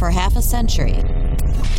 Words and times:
For 0.00 0.10
half 0.10 0.34
a 0.34 0.40
century, 0.40 0.94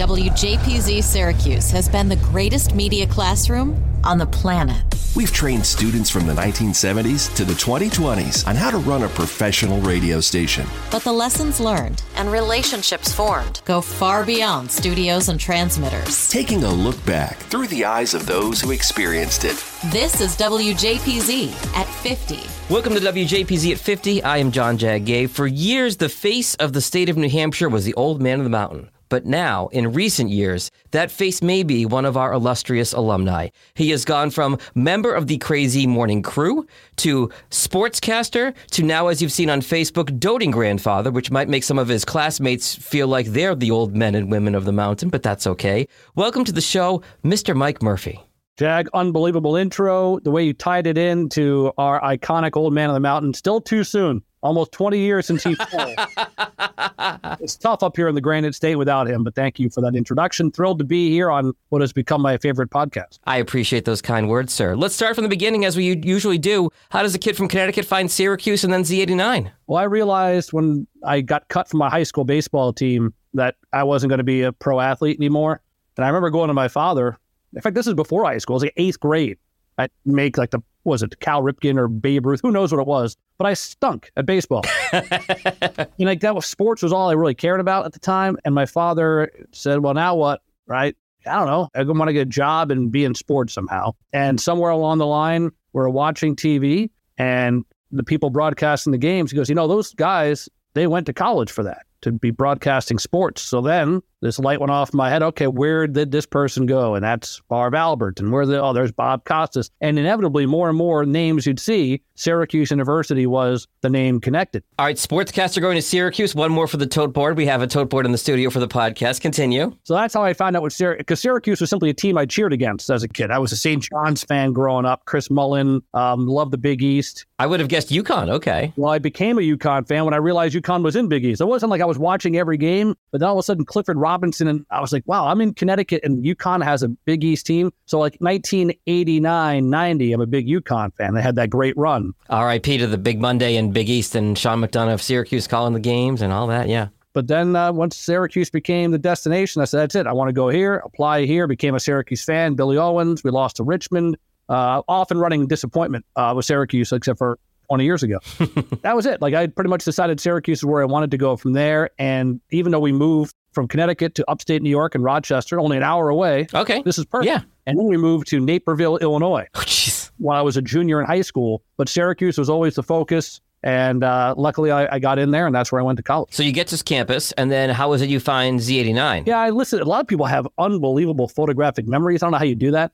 WJPZ 0.01 1.03
Syracuse 1.03 1.69
has 1.69 1.87
been 1.87 2.09
the 2.09 2.15
greatest 2.15 2.73
media 2.73 3.05
classroom 3.05 3.79
on 4.03 4.17
the 4.17 4.25
planet. 4.25 4.81
We've 5.15 5.31
trained 5.31 5.63
students 5.63 6.09
from 6.09 6.25
the 6.25 6.33
1970s 6.33 7.35
to 7.35 7.45
the 7.45 7.53
2020s 7.53 8.47
on 8.47 8.55
how 8.55 8.71
to 8.71 8.79
run 8.79 9.03
a 9.03 9.09
professional 9.09 9.79
radio 9.81 10.19
station. 10.19 10.65
But 10.89 11.03
the 11.03 11.11
lessons 11.11 11.59
learned 11.59 12.01
and 12.15 12.31
relationships 12.31 13.13
formed 13.13 13.61
go 13.63 13.79
far 13.79 14.25
beyond 14.25 14.71
studios 14.71 15.29
and 15.29 15.39
transmitters. 15.39 16.27
Taking 16.29 16.63
a 16.63 16.71
look 16.71 17.05
back 17.05 17.37
through 17.37 17.67
the 17.67 17.85
eyes 17.85 18.15
of 18.15 18.25
those 18.25 18.59
who 18.59 18.71
experienced 18.71 19.45
it. 19.45 19.63
This 19.91 20.19
is 20.19 20.35
WJPZ 20.35 21.75
at 21.75 21.85
50. 21.85 22.39
Welcome 22.73 22.95
to 22.95 23.01
WJPZ 23.01 23.73
at 23.73 23.77
50. 23.77 24.23
I 24.23 24.37
am 24.37 24.51
John 24.51 24.79
Jagay. 24.79 25.29
For 25.29 25.45
years, 25.45 25.97
the 25.97 26.09
face 26.09 26.55
of 26.55 26.73
the 26.73 26.81
state 26.81 27.09
of 27.09 27.17
New 27.17 27.29
Hampshire 27.29 27.69
was 27.69 27.85
the 27.85 27.93
old 27.93 28.19
man 28.19 28.39
of 28.39 28.45
the 28.45 28.49
mountain. 28.49 28.89
But 29.11 29.25
now, 29.25 29.67
in 29.73 29.91
recent 29.91 30.29
years, 30.29 30.71
that 30.91 31.11
face 31.11 31.41
may 31.41 31.63
be 31.63 31.85
one 31.85 32.05
of 32.05 32.15
our 32.15 32.31
illustrious 32.31 32.93
alumni. 32.93 33.49
He 33.73 33.89
has 33.89 34.05
gone 34.05 34.29
from 34.29 34.57
member 34.73 35.13
of 35.13 35.27
the 35.27 35.37
crazy 35.37 35.85
morning 35.85 36.21
crew 36.21 36.65
to 36.95 37.29
sportscaster 37.49 38.53
to 38.71 38.83
now, 38.83 39.07
as 39.07 39.21
you've 39.21 39.33
seen 39.33 39.49
on 39.49 39.59
Facebook, 39.59 40.17
doting 40.17 40.51
grandfather, 40.51 41.11
which 41.11 41.29
might 41.29 41.49
make 41.49 41.65
some 41.65 41.77
of 41.77 41.89
his 41.89 42.05
classmates 42.05 42.73
feel 42.73 43.07
like 43.09 43.25
they're 43.25 43.53
the 43.53 43.69
old 43.69 43.93
men 43.93 44.15
and 44.15 44.31
women 44.31 44.55
of 44.55 44.63
the 44.63 44.71
mountain, 44.71 45.09
but 45.09 45.23
that's 45.23 45.45
okay. 45.45 45.89
Welcome 46.15 46.45
to 46.45 46.53
the 46.53 46.61
show, 46.61 47.03
Mr. 47.21 47.53
Mike 47.53 47.83
Murphy. 47.83 48.30
Jag, 48.57 48.89
unbelievable 48.93 49.55
intro. 49.55 50.19
The 50.19 50.31
way 50.31 50.43
you 50.43 50.53
tied 50.53 50.85
it 50.85 50.97
in 50.97 51.29
to 51.29 51.71
our 51.77 52.01
iconic 52.01 52.55
old 52.55 52.73
man 52.73 52.89
of 52.89 52.93
the 52.93 52.99
mountain. 52.99 53.33
Still 53.33 53.61
too 53.61 53.83
soon. 53.83 54.21
Almost 54.43 54.71
20 54.71 54.97
years 54.97 55.27
since 55.27 55.43
he 55.43 55.53
full. 55.55 55.95
it's 57.39 57.55
tough 57.55 57.83
up 57.83 57.95
here 57.95 58.07
in 58.07 58.15
the 58.15 58.21
Granite 58.21 58.55
State 58.55 58.75
without 58.75 59.07
him, 59.07 59.23
but 59.23 59.35
thank 59.35 59.59
you 59.59 59.69
for 59.69 59.81
that 59.81 59.95
introduction. 59.95 60.51
Thrilled 60.51 60.79
to 60.79 60.85
be 60.85 61.11
here 61.11 61.29
on 61.29 61.53
what 61.69 61.81
has 61.81 61.93
become 61.93 62.21
my 62.21 62.37
favorite 62.37 62.71
podcast. 62.71 63.19
I 63.25 63.37
appreciate 63.37 63.85
those 63.85 64.01
kind 64.01 64.29
words, 64.29 64.51
sir. 64.51 64.75
Let's 64.75 64.95
start 64.95 65.13
from 65.13 65.23
the 65.23 65.29
beginning 65.29 65.63
as 65.63 65.77
we 65.77 65.95
usually 66.03 66.39
do. 66.39 66.69
How 66.89 67.03
does 67.03 67.13
a 67.13 67.19
kid 67.19 67.37
from 67.37 67.47
Connecticut 67.47 67.85
find 67.85 68.09
Syracuse 68.09 68.63
and 68.63 68.73
then 68.73 68.81
Z89? 68.81 69.51
Well, 69.67 69.77
I 69.77 69.83
realized 69.83 70.53
when 70.53 70.87
I 71.05 71.21
got 71.21 71.47
cut 71.47 71.69
from 71.69 71.77
my 71.77 71.89
high 71.89 72.03
school 72.03 72.25
baseball 72.25 72.73
team 72.73 73.13
that 73.35 73.55
I 73.71 73.83
wasn't 73.83 74.09
going 74.09 74.17
to 74.17 74.23
be 74.23 74.41
a 74.41 74.51
pro 74.51 74.79
athlete 74.79 75.19
anymore. 75.19 75.61
And 75.97 76.03
I 76.03 76.07
remember 76.07 76.31
going 76.31 76.47
to 76.47 76.53
my 76.53 76.67
father. 76.67 77.19
In 77.53 77.61
fact, 77.61 77.75
this 77.75 77.87
is 77.87 77.93
before 77.93 78.25
high 78.25 78.37
school. 78.37 78.55
It 78.55 78.57
was 78.57 78.63
like 78.63 78.73
eighth 78.77 78.99
grade. 78.99 79.37
I 79.77 79.89
make 80.05 80.37
like 80.37 80.51
the 80.51 80.61
was 80.83 81.03
it 81.03 81.19
Cal 81.19 81.43
Ripken 81.43 81.77
or 81.77 81.87
Babe 81.87 82.25
Ruth? 82.25 82.41
Who 82.41 82.51
knows 82.51 82.71
what 82.71 82.81
it 82.81 82.87
was? 82.87 83.15
But 83.37 83.47
I 83.47 83.53
stunk 83.53 84.11
at 84.17 84.25
baseball. 84.25 84.63
you 84.93 84.99
know, 85.01 85.85
like 85.99 86.21
that 86.21 86.33
was 86.33 86.45
sports 86.45 86.81
was 86.81 86.91
all 86.91 87.09
I 87.09 87.13
really 87.13 87.35
cared 87.35 87.59
about 87.59 87.85
at 87.85 87.93
the 87.93 87.99
time. 87.99 88.37
And 88.45 88.55
my 88.55 88.65
father 88.65 89.31
said, 89.51 89.79
"Well, 89.79 89.93
now 89.93 90.15
what? 90.15 90.41
Right? 90.65 90.95
I 91.25 91.33
don't 91.33 91.47
know. 91.47 91.69
I 91.75 91.83
want 91.83 92.09
to 92.09 92.13
get 92.13 92.21
a 92.21 92.25
job 92.25 92.71
and 92.71 92.91
be 92.91 93.05
in 93.05 93.13
sports 93.15 93.53
somehow." 93.53 93.93
And 94.13 94.39
somewhere 94.39 94.71
along 94.71 94.97
the 94.97 95.05
line, 95.05 95.51
we're 95.73 95.89
watching 95.89 96.35
TV, 96.35 96.89
and 97.17 97.63
the 97.91 98.03
people 98.03 98.29
broadcasting 98.29 98.91
the 98.91 98.97
games. 98.97 99.31
He 99.31 99.37
goes, 99.37 99.49
"You 99.49 99.55
know, 99.55 99.67
those 99.67 99.93
guys, 99.93 100.49
they 100.73 100.87
went 100.87 101.05
to 101.07 101.13
college 101.13 101.51
for 101.51 101.63
that." 101.63 101.85
To 102.01 102.11
be 102.11 102.31
broadcasting 102.31 102.97
sports. 102.97 103.41
So 103.41 103.61
then 103.61 104.01
this 104.21 104.37
light 104.37 104.59
went 104.59 104.71
off 104.71 104.93
in 104.93 104.97
my 104.97 105.09
head. 105.09 105.23
Okay, 105.23 105.47
where 105.47 105.87
did 105.87 106.11
this 106.11 106.25
person 106.25 106.67
go? 106.67 106.95
And 106.95 107.03
that's 107.03 107.41
Marv 107.49 107.73
Albert. 107.73 108.19
And 108.19 108.31
where 108.31 108.45
the 108.45 108.61
oh, 108.61 108.71
there's 108.71 108.91
Bob 108.91 109.25
Costas. 109.25 109.71
And 109.81 109.97
inevitably, 109.97 110.45
more 110.45 110.69
and 110.69 110.77
more 110.77 111.05
names 111.05 111.45
you'd 111.45 111.59
see, 111.59 112.01
Syracuse 112.15 112.69
University 112.69 113.25
was 113.25 113.67
the 113.81 113.89
name 113.89 114.21
connected. 114.21 114.63
All 114.77 114.85
right, 114.85 114.95
sportscaster 114.95 115.59
going 115.59 115.75
to 115.75 115.81
Syracuse. 115.81 116.35
One 116.35 116.51
more 116.51 116.67
for 116.67 116.77
the 116.77 116.85
tote 116.85 117.13
board. 117.13 117.35
We 117.35 117.47
have 117.47 117.63
a 117.63 117.67
tote 117.67 117.89
board 117.89 118.05
in 118.05 118.11
the 118.11 118.17
studio 118.17 118.51
for 118.51 118.59
the 118.59 118.67
podcast. 118.67 119.21
Continue. 119.21 119.75
So 119.83 119.95
that's 119.95 120.13
how 120.13 120.23
I 120.23 120.33
found 120.33 120.55
out 120.55 120.61
what 120.61 120.71
Syracuse, 120.71 120.99
because 120.99 121.19
Syracuse 121.19 121.59
was 121.59 121.71
simply 121.71 121.89
a 121.89 121.93
team 121.93 122.17
I 122.17 122.27
cheered 122.27 122.53
against 122.53 122.91
as 122.91 123.01
a 123.01 123.07
kid. 123.07 123.31
I 123.31 123.39
was 123.39 123.51
a 123.51 123.57
St. 123.57 123.81
John's 123.81 124.23
fan 124.23 124.53
growing 124.53 124.85
up. 124.85 125.05
Chris 125.05 125.31
Mullin, 125.31 125.81
um, 125.95 126.27
loved 126.27 126.51
the 126.51 126.59
Big 126.59 126.83
East. 126.83 127.25
I 127.39 127.47
would 127.47 127.59
have 127.59 127.69
guessed 127.69 127.89
UConn. 127.89 128.29
Okay. 128.29 128.71
Well, 128.75 128.91
I 128.91 128.99
became 128.99 129.39
a 129.39 129.41
UConn 129.41 129.87
fan 129.87 130.05
when 130.05 130.13
I 130.13 130.17
realized 130.17 130.55
UConn 130.55 130.83
was 130.83 130.95
in 130.95 131.07
Big 131.07 131.25
East. 131.25 131.41
It 131.41 131.45
wasn't 131.45 131.71
like 131.71 131.81
I 131.81 131.85
was 131.85 131.90
watching 131.97 132.37
every 132.37 132.57
game, 132.57 132.95
but 133.11 133.19
then 133.19 133.29
all 133.29 133.35
of 133.35 133.39
a 133.39 133.43
sudden 133.43 133.65
Clifford 133.65 133.97
Robinson 133.97 134.47
and 134.47 134.65
I 134.69 134.81
was 134.81 134.91
like, 134.91 135.03
wow, 135.05 135.27
I'm 135.27 135.41
in 135.41 135.53
Connecticut 135.53 136.01
and 136.03 136.23
UConn 136.23 136.63
has 136.63 136.83
a 136.83 136.89
Big 136.89 137.23
East 137.23 137.45
team. 137.45 137.71
So 137.85 137.99
like 137.99 138.15
1989, 138.19 139.69
90, 139.69 140.13
I'm 140.13 140.21
a 140.21 140.25
big 140.25 140.47
UConn 140.47 140.93
fan. 140.95 141.13
They 141.13 141.21
had 141.21 141.35
that 141.35 141.49
great 141.49 141.75
run. 141.77 142.13
R.I.P. 142.29 142.77
to 142.77 142.87
the 142.87 142.97
Big 142.97 143.19
Monday 143.19 143.55
and 143.55 143.73
Big 143.73 143.89
East 143.89 144.15
and 144.15 144.37
Sean 144.37 144.61
McDonough 144.61 144.93
of 144.93 145.01
Syracuse 145.01 145.47
calling 145.47 145.73
the 145.73 145.79
games 145.79 146.21
and 146.21 146.31
all 146.31 146.47
that. 146.47 146.67
Yeah. 146.67 146.87
But 147.13 147.27
then 147.27 147.55
uh, 147.55 147.73
once 147.73 147.97
Syracuse 147.97 148.49
became 148.49 148.91
the 148.91 148.97
destination, 148.97 149.61
I 149.61 149.65
said, 149.65 149.81
that's 149.81 149.95
it. 149.95 150.07
I 150.07 150.13
want 150.13 150.29
to 150.29 150.33
go 150.33 150.49
here, 150.49 150.75
apply 150.85 151.25
here, 151.25 151.45
became 151.45 151.75
a 151.75 151.79
Syracuse 151.79 152.23
fan. 152.23 152.55
Billy 152.55 152.77
Owens, 152.77 153.23
we 153.23 153.31
lost 153.31 153.57
to 153.57 153.63
Richmond. 153.63 154.17
Uh, 154.49 154.81
off 154.89 155.11
and 155.11 155.21
running 155.21 155.47
disappointment 155.47 156.05
uh, 156.17 156.33
with 156.35 156.45
Syracuse, 156.45 156.91
except 156.91 157.17
for 157.17 157.39
20 157.71 157.85
years 157.85 158.03
ago. 158.03 158.19
that 158.81 158.97
was 158.97 159.05
it. 159.05 159.21
Like 159.21 159.33
I 159.33 159.47
pretty 159.47 159.69
much 159.69 159.85
decided 159.85 160.19
Syracuse 160.19 160.57
is 160.57 160.65
where 160.65 160.81
I 160.81 160.85
wanted 160.85 161.09
to 161.11 161.17
go 161.17 161.37
from 161.37 161.53
there. 161.53 161.89
And 161.97 162.41
even 162.51 162.73
though 162.73 162.81
we 162.81 162.91
moved 162.91 163.33
from 163.53 163.69
Connecticut 163.69 164.13
to 164.15 164.29
upstate 164.29 164.61
New 164.61 164.69
York 164.69 164.93
and 164.93 165.05
Rochester, 165.05 165.57
only 165.57 165.77
an 165.77 165.83
hour 165.83 166.09
away. 166.09 166.47
Okay. 166.53 166.81
This 166.83 166.97
is 166.97 167.05
perfect. 167.05 167.27
Yeah. 167.27 167.43
And 167.65 167.79
then 167.79 167.85
we 167.85 167.95
moved 167.95 168.27
to 168.27 168.41
Naperville, 168.41 168.97
Illinois. 168.97 169.47
Oh, 169.55 169.59
jeez. 169.59 170.11
While 170.17 170.37
I 170.37 170.41
was 170.41 170.57
a 170.57 170.61
junior 170.61 170.99
in 170.99 171.07
high 171.07 171.21
school, 171.21 171.63
but 171.77 171.87
Syracuse 171.87 172.37
was 172.37 172.49
always 172.49 172.75
the 172.75 172.83
focus. 172.83 173.39
And 173.63 174.03
uh, 174.03 174.33
luckily, 174.37 174.71
I, 174.71 174.95
I, 174.95 174.99
got 174.99 175.19
in 175.19 175.29
there, 175.29 175.45
and 175.45 175.53
that's 175.53 175.71
where 175.71 175.79
I 175.79 175.83
went 175.83 175.97
to 175.97 176.03
college. 176.03 176.33
So 176.33 176.41
you 176.41 176.51
get 176.51 176.67
to 176.67 176.83
campus, 176.83 177.31
and 177.33 177.51
then 177.51 177.69
how 177.69 177.91
was 177.91 178.01
it 178.01 178.09
you 178.09 178.19
find 178.19 178.59
Z89? 178.59 179.27
Yeah, 179.27 179.39
I 179.39 179.51
listened. 179.51 179.83
A 179.83 179.85
lot 179.85 180.01
of 180.01 180.07
people 180.07 180.25
have 180.25 180.47
unbelievable 180.57 181.27
photographic 181.27 181.87
memories. 181.87 182.23
I 182.23 182.25
don't 182.25 182.31
know 182.31 182.39
how 182.39 182.45
you 182.45 182.55
do 182.55 182.71
that. 182.71 182.91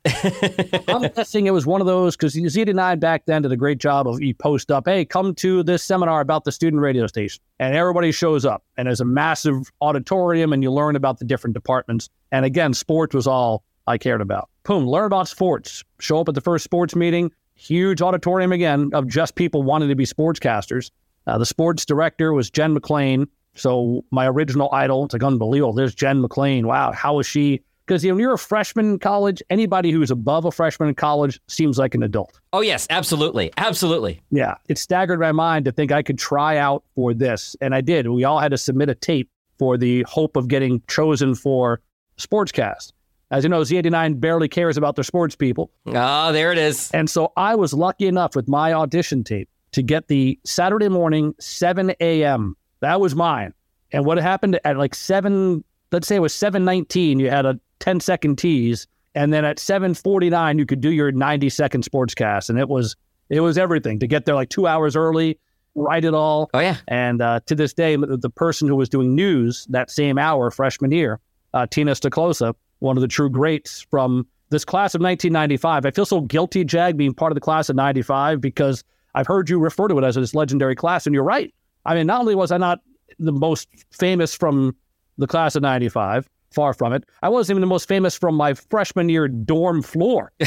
I'm 0.90 1.10
guessing 1.14 1.48
it 1.48 1.52
was 1.52 1.66
one 1.66 1.80
of 1.80 1.88
those 1.88 2.18
because 2.18 2.36
Z89 2.36 3.00
back 3.00 3.26
then 3.28 3.44
did 3.44 3.52
a 3.54 3.58
great 3.58 3.78
job 3.78 4.08
of 4.08 4.22
you 4.22 4.34
post 4.34 4.70
up, 4.70 4.88
hey, 4.88 5.06
come 5.06 5.34
to 5.36 5.64
this 5.64 5.84
seminar 5.84 6.20
about 6.20 6.44
the 6.44 6.52
student 6.52 6.82
radio 6.82 7.08
station, 7.08 7.42
and 7.60 7.74
everybody 7.74 8.12
shows 8.12 8.46
up, 8.46 8.64
and 8.76 8.88
there's 8.88 9.02
a 9.02 9.06
massive 9.06 9.72
auditorium, 9.80 10.52
and 10.52 10.64
you 10.64 10.72
learn 10.72 10.98
about 10.98 11.20
the 11.20 11.26
different 11.26 11.54
departments. 11.54 12.10
And 12.34 12.44
again, 12.44 12.74
sports 12.74 13.16
was 13.16 13.26
all 13.26 13.64
I 13.88 13.98
cared 13.98 14.20
about. 14.20 14.50
Boom, 14.64 14.86
learn 14.86 15.06
about 15.06 15.30
sports. 15.30 15.86
Show 16.00 16.20
up 16.20 16.28
at 16.28 16.36
the 16.36 16.42
first 16.42 16.66
sports 16.66 16.94
meeting 16.94 17.32
huge 17.58 18.02
auditorium 18.02 18.52
again 18.52 18.92
of 18.94 19.08
just 19.08 19.36
people 19.36 19.64
wanting 19.64 19.90
to 19.90 19.96
be 19.96 20.06
sportscasters. 20.06 20.92
Uh, 21.26 21.38
the 21.38 21.46
sports 21.46 21.86
director 21.86 22.32
was 22.32 22.50
Jen 22.50 22.74
McLean. 22.74 23.28
So 23.56 24.06
my 24.12 24.28
original 24.28 24.70
idol, 24.72 25.06
it's 25.06 25.14
like 25.14 25.24
unbelievable. 25.24 25.74
There's 25.74 25.96
Jen 25.96 26.22
McLean. 26.22 26.68
Wow, 26.68 26.92
how 26.92 27.20
is 27.20 27.26
she? 27.26 27.62
Because 27.86 28.04
you 28.04 28.12
know, 28.12 28.16
when 28.16 28.22
you're 28.22 28.34
a 28.34 28.38
freshman 28.38 28.86
in 28.86 29.00
college, 29.00 29.42
anybody 29.50 29.92
who's 29.92 30.12
above 30.12 30.46
a 30.46 30.52
freshman 30.52 30.90
in 30.90 30.96
college 30.96 31.40
seems 31.48 31.78
like 31.78 31.96
an 31.96 32.04
adult. 32.04 32.40
Oh 32.54 32.62
yes, 32.62 32.86
absolutely, 32.90 33.52
absolutely. 33.58 34.22
Yeah, 34.30 34.56
it 34.68 34.78
staggered 34.78 35.20
my 35.20 35.32
mind 35.32 35.66
to 35.66 35.72
think 35.72 35.92
I 35.92 36.04
could 36.04 36.20
try 36.20 36.58
out 36.58 36.84
for 36.96 37.14
this, 37.14 37.56
and 37.60 37.74
I 37.74 37.82
did. 37.82 38.08
We 38.08 38.24
all 38.24 38.40
had 38.40 38.52
to 38.52 38.58
submit 38.58 38.90
a 38.90 38.96
tape 38.96 39.30
for 39.58 39.78
the 39.78 40.04
hope 40.04 40.36
of 40.36 40.48
getting 40.48 40.82
chosen 40.88 41.34
for 41.34 41.82
sportscast. 42.20 42.92
As 43.30 43.44
you 43.44 43.50
know, 43.50 43.62
Z89 43.62 44.20
barely 44.20 44.48
cares 44.48 44.78
about 44.78 44.96
their 44.96 45.04
sports 45.04 45.36
people. 45.36 45.70
Ah, 45.88 46.30
oh, 46.30 46.32
there 46.32 46.52
it 46.52 46.58
is. 46.58 46.90
And 46.92 47.10
so 47.10 47.34
I 47.36 47.56
was 47.56 47.74
lucky 47.74 48.08
enough 48.08 48.36
with 48.36 48.48
my 48.48 48.74
audition 48.74 49.24
tape 49.24 49.50
to 49.74 49.82
get 49.82 50.08
the 50.08 50.40
Saturday 50.46 50.88
morning, 50.88 51.36
7 51.40 51.94
a.m. 52.00 52.56
That 52.80 53.02
was 53.02 53.16
mine. 53.16 53.54
And 53.92 54.06
what 54.06 54.18
happened 54.18 54.60
at 54.64 54.78
like 54.78 54.96
7, 54.96 55.64
let's 55.92 56.08
say 56.08 56.16
it 56.16 56.20
was 56.20 56.34
719, 56.34 57.20
you 57.20 57.30
had 57.30 57.46
a 57.46 57.60
10 57.80 58.00
second 58.00 58.38
tease. 58.38 58.88
And 59.14 59.34
then 59.34 59.46
at 59.46 59.60
749, 59.60 60.60
you 60.60 60.66
could 60.66 60.80
do 60.80 60.92
your 60.92 61.12
90 61.12 61.50
second 61.50 61.84
sportscast. 61.84 62.50
And 62.50 62.60
it 62.60 62.70
was, 62.70 62.96
it 63.30 63.42
was 63.42 63.58
everything 63.58 64.00
to 64.00 64.08
get 64.08 64.26
there 64.26 64.36
like 64.36 64.50
two 64.50 64.68
hours 64.68 64.96
early, 64.96 65.38
write 65.76 66.06
it 66.06 66.14
all. 66.14 66.50
Oh, 66.54 66.60
yeah. 66.60 66.78
And 66.88 67.22
uh, 67.22 67.42
to 67.48 67.56
this 67.56 67.74
day, 67.74 67.96
the 67.98 68.30
person 68.30 68.68
who 68.68 68.76
was 68.76 68.88
doing 68.90 69.16
news 69.16 69.66
that 69.70 69.90
same 69.90 70.18
hour, 70.18 70.50
freshman 70.52 70.92
year, 70.92 71.20
uh, 71.54 71.66
Tina 71.66 71.92
Stoklosa, 71.92 72.54
one 72.80 72.98
of 72.98 73.02
the 73.02 73.08
true 73.08 73.30
greats 73.30 73.86
from 73.90 74.28
this 74.50 74.64
class 74.64 74.96
of 74.96 75.02
1995. 75.02 75.86
I 75.86 75.92
feel 75.92 76.06
so 76.06 76.22
guilty, 76.22 76.64
Jag, 76.64 76.98
being 76.98 77.14
part 77.14 77.32
of 77.32 77.36
the 77.36 77.42
class 77.42 77.70
of 77.70 77.76
95 77.76 78.40
because 78.42 78.84
I've 79.16 79.28
heard 79.28 79.50
you 79.50 79.60
refer 79.60 79.88
to 79.88 79.98
it 79.98 80.04
as 80.04 80.16
this 80.16 80.36
legendary 80.36 80.76
class, 80.76 81.06
and 81.06 81.14
you're 81.14 81.24
right. 81.24 81.54
I 81.86 81.96
mean, 81.96 82.08
not 82.08 82.22
only 82.22 82.36
was 82.36 82.52
I 82.52 82.58
not 82.58 82.80
the 83.20 83.32
most 83.32 83.68
famous 83.92 84.36
from 84.36 84.76
the 85.18 85.28
class 85.28 85.56
of 85.56 85.64
95, 85.64 86.30
far 86.52 86.74
from 86.74 86.94
it, 86.94 87.04
I 87.24 87.30
wasn't 87.30 87.56
even 87.56 87.62
the 87.62 87.68
most 87.68 87.88
famous 87.88 88.16
from 88.18 88.36
my 88.36 88.54
freshman 88.54 89.10
year 89.10 89.28
dorm 89.28 89.82
floor. 89.82 90.32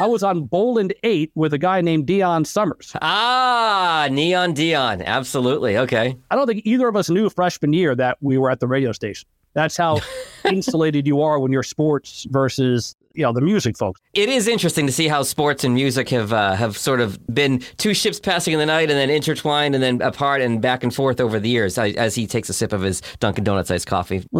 I 0.00 0.06
was 0.06 0.22
on 0.22 0.44
Boland 0.44 0.94
8 1.02 1.30
with 1.34 1.52
a 1.52 1.58
guy 1.58 1.82
named 1.82 2.06
Dion 2.06 2.44
Summers. 2.44 2.96
Ah, 3.02 4.08
Neon 4.10 4.54
Dion. 4.54 5.02
Absolutely. 5.02 5.76
Okay. 5.76 6.16
I 6.30 6.34
don't 6.34 6.46
think 6.46 6.62
either 6.64 6.88
of 6.88 6.96
us 6.96 7.10
knew 7.10 7.28
freshman 7.28 7.72
year 7.74 7.94
that 7.94 8.16
we 8.20 8.38
were 8.38 8.50
at 8.50 8.60
the 8.60 8.66
radio 8.66 8.92
station. 8.92 9.28
That's 9.54 9.76
how 9.76 10.00
insulated 10.44 11.06
you 11.06 11.20
are 11.22 11.38
when 11.38 11.52
you're 11.52 11.62
sports 11.62 12.26
versus 12.30 12.94
you 13.14 13.22
know 13.22 13.32
the 13.32 13.40
music 13.40 13.76
folks. 13.76 14.00
It 14.14 14.28
is 14.28 14.48
interesting 14.48 14.86
to 14.86 14.92
see 14.92 15.08
how 15.08 15.22
sports 15.22 15.64
and 15.64 15.74
music 15.74 16.08
have 16.10 16.32
uh, 16.32 16.54
have 16.54 16.76
sort 16.78 17.00
of 17.00 17.18
been 17.34 17.60
two 17.76 17.94
ships 17.94 18.18
passing 18.20 18.52
in 18.54 18.58
the 18.58 18.66
night 18.66 18.90
and 18.90 18.98
then 18.98 19.10
intertwined 19.10 19.74
and 19.74 19.82
then 19.82 20.00
apart 20.02 20.40
and 20.40 20.62
back 20.62 20.82
and 20.82 20.94
forth 20.94 21.20
over 21.20 21.38
the 21.38 21.48
years 21.48 21.78
as 21.78 22.14
he 22.14 22.26
takes 22.26 22.48
a 22.48 22.52
sip 22.52 22.72
of 22.72 22.80
his 22.82 23.02
Dunkin' 23.20 23.44
Donuts 23.44 23.70
iced 23.70 23.86
coffee. 23.86 24.24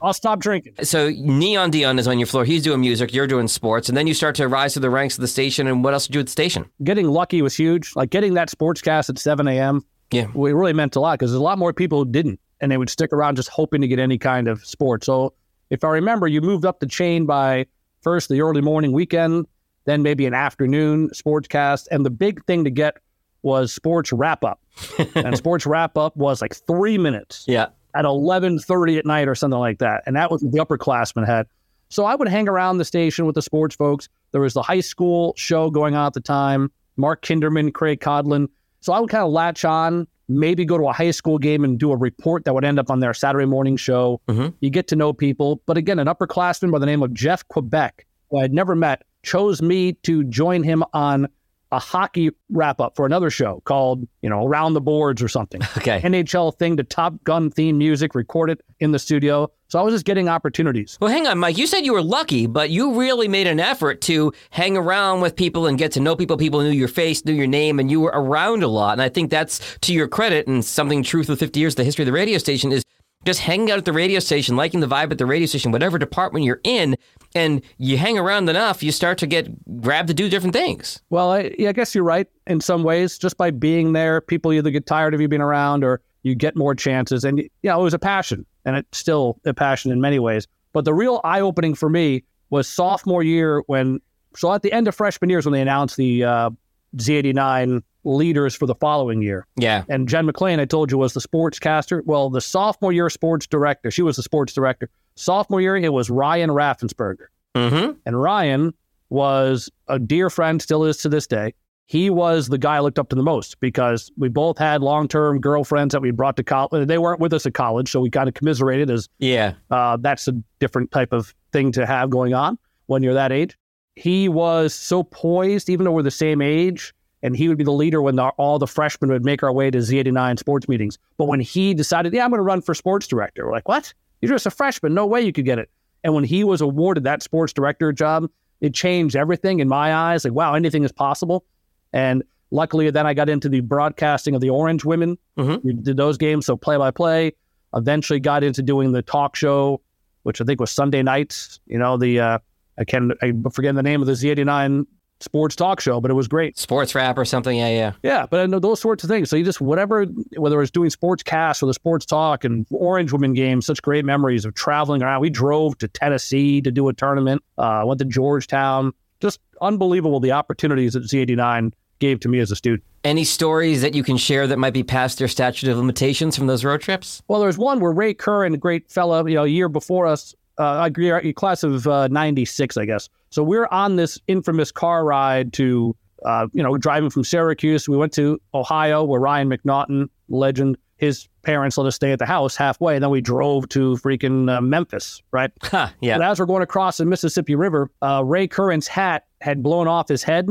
I'll 0.00 0.12
stop 0.12 0.38
drinking. 0.38 0.74
So 0.82 1.10
Neon 1.10 1.70
Dion 1.70 1.98
is 1.98 2.06
on 2.06 2.18
your 2.18 2.26
floor. 2.26 2.44
He's 2.44 2.62
doing 2.62 2.80
music. 2.80 3.12
You're 3.12 3.26
doing 3.26 3.48
sports, 3.48 3.88
and 3.88 3.96
then 3.98 4.06
you 4.06 4.14
start 4.14 4.36
to 4.36 4.46
rise 4.48 4.74
through 4.74 4.82
the 4.82 4.90
ranks 4.90 5.16
of 5.16 5.22
the 5.22 5.28
station. 5.28 5.66
And 5.66 5.82
what 5.82 5.92
else 5.92 6.06
did 6.06 6.14
you 6.14 6.18
do 6.18 6.20
at 6.20 6.26
the 6.26 6.32
station? 6.32 6.70
Getting 6.84 7.08
lucky 7.08 7.42
was 7.42 7.56
huge. 7.56 7.96
Like 7.96 8.10
getting 8.10 8.34
that 8.34 8.48
sportscast 8.48 9.10
at 9.10 9.18
7 9.18 9.48
a.m. 9.48 9.84
Yeah, 10.10 10.28
it 10.28 10.34
really 10.34 10.72
meant 10.72 10.96
a 10.96 11.00
lot 11.00 11.18
because 11.18 11.32
there's 11.32 11.40
a 11.40 11.42
lot 11.42 11.58
more 11.58 11.72
people 11.72 12.04
who 12.04 12.10
didn't, 12.10 12.40
and 12.60 12.70
they 12.70 12.76
would 12.76 12.90
stick 12.90 13.12
around 13.12 13.36
just 13.36 13.48
hoping 13.48 13.80
to 13.80 13.88
get 13.88 13.98
any 13.98 14.18
kind 14.18 14.48
of 14.48 14.64
sport. 14.64 15.04
So 15.04 15.34
if 15.70 15.84
I 15.84 15.88
remember, 15.88 16.26
you 16.26 16.40
moved 16.40 16.64
up 16.64 16.80
the 16.80 16.86
chain 16.86 17.26
by 17.26 17.66
first 18.02 18.28
the 18.28 18.40
early 18.40 18.60
morning 18.60 18.92
weekend, 18.92 19.46
then 19.84 20.02
maybe 20.02 20.26
an 20.26 20.34
afternoon 20.34 21.10
sportscast, 21.10 21.86
and 21.90 22.04
the 22.04 22.10
big 22.10 22.44
thing 22.44 22.64
to 22.64 22.70
get 22.70 22.98
was 23.42 23.72
sports 23.72 24.12
wrap 24.12 24.44
up. 24.44 24.60
and 25.14 25.36
sports 25.36 25.66
wrap 25.66 25.96
up 25.96 26.16
was 26.16 26.42
like 26.42 26.54
three 26.54 26.98
minutes. 26.98 27.44
Yeah 27.46 27.68
at 27.94 28.04
11:30 28.04 28.98
at 28.98 29.06
night 29.06 29.28
or 29.28 29.34
something 29.34 29.58
like 29.58 29.78
that. 29.78 30.02
And 30.06 30.16
that 30.16 30.30
was 30.30 30.40
the 30.40 30.58
upperclassmen 30.58 31.26
had. 31.26 31.46
So 31.88 32.04
I 32.04 32.14
would 32.14 32.28
hang 32.28 32.48
around 32.48 32.78
the 32.78 32.84
station 32.84 33.26
with 33.26 33.34
the 33.34 33.42
sports 33.42 33.74
folks. 33.74 34.08
There 34.32 34.40
was 34.40 34.54
the 34.54 34.62
high 34.62 34.80
school 34.80 35.34
show 35.36 35.70
going 35.70 35.94
on 35.94 36.06
at 36.06 36.12
the 36.12 36.20
time. 36.20 36.70
Mark 36.96 37.22
Kinderman, 37.22 37.72
Craig 37.72 38.00
Codlin. 38.00 38.48
So 38.80 38.92
I 38.92 39.00
would 39.00 39.10
kind 39.10 39.24
of 39.24 39.32
latch 39.32 39.64
on, 39.64 40.06
maybe 40.28 40.64
go 40.64 40.76
to 40.78 40.88
a 40.88 40.92
high 40.92 41.10
school 41.10 41.38
game 41.38 41.64
and 41.64 41.78
do 41.78 41.90
a 41.92 41.96
report 41.96 42.44
that 42.44 42.54
would 42.54 42.64
end 42.64 42.78
up 42.78 42.90
on 42.90 43.00
their 43.00 43.14
Saturday 43.14 43.46
morning 43.46 43.76
show. 43.76 44.20
Mm-hmm. 44.28 44.48
You 44.60 44.70
get 44.70 44.86
to 44.88 44.96
know 44.96 45.12
people. 45.12 45.62
But 45.66 45.76
again, 45.76 45.98
an 45.98 46.06
upperclassman 46.06 46.70
by 46.70 46.78
the 46.78 46.86
name 46.86 47.02
of 47.02 47.14
Jeff 47.14 47.46
Quebec, 47.48 48.06
who 48.30 48.38
I 48.38 48.42
had 48.42 48.52
never 48.52 48.74
met, 48.74 49.02
chose 49.22 49.62
me 49.62 49.94
to 50.04 50.24
join 50.24 50.62
him 50.62 50.84
on 50.92 51.28
a 51.70 51.78
hockey 51.78 52.30
wrap 52.50 52.80
up 52.80 52.96
for 52.96 53.06
another 53.06 53.30
show 53.30 53.60
called, 53.64 54.06
you 54.22 54.30
know, 54.30 54.46
Around 54.46 54.74
the 54.74 54.80
Boards 54.80 55.22
or 55.22 55.28
something. 55.28 55.60
Okay. 55.78 56.00
NHL 56.00 56.58
thing 56.58 56.76
to 56.78 56.82
Top 56.82 57.22
Gun 57.22 57.50
theme 57.50 57.78
music, 57.78 58.14
recorded 58.14 58.60
in 58.80 58.90
the 58.90 58.98
studio. 58.98 59.48
So 59.68 59.78
I 59.78 59.82
was 59.82 59.94
just 59.94 60.04
getting 60.04 60.28
opportunities. 60.28 60.98
Well, 61.00 61.10
hang 61.10 61.26
on, 61.26 61.38
Mike. 61.38 61.56
You 61.56 61.66
said 61.68 61.84
you 61.84 61.92
were 61.92 62.02
lucky, 62.02 62.46
but 62.46 62.70
you 62.70 62.98
really 62.98 63.28
made 63.28 63.46
an 63.46 63.60
effort 63.60 64.00
to 64.02 64.32
hang 64.50 64.76
around 64.76 65.20
with 65.20 65.36
people 65.36 65.66
and 65.66 65.78
get 65.78 65.92
to 65.92 66.00
know 66.00 66.16
people. 66.16 66.36
People 66.36 66.62
knew 66.62 66.70
your 66.70 66.88
face, 66.88 67.24
knew 67.24 67.32
your 67.32 67.46
name, 67.46 67.78
and 67.78 67.90
you 67.90 68.00
were 68.00 68.12
around 68.12 68.62
a 68.64 68.68
lot. 68.68 68.92
And 68.92 69.02
I 69.02 69.08
think 69.08 69.30
that's 69.30 69.78
to 69.82 69.92
your 69.92 70.08
credit 70.08 70.48
and 70.48 70.64
something 70.64 71.02
true 71.02 71.22
for 71.22 71.36
50 71.36 71.60
years, 71.60 71.76
the 71.76 71.84
history 71.84 72.02
of 72.02 72.06
the 72.06 72.12
radio 72.12 72.38
station 72.38 72.72
is 72.72 72.82
just 73.24 73.40
hanging 73.40 73.70
out 73.70 73.78
at 73.78 73.84
the 73.84 73.92
radio 73.92 74.20
station, 74.20 74.56
liking 74.56 74.80
the 74.80 74.86
vibe 74.86 75.10
at 75.10 75.18
the 75.18 75.26
radio 75.26 75.46
station, 75.46 75.72
whatever 75.72 75.98
department 75.98 76.44
you're 76.44 76.60
in, 76.64 76.96
and 77.34 77.62
you 77.76 77.98
hang 77.98 78.18
around 78.18 78.48
enough, 78.48 78.82
you 78.82 78.92
start 78.92 79.18
to 79.18 79.26
get 79.26 79.48
grabbed 79.80 80.08
to 80.08 80.14
do 80.14 80.28
different 80.28 80.54
things. 80.54 81.02
Well, 81.10 81.32
I, 81.32 81.54
yeah, 81.58 81.70
I 81.70 81.72
guess 81.72 81.94
you're 81.94 82.04
right 82.04 82.26
in 82.46 82.60
some 82.60 82.82
ways. 82.82 83.18
Just 83.18 83.36
by 83.36 83.50
being 83.50 83.92
there, 83.92 84.20
people 84.20 84.52
either 84.52 84.70
get 84.70 84.86
tired 84.86 85.14
of 85.14 85.20
you 85.20 85.28
being 85.28 85.42
around 85.42 85.84
or 85.84 86.00
you 86.22 86.34
get 86.34 86.56
more 86.56 86.74
chances. 86.74 87.24
And, 87.24 87.38
you 87.38 87.50
know, 87.64 87.80
it 87.80 87.84
was 87.84 87.94
a 87.94 87.98
passion, 87.98 88.46
and 88.64 88.76
it's 88.76 88.98
still 88.98 89.38
a 89.44 89.52
passion 89.52 89.90
in 89.90 90.00
many 90.00 90.18
ways. 90.18 90.46
But 90.72 90.84
the 90.84 90.94
real 90.94 91.20
eye 91.24 91.40
opening 91.40 91.74
for 91.74 91.90
me 91.90 92.24
was 92.50 92.68
sophomore 92.68 93.22
year 93.22 93.62
when, 93.66 94.00
so 94.36 94.52
at 94.52 94.62
the 94.62 94.72
end 94.72 94.88
of 94.88 94.94
freshman 94.94 95.28
years 95.28 95.44
when 95.44 95.52
they 95.52 95.60
announced 95.60 95.96
the 95.96 96.24
uh, 96.24 96.50
Z89 96.96 97.82
leaders 98.04 98.54
for 98.54 98.66
the 98.66 98.74
following 98.74 99.22
year. 99.22 99.46
Yeah. 99.56 99.84
And 99.88 100.08
Jen 100.08 100.26
McLean, 100.26 100.60
I 100.60 100.64
told 100.64 100.90
you, 100.90 100.98
was 100.98 101.14
the 101.14 101.20
sportscaster. 101.20 102.02
Well, 102.04 102.30
the 102.30 102.40
sophomore 102.40 102.92
year 102.92 103.10
sports 103.10 103.46
director, 103.46 103.90
she 103.90 104.02
was 104.02 104.16
the 104.16 104.22
sports 104.22 104.52
director. 104.52 104.88
Sophomore 105.16 105.60
year, 105.60 105.76
it 105.76 105.92
was 105.92 106.10
Ryan 106.10 106.50
Raffensperger. 106.50 107.26
Mm-hmm. 107.54 107.98
And 108.06 108.20
Ryan 108.20 108.72
was 109.10 109.70
a 109.88 109.98
dear 109.98 110.30
friend, 110.30 110.60
still 110.60 110.84
is 110.84 110.98
to 110.98 111.08
this 111.08 111.26
day. 111.26 111.54
He 111.86 112.10
was 112.10 112.48
the 112.48 112.58
guy 112.58 112.76
I 112.76 112.80
looked 112.80 112.98
up 112.98 113.08
to 113.08 113.16
the 113.16 113.22
most 113.22 113.58
because 113.60 114.12
we 114.18 114.28
both 114.28 114.58
had 114.58 114.82
long 114.82 115.08
term 115.08 115.40
girlfriends 115.40 115.92
that 115.92 116.02
we 116.02 116.10
brought 116.10 116.36
to 116.36 116.44
college. 116.44 116.86
They 116.86 116.98
weren't 116.98 117.18
with 117.18 117.32
us 117.32 117.46
at 117.46 117.54
college, 117.54 117.90
so 117.90 118.00
we 118.00 118.10
kind 118.10 118.28
of 118.28 118.34
commiserated 118.34 118.90
as 118.90 119.08
yeah, 119.18 119.54
uh, 119.70 119.96
that's 119.96 120.28
a 120.28 120.32
different 120.58 120.90
type 120.90 121.14
of 121.14 121.34
thing 121.50 121.72
to 121.72 121.86
have 121.86 122.10
going 122.10 122.34
on 122.34 122.58
when 122.86 123.02
you're 123.02 123.14
that 123.14 123.32
age. 123.32 123.56
He 123.96 124.28
was 124.28 124.74
so 124.74 125.02
poised, 125.02 125.70
even 125.70 125.84
though 125.84 125.92
we're 125.92 126.02
the 126.02 126.10
same 126.10 126.42
age 126.42 126.94
and 127.22 127.36
he 127.36 127.48
would 127.48 127.58
be 127.58 127.64
the 127.64 127.72
leader 127.72 128.00
when 128.00 128.16
the, 128.16 128.28
all 128.36 128.58
the 128.58 128.66
freshmen 128.66 129.10
would 129.10 129.24
make 129.24 129.42
our 129.42 129.52
way 129.52 129.70
to 129.70 129.78
Z89 129.78 130.38
sports 130.38 130.68
meetings. 130.68 130.98
But 131.16 131.26
when 131.26 131.40
he 131.40 131.74
decided, 131.74 132.12
yeah, 132.12 132.24
I'm 132.24 132.30
going 132.30 132.38
to 132.38 132.44
run 132.44 132.60
for 132.60 132.74
sports 132.74 133.06
director, 133.06 133.46
we're 133.46 133.52
like, 133.52 133.68
what? 133.68 133.92
You're 134.20 134.32
just 134.32 134.46
a 134.46 134.50
freshman. 134.50 134.94
No 134.94 135.06
way 135.06 135.22
you 135.22 135.32
could 135.32 135.44
get 135.44 135.58
it. 135.58 135.70
And 136.04 136.14
when 136.14 136.24
he 136.24 136.44
was 136.44 136.60
awarded 136.60 137.04
that 137.04 137.22
sports 137.22 137.52
director 137.52 137.92
job, 137.92 138.30
it 138.60 138.74
changed 138.74 139.16
everything 139.16 139.60
in 139.60 139.68
my 139.68 139.94
eyes. 139.94 140.24
Like, 140.24 140.34
wow, 140.34 140.54
anything 140.54 140.84
is 140.84 140.92
possible. 140.92 141.44
And 141.92 142.22
luckily, 142.50 142.90
then 142.90 143.06
I 143.06 143.14
got 143.14 143.28
into 143.28 143.48
the 143.48 143.60
broadcasting 143.60 144.34
of 144.34 144.40
the 144.40 144.50
Orange 144.50 144.84
Women. 144.84 145.18
Mm-hmm. 145.36 145.66
We 145.66 145.72
did 145.74 145.96
those 145.96 146.18
games, 146.18 146.46
so 146.46 146.56
play 146.56 146.76
by 146.76 146.90
play. 146.90 147.32
Eventually, 147.74 148.20
got 148.20 148.42
into 148.42 148.62
doing 148.62 148.92
the 148.92 149.02
talk 149.02 149.36
show, 149.36 149.80
which 150.22 150.40
I 150.40 150.44
think 150.44 150.60
was 150.60 150.70
Sunday 150.70 151.02
nights. 151.02 151.60
You 151.66 151.78
know, 151.78 151.96
the 151.96 152.20
uh, 152.20 152.38
I 152.78 152.84
can't 152.84 153.12
I 153.22 153.32
forget 153.52 153.74
the 153.74 153.82
name 153.82 154.00
of 154.00 154.06
the 154.06 154.14
Z89 154.14 154.86
sports 155.20 155.56
talk 155.56 155.80
show, 155.80 156.00
but 156.00 156.10
it 156.10 156.14
was 156.14 156.28
great. 156.28 156.58
Sports 156.58 156.94
rap 156.94 157.18
or 157.18 157.24
something. 157.24 157.56
Yeah, 157.56 157.68
yeah. 157.68 157.92
Yeah, 158.02 158.26
but 158.26 158.40
I 158.40 158.46
know 158.46 158.58
those 158.58 158.80
sorts 158.80 159.04
of 159.04 159.10
things. 159.10 159.30
So 159.30 159.36
you 159.36 159.44
just, 159.44 159.60
whatever, 159.60 160.04
whether 160.36 160.56
it 160.56 160.60
was 160.60 160.70
doing 160.70 160.90
sports 160.90 161.22
cast 161.22 161.62
or 161.62 161.66
the 161.66 161.74
sports 161.74 162.06
talk 162.06 162.44
and 162.44 162.66
Orange 162.70 163.12
Women 163.12 163.34
games, 163.34 163.66
such 163.66 163.82
great 163.82 164.04
memories 164.04 164.44
of 164.44 164.54
traveling 164.54 165.02
around. 165.02 165.20
We 165.20 165.30
drove 165.30 165.78
to 165.78 165.88
Tennessee 165.88 166.60
to 166.62 166.70
do 166.70 166.88
a 166.88 166.92
tournament, 166.92 167.42
uh, 167.56 167.82
went 167.84 167.98
to 167.98 168.04
Georgetown. 168.04 168.92
Just 169.20 169.40
unbelievable 169.60 170.20
the 170.20 170.32
opportunities 170.32 170.92
that 170.92 171.02
Z89 171.02 171.72
gave 171.98 172.20
to 172.20 172.28
me 172.28 172.38
as 172.38 172.50
a 172.50 172.56
student. 172.56 172.84
Any 173.04 173.24
stories 173.24 173.82
that 173.82 173.94
you 173.94 174.02
can 174.02 174.16
share 174.16 174.46
that 174.46 174.58
might 174.58 174.72
be 174.72 174.82
past 174.82 175.18
their 175.18 175.28
statute 175.28 175.68
of 175.68 175.76
limitations 175.76 176.36
from 176.36 176.46
those 176.46 176.64
road 176.64 176.80
trips? 176.80 177.22
Well, 177.28 177.40
there's 177.40 177.58
one 177.58 177.80
where 177.80 177.92
Ray 177.92 178.14
Curran, 178.14 178.54
a 178.54 178.56
great 178.56 178.90
fella, 178.90 179.28
you 179.28 179.36
know, 179.36 179.44
a 179.44 179.48
year 179.48 179.68
before 179.68 180.06
us, 180.06 180.34
uh, 180.58 180.62
I 180.62 180.86
agree 180.86 181.32
class 181.32 181.62
of 181.62 181.86
uh, 181.86 182.08
96, 182.08 182.76
I 182.76 182.84
guess. 182.84 183.08
So 183.30 183.42
we're 183.42 183.68
on 183.70 183.96
this 183.96 184.18
infamous 184.26 184.72
car 184.72 185.04
ride 185.04 185.52
to, 185.54 185.94
uh, 186.24 186.48
you 186.52 186.62
know, 186.62 186.76
driving 186.76 187.10
from 187.10 187.24
Syracuse. 187.24 187.88
We 187.88 187.96
went 187.96 188.12
to 188.14 188.40
Ohio 188.54 189.04
where 189.04 189.20
Ryan 189.20 189.48
McNaughton, 189.48 190.08
legend, 190.28 190.76
his 190.96 191.28
parents 191.42 191.78
let 191.78 191.86
us 191.86 191.94
stay 191.94 192.10
at 192.12 192.18
the 192.18 192.26
house 192.26 192.56
halfway. 192.56 192.94
And 192.94 193.02
then 193.02 193.10
we 193.10 193.20
drove 193.20 193.68
to 193.70 193.96
freaking 193.96 194.50
uh, 194.50 194.60
Memphis, 194.60 195.22
right? 195.30 195.50
Huh, 195.62 195.88
yeah. 196.00 196.14
And 196.14 196.22
as 196.22 196.40
we're 196.40 196.46
going 196.46 196.62
across 196.62 196.96
the 196.96 197.04
Mississippi 197.04 197.54
River, 197.54 197.90
uh, 198.02 198.22
Ray 198.24 198.48
Curran's 198.48 198.88
hat 198.88 199.26
had 199.40 199.62
blown 199.62 199.86
off 199.86 200.08
his 200.08 200.22
head. 200.22 200.48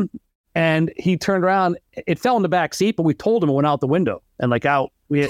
And 0.55 0.91
he 0.97 1.17
turned 1.17 1.43
around. 1.43 1.77
It 1.93 2.17
fell 2.17 2.35
in 2.35 2.41
the 2.41 2.49
back 2.49 2.73
seat, 2.73 2.95
but 2.95 3.03
we 3.03 3.13
told 3.13 3.43
him 3.43 3.49
it 3.49 3.53
went 3.53 3.67
out 3.67 3.79
the 3.79 3.87
window 3.87 4.23
and 4.39 4.49
like 4.49 4.65
out. 4.65 4.91
We 5.09 5.21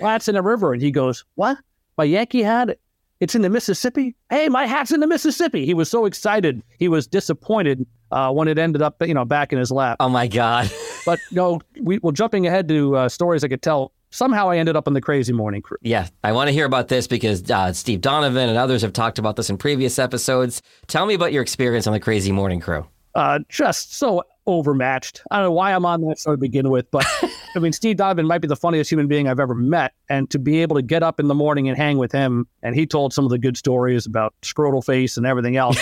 hat's 0.00 0.28
in 0.28 0.34
the 0.34 0.42
river, 0.42 0.72
and 0.72 0.80
he 0.80 0.90
goes, 0.90 1.26
"What? 1.34 1.58
My 1.98 2.04
Yankee 2.04 2.42
hat? 2.42 2.78
It's 3.20 3.34
in 3.34 3.42
the 3.42 3.50
Mississippi. 3.50 4.16
Hey, 4.30 4.48
my 4.48 4.66
hat's 4.66 4.92
in 4.92 5.00
the 5.00 5.06
Mississippi. 5.06 5.66
He 5.66 5.74
was 5.74 5.90
so 5.90 6.06
excited. 6.06 6.62
He 6.78 6.88
was 6.88 7.06
disappointed 7.06 7.86
uh, 8.10 8.32
when 8.32 8.48
it 8.48 8.58
ended 8.58 8.80
up, 8.80 8.96
you 9.06 9.12
know, 9.12 9.26
back 9.26 9.52
in 9.52 9.58
his 9.58 9.70
lap. 9.70 9.98
Oh 10.00 10.08
my 10.08 10.26
God! 10.26 10.70
but 11.06 11.18
you 11.30 11.36
no, 11.36 11.54
know, 11.54 11.60
we 11.82 11.98
well 11.98 12.12
jumping 12.12 12.46
ahead 12.46 12.66
to 12.68 12.96
uh, 12.96 13.08
stories 13.08 13.44
I 13.44 13.48
could 13.48 13.62
tell. 13.62 13.92
Somehow 14.12 14.50
I 14.50 14.56
ended 14.56 14.74
up 14.74 14.88
on 14.88 14.94
the 14.94 15.00
Crazy 15.00 15.32
Morning 15.32 15.62
Crew. 15.62 15.76
Yeah, 15.82 16.08
I 16.24 16.32
want 16.32 16.48
to 16.48 16.52
hear 16.52 16.64
about 16.64 16.88
this 16.88 17.06
because 17.06 17.48
uh, 17.48 17.72
Steve 17.72 18.00
Donovan 18.00 18.48
and 18.48 18.58
others 18.58 18.82
have 18.82 18.92
talked 18.92 19.20
about 19.20 19.36
this 19.36 19.50
in 19.50 19.56
previous 19.56 20.00
episodes. 20.00 20.62
Tell 20.88 21.06
me 21.06 21.14
about 21.14 21.32
your 21.32 21.42
experience 21.42 21.86
on 21.86 21.92
the 21.92 22.00
Crazy 22.00 22.32
Morning 22.32 22.58
Crew. 22.58 22.88
Uh, 23.14 23.40
just 23.48 23.94
so 23.94 24.24
overmatched. 24.52 25.22
I 25.30 25.36
don't 25.36 25.46
know 25.46 25.52
why 25.52 25.72
I'm 25.72 25.84
on 25.84 26.00
that 26.02 26.18
show 26.18 26.32
to 26.32 26.36
begin 26.36 26.70
with, 26.70 26.90
but 26.90 27.06
I 27.54 27.58
mean, 27.58 27.72
Steve 27.72 27.96
Donovan 27.96 28.26
might 28.26 28.38
be 28.38 28.48
the 28.48 28.56
funniest 28.56 28.90
human 28.90 29.08
being 29.08 29.28
I've 29.28 29.40
ever 29.40 29.54
met. 29.54 29.92
And 30.08 30.30
to 30.30 30.38
be 30.38 30.62
able 30.62 30.76
to 30.76 30.82
get 30.82 31.02
up 31.02 31.20
in 31.20 31.28
the 31.28 31.34
morning 31.34 31.68
and 31.68 31.76
hang 31.76 31.98
with 31.98 32.12
him, 32.12 32.46
and 32.62 32.74
he 32.74 32.86
told 32.86 33.12
some 33.12 33.24
of 33.24 33.30
the 33.30 33.38
good 33.38 33.56
stories 33.56 34.06
about 34.06 34.34
scrotal 34.42 34.84
face 34.84 35.16
and 35.16 35.26
everything 35.26 35.56
else. 35.56 35.78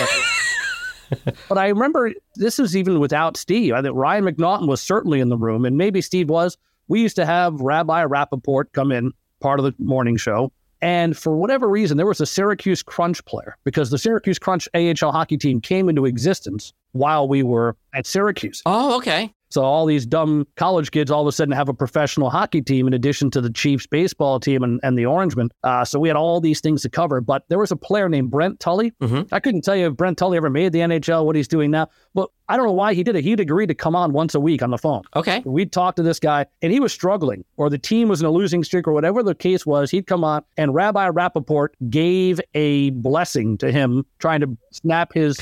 but 1.47 1.57
I 1.57 1.67
remember 1.67 2.13
this 2.35 2.57
was 2.57 2.75
even 2.75 2.99
without 2.99 3.37
Steve. 3.37 3.73
I 3.73 3.81
think 3.81 3.95
Ryan 3.95 4.25
McNaughton 4.25 4.67
was 4.67 4.81
certainly 4.81 5.19
in 5.19 5.29
the 5.29 5.37
room, 5.37 5.65
and 5.65 5.77
maybe 5.77 6.01
Steve 6.01 6.29
was. 6.29 6.57
We 6.87 7.01
used 7.01 7.17
to 7.17 7.25
have 7.25 7.61
Rabbi 7.61 8.05
Rappaport 8.05 8.73
come 8.73 8.91
in, 8.91 9.11
part 9.39 9.59
of 9.59 9.65
the 9.65 9.75
morning 9.77 10.17
show. 10.17 10.51
And 10.81 11.17
for 11.17 11.35
whatever 11.35 11.67
reason, 11.67 11.97
there 11.97 12.05
was 12.05 12.21
a 12.21 12.25
Syracuse 12.25 12.81
Crunch 12.81 13.23
player 13.25 13.57
because 13.63 13.89
the 13.89 13.97
Syracuse 13.97 14.39
Crunch 14.39 14.67
AHL 14.73 15.11
hockey 15.11 15.37
team 15.37 15.59
came 15.59 15.89
into 15.89 16.05
existence 16.05 16.73
while 16.93 17.27
we 17.27 17.43
were 17.43 17.75
at 17.93 18.07
Syracuse. 18.07 18.61
Oh, 18.65 18.97
okay. 18.97 19.33
So 19.49 19.63
all 19.63 19.85
these 19.85 20.05
dumb 20.05 20.47
college 20.55 20.91
kids 20.91 21.09
all 21.09 21.21
of 21.21 21.27
a 21.27 21.31
sudden 21.31 21.53
have 21.53 21.69
a 21.69 21.73
professional 21.73 22.29
hockey 22.29 22.61
team 22.61 22.87
in 22.87 22.93
addition 22.93 23.31
to 23.31 23.41
the 23.41 23.49
Chiefs 23.49 23.87
baseball 23.87 24.39
team 24.39 24.63
and, 24.63 24.79
and 24.83 24.97
the 24.97 25.05
Orangemen. 25.05 25.49
Uh, 25.63 25.83
so 25.83 25.99
we 25.99 26.07
had 26.07 26.15
all 26.15 26.39
these 26.39 26.61
things 26.61 26.81
to 26.83 26.89
cover. 26.89 27.19
But 27.19 27.43
there 27.49 27.57
was 27.57 27.71
a 27.71 27.75
player 27.75 28.09
named 28.09 28.29
Brent 28.29 28.59
Tully. 28.59 28.91
Mm-hmm. 29.01 29.33
I 29.33 29.39
couldn't 29.39 29.61
tell 29.61 29.75
you 29.75 29.87
if 29.87 29.95
Brent 29.95 30.17
Tully 30.17 30.37
ever 30.37 30.49
made 30.49 30.71
the 30.71 30.79
NHL, 30.79 31.25
what 31.25 31.35
he's 31.35 31.47
doing 31.47 31.71
now. 31.71 31.89
But 32.13 32.29
I 32.47 32.57
don't 32.57 32.65
know 32.65 32.73
why 32.73 32.93
he 32.93 33.03
did 33.03 33.15
it. 33.15 33.23
He'd 33.23 33.39
agreed 33.39 33.67
to 33.67 33.75
come 33.75 33.95
on 33.95 34.11
once 34.11 34.35
a 34.35 34.39
week 34.39 34.61
on 34.61 34.71
the 34.71 34.77
phone. 34.77 35.03
Okay. 35.15 35.41
We'd 35.45 35.71
talk 35.71 35.95
to 35.95 36.03
this 36.03 36.19
guy, 36.19 36.45
and 36.61 36.71
he 36.71 36.79
was 36.79 36.91
struggling, 36.91 37.45
or 37.57 37.69
the 37.69 37.77
team 37.77 38.07
was 38.07 38.21
in 38.21 38.27
a 38.27 38.31
losing 38.31 38.63
streak, 38.63 38.87
or 38.87 38.93
whatever 38.93 39.21
the 39.21 39.35
case 39.35 39.65
was. 39.65 39.91
He'd 39.91 40.07
come 40.07 40.23
on, 40.23 40.43
and 40.57 40.73
Rabbi 40.73 41.09
Rappaport 41.09 41.69
gave 41.89 42.41
a 42.55 42.89
blessing 42.91 43.57
to 43.59 43.71
him, 43.71 44.05
trying 44.17 44.41
to 44.41 44.57
snap 44.71 45.13
his 45.13 45.39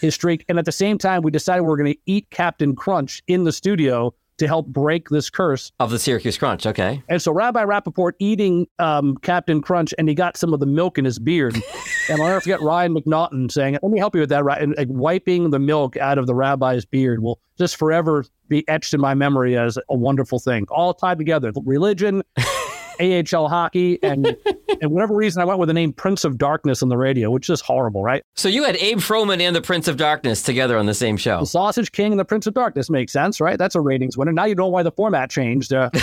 his 0.00 0.14
streak. 0.14 0.44
And 0.48 0.58
at 0.58 0.64
the 0.64 0.72
same 0.72 0.98
time, 0.98 1.22
we 1.22 1.30
decided 1.30 1.62
we 1.62 1.68
were 1.68 1.76
going 1.76 1.92
to 1.92 2.00
eat 2.06 2.28
Captain 2.30 2.74
Crunch 2.74 3.22
in 3.26 3.44
the 3.44 3.52
studio 3.52 4.14
to 4.38 4.46
help 4.46 4.66
break 4.66 5.08
this 5.08 5.30
curse. 5.30 5.72
Of 5.80 5.90
the 5.90 5.98
Syracuse 5.98 6.36
Crunch. 6.36 6.66
Okay. 6.66 7.02
And 7.08 7.20
so 7.20 7.32
Rabbi 7.32 7.64
Rappaport 7.64 8.12
eating 8.18 8.66
um, 8.78 9.16
Captain 9.22 9.62
Crunch, 9.62 9.94
and 9.98 10.08
he 10.08 10.14
got 10.14 10.36
some 10.36 10.52
of 10.52 10.60
the 10.60 10.66
milk 10.66 10.98
in 10.98 11.04
his 11.04 11.18
beard. 11.18 11.54
and 12.10 12.20
I'll 12.20 12.28
never 12.28 12.40
forget 12.40 12.60
Ryan 12.60 12.94
McNaughton 12.94 13.50
saying, 13.50 13.78
"Let 13.82 13.90
me 13.90 13.98
help 13.98 14.14
you 14.14 14.20
with 14.20 14.30
that." 14.30 14.44
Right, 14.44 14.60
and 14.60 14.74
like, 14.76 14.88
wiping 14.90 15.50
the 15.50 15.58
milk 15.58 15.96
out 15.96 16.18
of 16.18 16.26
the 16.26 16.34
rabbi's 16.34 16.84
beard 16.84 17.22
will 17.22 17.40
just 17.58 17.76
forever 17.76 18.24
be 18.48 18.66
etched 18.68 18.94
in 18.94 19.00
my 19.00 19.14
memory 19.14 19.56
as 19.56 19.78
a 19.88 19.96
wonderful 19.96 20.38
thing. 20.38 20.66
All 20.70 20.92
tied 20.92 21.18
together: 21.18 21.52
religion, 21.64 22.22
AHL 23.00 23.48
hockey, 23.48 23.98
and 24.02 24.36
and 24.80 24.90
whatever 24.90 25.14
reason 25.14 25.42
I 25.42 25.44
went 25.44 25.58
with 25.58 25.68
the 25.68 25.74
name 25.74 25.92
Prince 25.92 26.24
of 26.24 26.38
Darkness 26.38 26.82
on 26.82 26.88
the 26.88 26.96
radio, 26.96 27.30
which 27.30 27.50
is 27.50 27.60
horrible, 27.60 28.02
right? 28.02 28.22
So 28.34 28.48
you 28.48 28.64
had 28.64 28.76
Abe 28.76 28.98
Froman 28.98 29.40
and 29.40 29.54
the 29.54 29.62
Prince 29.62 29.88
of 29.88 29.96
Darkness 29.96 30.42
together 30.42 30.78
on 30.78 30.86
the 30.86 30.94
same 30.94 31.16
show. 31.16 31.40
The 31.40 31.46
Sausage 31.46 31.92
King 31.92 32.12
and 32.12 32.20
the 32.20 32.24
Prince 32.24 32.46
of 32.46 32.54
Darkness 32.54 32.90
makes 32.90 33.12
sense, 33.12 33.40
right? 33.40 33.58
That's 33.58 33.74
a 33.74 33.80
ratings 33.80 34.16
winner. 34.16 34.32
Now 34.32 34.44
you 34.44 34.54
know 34.54 34.68
why 34.68 34.82
the 34.82 34.92
format 34.92 35.30
changed. 35.30 35.72
Uh, 35.72 35.90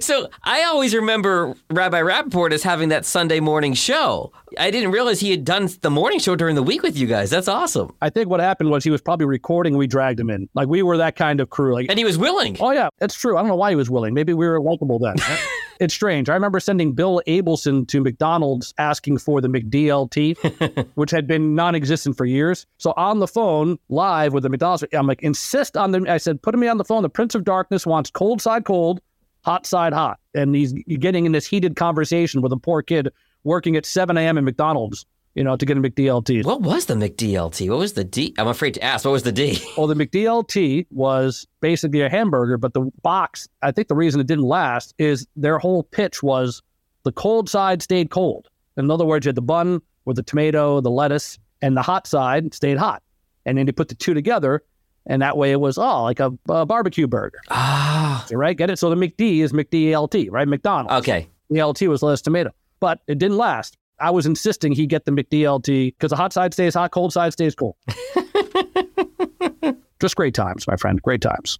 so 0.00 0.28
I 0.42 0.64
always 0.64 0.94
remember 0.94 1.54
Rabbi 1.70 2.00
Rappaport 2.00 2.52
as 2.52 2.62
having 2.62 2.88
that 2.90 3.04
Sunday 3.04 3.40
morning 3.40 3.74
show. 3.74 4.32
I 4.58 4.70
didn't 4.70 4.92
realize 4.92 5.20
he 5.20 5.30
had 5.30 5.44
done 5.44 5.68
the 5.80 5.90
morning 5.90 6.18
show 6.18 6.36
during 6.36 6.54
the 6.54 6.62
week 6.62 6.82
with 6.82 6.96
you 6.96 7.06
guys. 7.06 7.30
That's 7.30 7.48
awesome. 7.48 7.92
I 8.00 8.10
think 8.10 8.28
what 8.28 8.40
happened 8.40 8.70
was 8.70 8.84
he 8.84 8.90
was 8.90 9.00
probably 9.00 9.26
recording. 9.26 9.76
We 9.76 9.86
dragged 9.86 10.20
him 10.20 10.30
in. 10.30 10.48
Like 10.54 10.68
we 10.68 10.82
were 10.82 10.96
that 10.98 11.16
kind 11.16 11.40
of 11.40 11.50
crew. 11.50 11.74
Like, 11.74 11.86
And 11.88 11.98
he 11.98 12.04
was 12.04 12.18
willing. 12.18 12.56
oh 12.60 12.70
yeah, 12.70 12.88
that's 12.98 13.14
true. 13.14 13.36
I 13.36 13.40
don't 13.40 13.48
know 13.48 13.56
why 13.56 13.70
he 13.70 13.76
was 13.76 13.90
willing. 13.90 14.14
Maybe 14.14 14.33
we 14.34 14.46
were 14.46 14.60
likable 14.60 14.98
then. 14.98 15.16
it's 15.80 15.94
strange. 15.94 16.28
I 16.28 16.34
remember 16.34 16.60
sending 16.60 16.92
Bill 16.92 17.22
Abelson 17.26 17.86
to 17.88 18.00
McDonald's 18.00 18.74
asking 18.78 19.18
for 19.18 19.40
the 19.40 19.48
McDLT, 19.48 20.86
which 20.94 21.10
had 21.10 21.26
been 21.26 21.54
non-existent 21.54 22.16
for 22.16 22.24
years. 22.24 22.66
So 22.78 22.92
on 22.96 23.18
the 23.18 23.26
phone, 23.26 23.78
live 23.88 24.32
with 24.32 24.42
the 24.42 24.48
McDonald's, 24.48 24.84
I'm 24.92 25.06
like, 25.06 25.22
insist 25.22 25.76
on 25.76 25.92
the. 25.92 26.04
I 26.08 26.18
said, 26.18 26.42
put 26.42 26.56
me 26.58 26.68
on 26.68 26.78
the 26.78 26.84
phone. 26.84 27.02
The 27.02 27.08
Prince 27.08 27.34
of 27.34 27.44
Darkness 27.44 27.86
wants 27.86 28.10
cold 28.10 28.40
side 28.40 28.64
cold, 28.64 29.00
hot 29.44 29.66
side 29.66 29.92
hot, 29.92 30.18
and 30.34 30.54
he's 30.54 30.72
getting 30.72 31.26
in 31.26 31.32
this 31.32 31.46
heated 31.46 31.76
conversation 31.76 32.42
with 32.42 32.52
a 32.52 32.56
poor 32.56 32.82
kid 32.82 33.10
working 33.44 33.76
at 33.76 33.86
7 33.86 34.16
a.m. 34.16 34.38
in 34.38 34.44
McDonald's. 34.44 35.06
You 35.34 35.42
know, 35.42 35.56
to 35.56 35.66
get 35.66 35.76
a 35.76 35.80
McDLT. 35.80 36.44
What 36.44 36.62
was 36.62 36.86
the 36.86 36.94
McDLT? 36.94 37.68
What 37.68 37.78
was 37.80 37.94
the 37.94 38.04
D? 38.04 38.34
I'm 38.38 38.46
afraid 38.46 38.74
to 38.74 38.82
ask. 38.84 39.04
What 39.04 39.10
was 39.10 39.24
the 39.24 39.32
D? 39.32 39.58
Well, 39.76 39.88
the 39.88 39.94
McDLT 39.96 40.86
was 40.90 41.44
basically 41.60 42.02
a 42.02 42.08
hamburger, 42.08 42.56
but 42.56 42.72
the 42.72 42.88
box, 43.02 43.48
I 43.62 43.72
think 43.72 43.88
the 43.88 43.96
reason 43.96 44.20
it 44.20 44.28
didn't 44.28 44.44
last 44.44 44.94
is 44.98 45.26
their 45.34 45.58
whole 45.58 45.82
pitch 45.82 46.22
was 46.22 46.62
the 47.02 47.10
cold 47.10 47.48
side 47.50 47.82
stayed 47.82 48.10
cold. 48.10 48.48
In 48.76 48.88
other 48.90 49.04
words, 49.04 49.26
you 49.26 49.30
had 49.30 49.34
the 49.34 49.42
bun 49.42 49.80
with 50.04 50.16
the 50.16 50.22
tomato, 50.22 50.80
the 50.80 50.90
lettuce, 50.90 51.38
and 51.62 51.76
the 51.76 51.82
hot 51.82 52.06
side 52.06 52.54
stayed 52.54 52.78
hot. 52.78 53.02
And 53.44 53.58
then 53.58 53.66
you 53.66 53.72
put 53.72 53.88
the 53.88 53.94
two 53.96 54.14
together, 54.14 54.62
and 55.06 55.20
that 55.20 55.36
way 55.36 55.50
it 55.50 55.60
was, 55.60 55.78
oh, 55.78 56.04
like 56.04 56.20
a, 56.20 56.32
a 56.48 56.64
barbecue 56.64 57.06
burger, 57.08 57.40
Ah. 57.50 58.24
right? 58.30 58.56
Get 58.56 58.70
it? 58.70 58.78
So 58.78 58.88
the 58.88 58.96
McD 58.96 59.40
is 59.40 59.52
McDLT, 59.52 60.28
right? 60.30 60.46
McDonald's. 60.46 60.92
Okay. 61.00 61.28
The 61.50 61.62
LT 61.62 61.82
was 61.82 62.02
lettuce 62.04 62.22
tomato, 62.22 62.52
but 62.78 63.00
it 63.08 63.18
didn't 63.18 63.36
last. 63.36 63.76
I 63.98 64.10
was 64.10 64.26
insisting 64.26 64.72
he 64.72 64.86
get 64.86 65.04
the 65.04 65.12
McDLT 65.12 65.94
because 65.96 66.10
the 66.10 66.16
hot 66.16 66.32
side 66.32 66.52
stays 66.52 66.74
hot, 66.74 66.90
cold 66.90 67.12
side 67.12 67.32
stays 67.32 67.54
cold. 67.54 67.76
Just 70.00 70.16
great 70.16 70.34
times, 70.34 70.66
my 70.66 70.76
friend. 70.76 71.00
Great 71.00 71.20
times. 71.20 71.58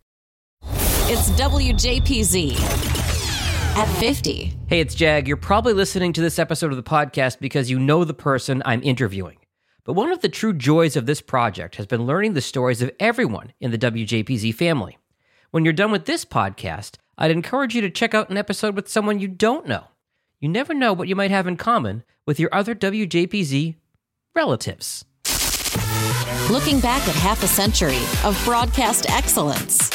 It's 1.06 1.30
WJPZ 1.32 2.58
at 3.76 3.98
50. 3.98 4.54
Hey, 4.66 4.80
it's 4.80 4.94
Jag. 4.94 5.28
You're 5.28 5.36
probably 5.36 5.72
listening 5.72 6.12
to 6.14 6.20
this 6.20 6.38
episode 6.38 6.70
of 6.70 6.76
the 6.76 6.82
podcast 6.82 7.38
because 7.38 7.70
you 7.70 7.78
know 7.78 8.04
the 8.04 8.14
person 8.14 8.62
I'm 8.64 8.82
interviewing. 8.82 9.38
But 9.84 9.92
one 9.92 10.10
of 10.10 10.20
the 10.20 10.28
true 10.28 10.52
joys 10.52 10.96
of 10.96 11.06
this 11.06 11.20
project 11.20 11.76
has 11.76 11.86
been 11.86 12.06
learning 12.06 12.34
the 12.34 12.40
stories 12.40 12.82
of 12.82 12.90
everyone 12.98 13.52
in 13.60 13.70
the 13.70 13.78
WJPZ 13.78 14.54
family. 14.54 14.98
When 15.50 15.64
you're 15.64 15.72
done 15.72 15.92
with 15.92 16.06
this 16.06 16.24
podcast, 16.24 16.96
I'd 17.16 17.30
encourage 17.30 17.74
you 17.74 17.80
to 17.82 17.90
check 17.90 18.14
out 18.14 18.30
an 18.30 18.36
episode 18.36 18.74
with 18.74 18.88
someone 18.88 19.20
you 19.20 19.28
don't 19.28 19.68
know. 19.68 19.84
You 20.44 20.50
never 20.50 20.74
know 20.74 20.92
what 20.92 21.08
you 21.08 21.16
might 21.16 21.30
have 21.30 21.46
in 21.46 21.56
common 21.56 22.04
with 22.26 22.38
your 22.38 22.50
other 22.54 22.74
WJPZ 22.74 23.76
relatives. 24.34 25.06
Looking 26.50 26.80
back 26.80 27.08
at 27.08 27.14
half 27.14 27.42
a 27.42 27.46
century 27.46 28.02
of 28.24 28.38
broadcast 28.44 29.08
excellence. 29.08 29.88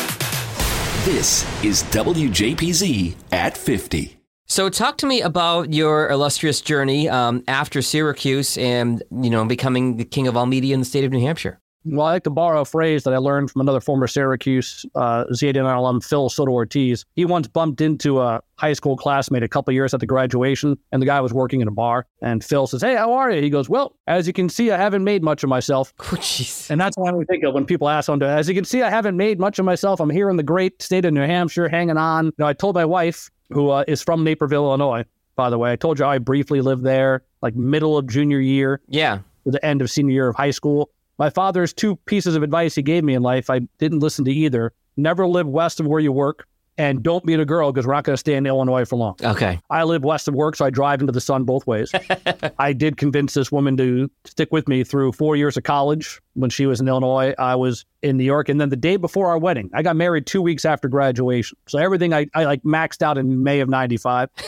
This 1.05 1.45
is 1.63 1.83
WJPZ 1.91 3.15
at 3.31 3.55
50. 3.55 4.17
So, 4.47 4.69
talk 4.69 4.97
to 4.97 5.05
me 5.05 5.21
about 5.21 5.71
your 5.71 6.09
illustrious 6.09 6.61
journey 6.61 7.07
um, 7.07 7.43
after 7.47 7.83
Syracuse 7.83 8.57
and 8.57 9.03
you 9.11 9.29
know 9.29 9.45
becoming 9.45 9.97
the 9.97 10.03
king 10.03 10.27
of 10.27 10.35
all 10.35 10.47
media 10.47 10.73
in 10.73 10.79
the 10.79 10.85
state 10.87 11.03
of 11.03 11.11
New 11.11 11.21
Hampshire. 11.21 11.59
Well, 11.85 12.05
I 12.05 12.11
like 12.13 12.23
to 12.25 12.29
borrow 12.29 12.61
a 12.61 12.65
phrase 12.65 13.03
that 13.05 13.13
I 13.13 13.17
learned 13.17 13.51
from 13.51 13.61
another 13.61 13.79
former 13.79 14.05
Syracuse 14.05 14.85
uh, 14.95 15.23
ZADN 15.31 15.63
alum, 15.77 16.01
Phil 16.01 16.27
Soto 16.29 16.51
Ortiz. 16.51 17.05
He 17.15 17.23
once 17.23 17.47
bumped 17.47 17.79
into 17.79 18.19
a 18.19 18.41
high 18.57 18.73
school 18.73 18.97
classmate 18.97 19.43
a 19.43 19.47
couple 19.47 19.73
years 19.73 19.93
after 19.93 20.05
graduation, 20.05 20.77
and 20.91 21.01
the 21.01 21.05
guy 21.05 21.21
was 21.21 21.33
working 21.33 21.61
in 21.61 21.67
a 21.69 21.71
bar. 21.71 22.05
And 22.21 22.43
Phil 22.43 22.67
says, 22.67 22.81
Hey, 22.81 22.95
how 22.95 23.13
are 23.13 23.31
you? 23.31 23.41
He 23.41 23.49
goes, 23.49 23.69
Well, 23.69 23.95
as 24.07 24.27
you 24.27 24.33
can 24.33 24.49
see, 24.49 24.71
I 24.71 24.77
haven't 24.77 25.05
made 25.05 25.23
much 25.23 25.43
of 25.43 25.49
myself. 25.49 25.93
Oh, 26.11 26.15
jeez. 26.15 26.69
And 26.69 26.81
that's 26.81 26.97
what 26.97 27.13
I 27.13 27.23
think 27.25 27.43
of 27.45 27.53
when 27.53 27.65
people 27.65 27.87
ask 27.87 28.07
to, 28.07 28.25
as 28.27 28.49
you 28.49 28.55
can 28.55 28.65
see, 28.65 28.81
I 28.81 28.89
haven't 28.89 29.15
made 29.15 29.39
much 29.39 29.57
of 29.59 29.65
myself. 29.65 29.99
I'm 30.01 30.09
here 30.09 30.29
in 30.29 30.35
the 30.37 30.43
great 30.43 30.81
state 30.81 31.05
of 31.05 31.13
New 31.13 31.21
Hampshire, 31.21 31.69
hanging 31.69 31.97
on. 31.97 32.25
You 32.25 32.31
know, 32.39 32.45
I 32.47 32.53
told 32.53 32.75
my 32.75 32.83
wife, 32.85 33.29
who 33.51 33.69
uh, 33.69 33.83
is 33.87 34.01
from 34.01 34.23
Naperville, 34.23 34.65
Illinois, 34.65 35.05
by 35.35 35.49
the 35.49 35.57
way, 35.57 35.71
I 35.71 35.75
told 35.77 35.97
you 35.99 36.05
I 36.05 36.17
briefly 36.17 36.59
lived 36.61 36.83
there, 36.83 37.23
like 37.41 37.55
middle 37.55 37.97
of 37.97 38.07
junior 38.07 38.39
year 38.39 38.81
Yeah. 38.89 39.19
to 39.45 39.51
the 39.51 39.63
end 39.65 39.81
of 39.81 39.89
senior 39.89 40.13
year 40.13 40.27
of 40.27 40.35
high 40.35 40.51
school. 40.51 40.89
My 41.19 41.29
father's 41.29 41.73
two 41.73 41.97
pieces 41.97 42.35
of 42.35 42.43
advice 42.43 42.75
he 42.75 42.81
gave 42.81 43.03
me 43.03 43.13
in 43.13 43.21
life, 43.21 43.49
I 43.49 43.59
didn't 43.77 43.99
listen 43.99 44.23
to 44.25 44.31
either. 44.31 44.71
Never 44.95 45.27
live 45.27 45.47
west 45.47 45.81
of 45.81 45.85
where 45.85 45.99
you 45.99 46.13
work, 46.13 46.47
and 46.77 47.03
don't 47.03 47.25
meet 47.25 47.41
a 47.41 47.45
girl 47.45 47.73
because 47.73 47.85
we're 47.85 47.93
not 47.93 48.05
going 48.05 48.13
to 48.13 48.17
stay 48.17 48.35
in 48.35 48.45
Illinois 48.45 48.85
for 48.85 48.95
long. 48.95 49.15
Okay. 49.21 49.59
I 49.69 49.83
live 49.83 50.05
west 50.05 50.29
of 50.29 50.33
work, 50.33 50.55
so 50.55 50.63
I 50.63 50.69
drive 50.69 51.01
into 51.01 51.11
the 51.11 51.19
sun 51.19 51.43
both 51.43 51.67
ways. 51.67 51.91
I 52.59 52.71
did 52.71 52.95
convince 52.95 53.33
this 53.33 53.51
woman 53.51 53.75
to 53.75 54.09
stick 54.23 54.47
with 54.53 54.69
me 54.69 54.85
through 54.85 55.11
four 55.11 55.35
years 55.35 55.57
of 55.57 55.63
college. 55.63 56.21
When 56.35 56.49
she 56.49 56.65
was 56.65 56.79
in 56.79 56.87
Illinois, 56.87 57.35
I 57.37 57.53
was 57.55 57.85
in 58.01 58.15
New 58.15 58.23
York. 58.23 58.47
And 58.47 58.61
then 58.61 58.69
the 58.69 58.77
day 58.77 58.95
before 58.95 59.27
our 59.27 59.37
wedding, 59.37 59.69
I 59.73 59.81
got 59.81 59.97
married 59.97 60.25
two 60.25 60.41
weeks 60.41 60.63
after 60.63 60.87
graduation. 60.87 61.57
So 61.67 61.79
everything 61.79 62.13
I, 62.13 62.27
I 62.33 62.45
like 62.45 62.63
maxed 62.63 63.01
out 63.01 63.17
in 63.17 63.43
May 63.43 63.59
of 63.59 63.67
95. 63.67 64.29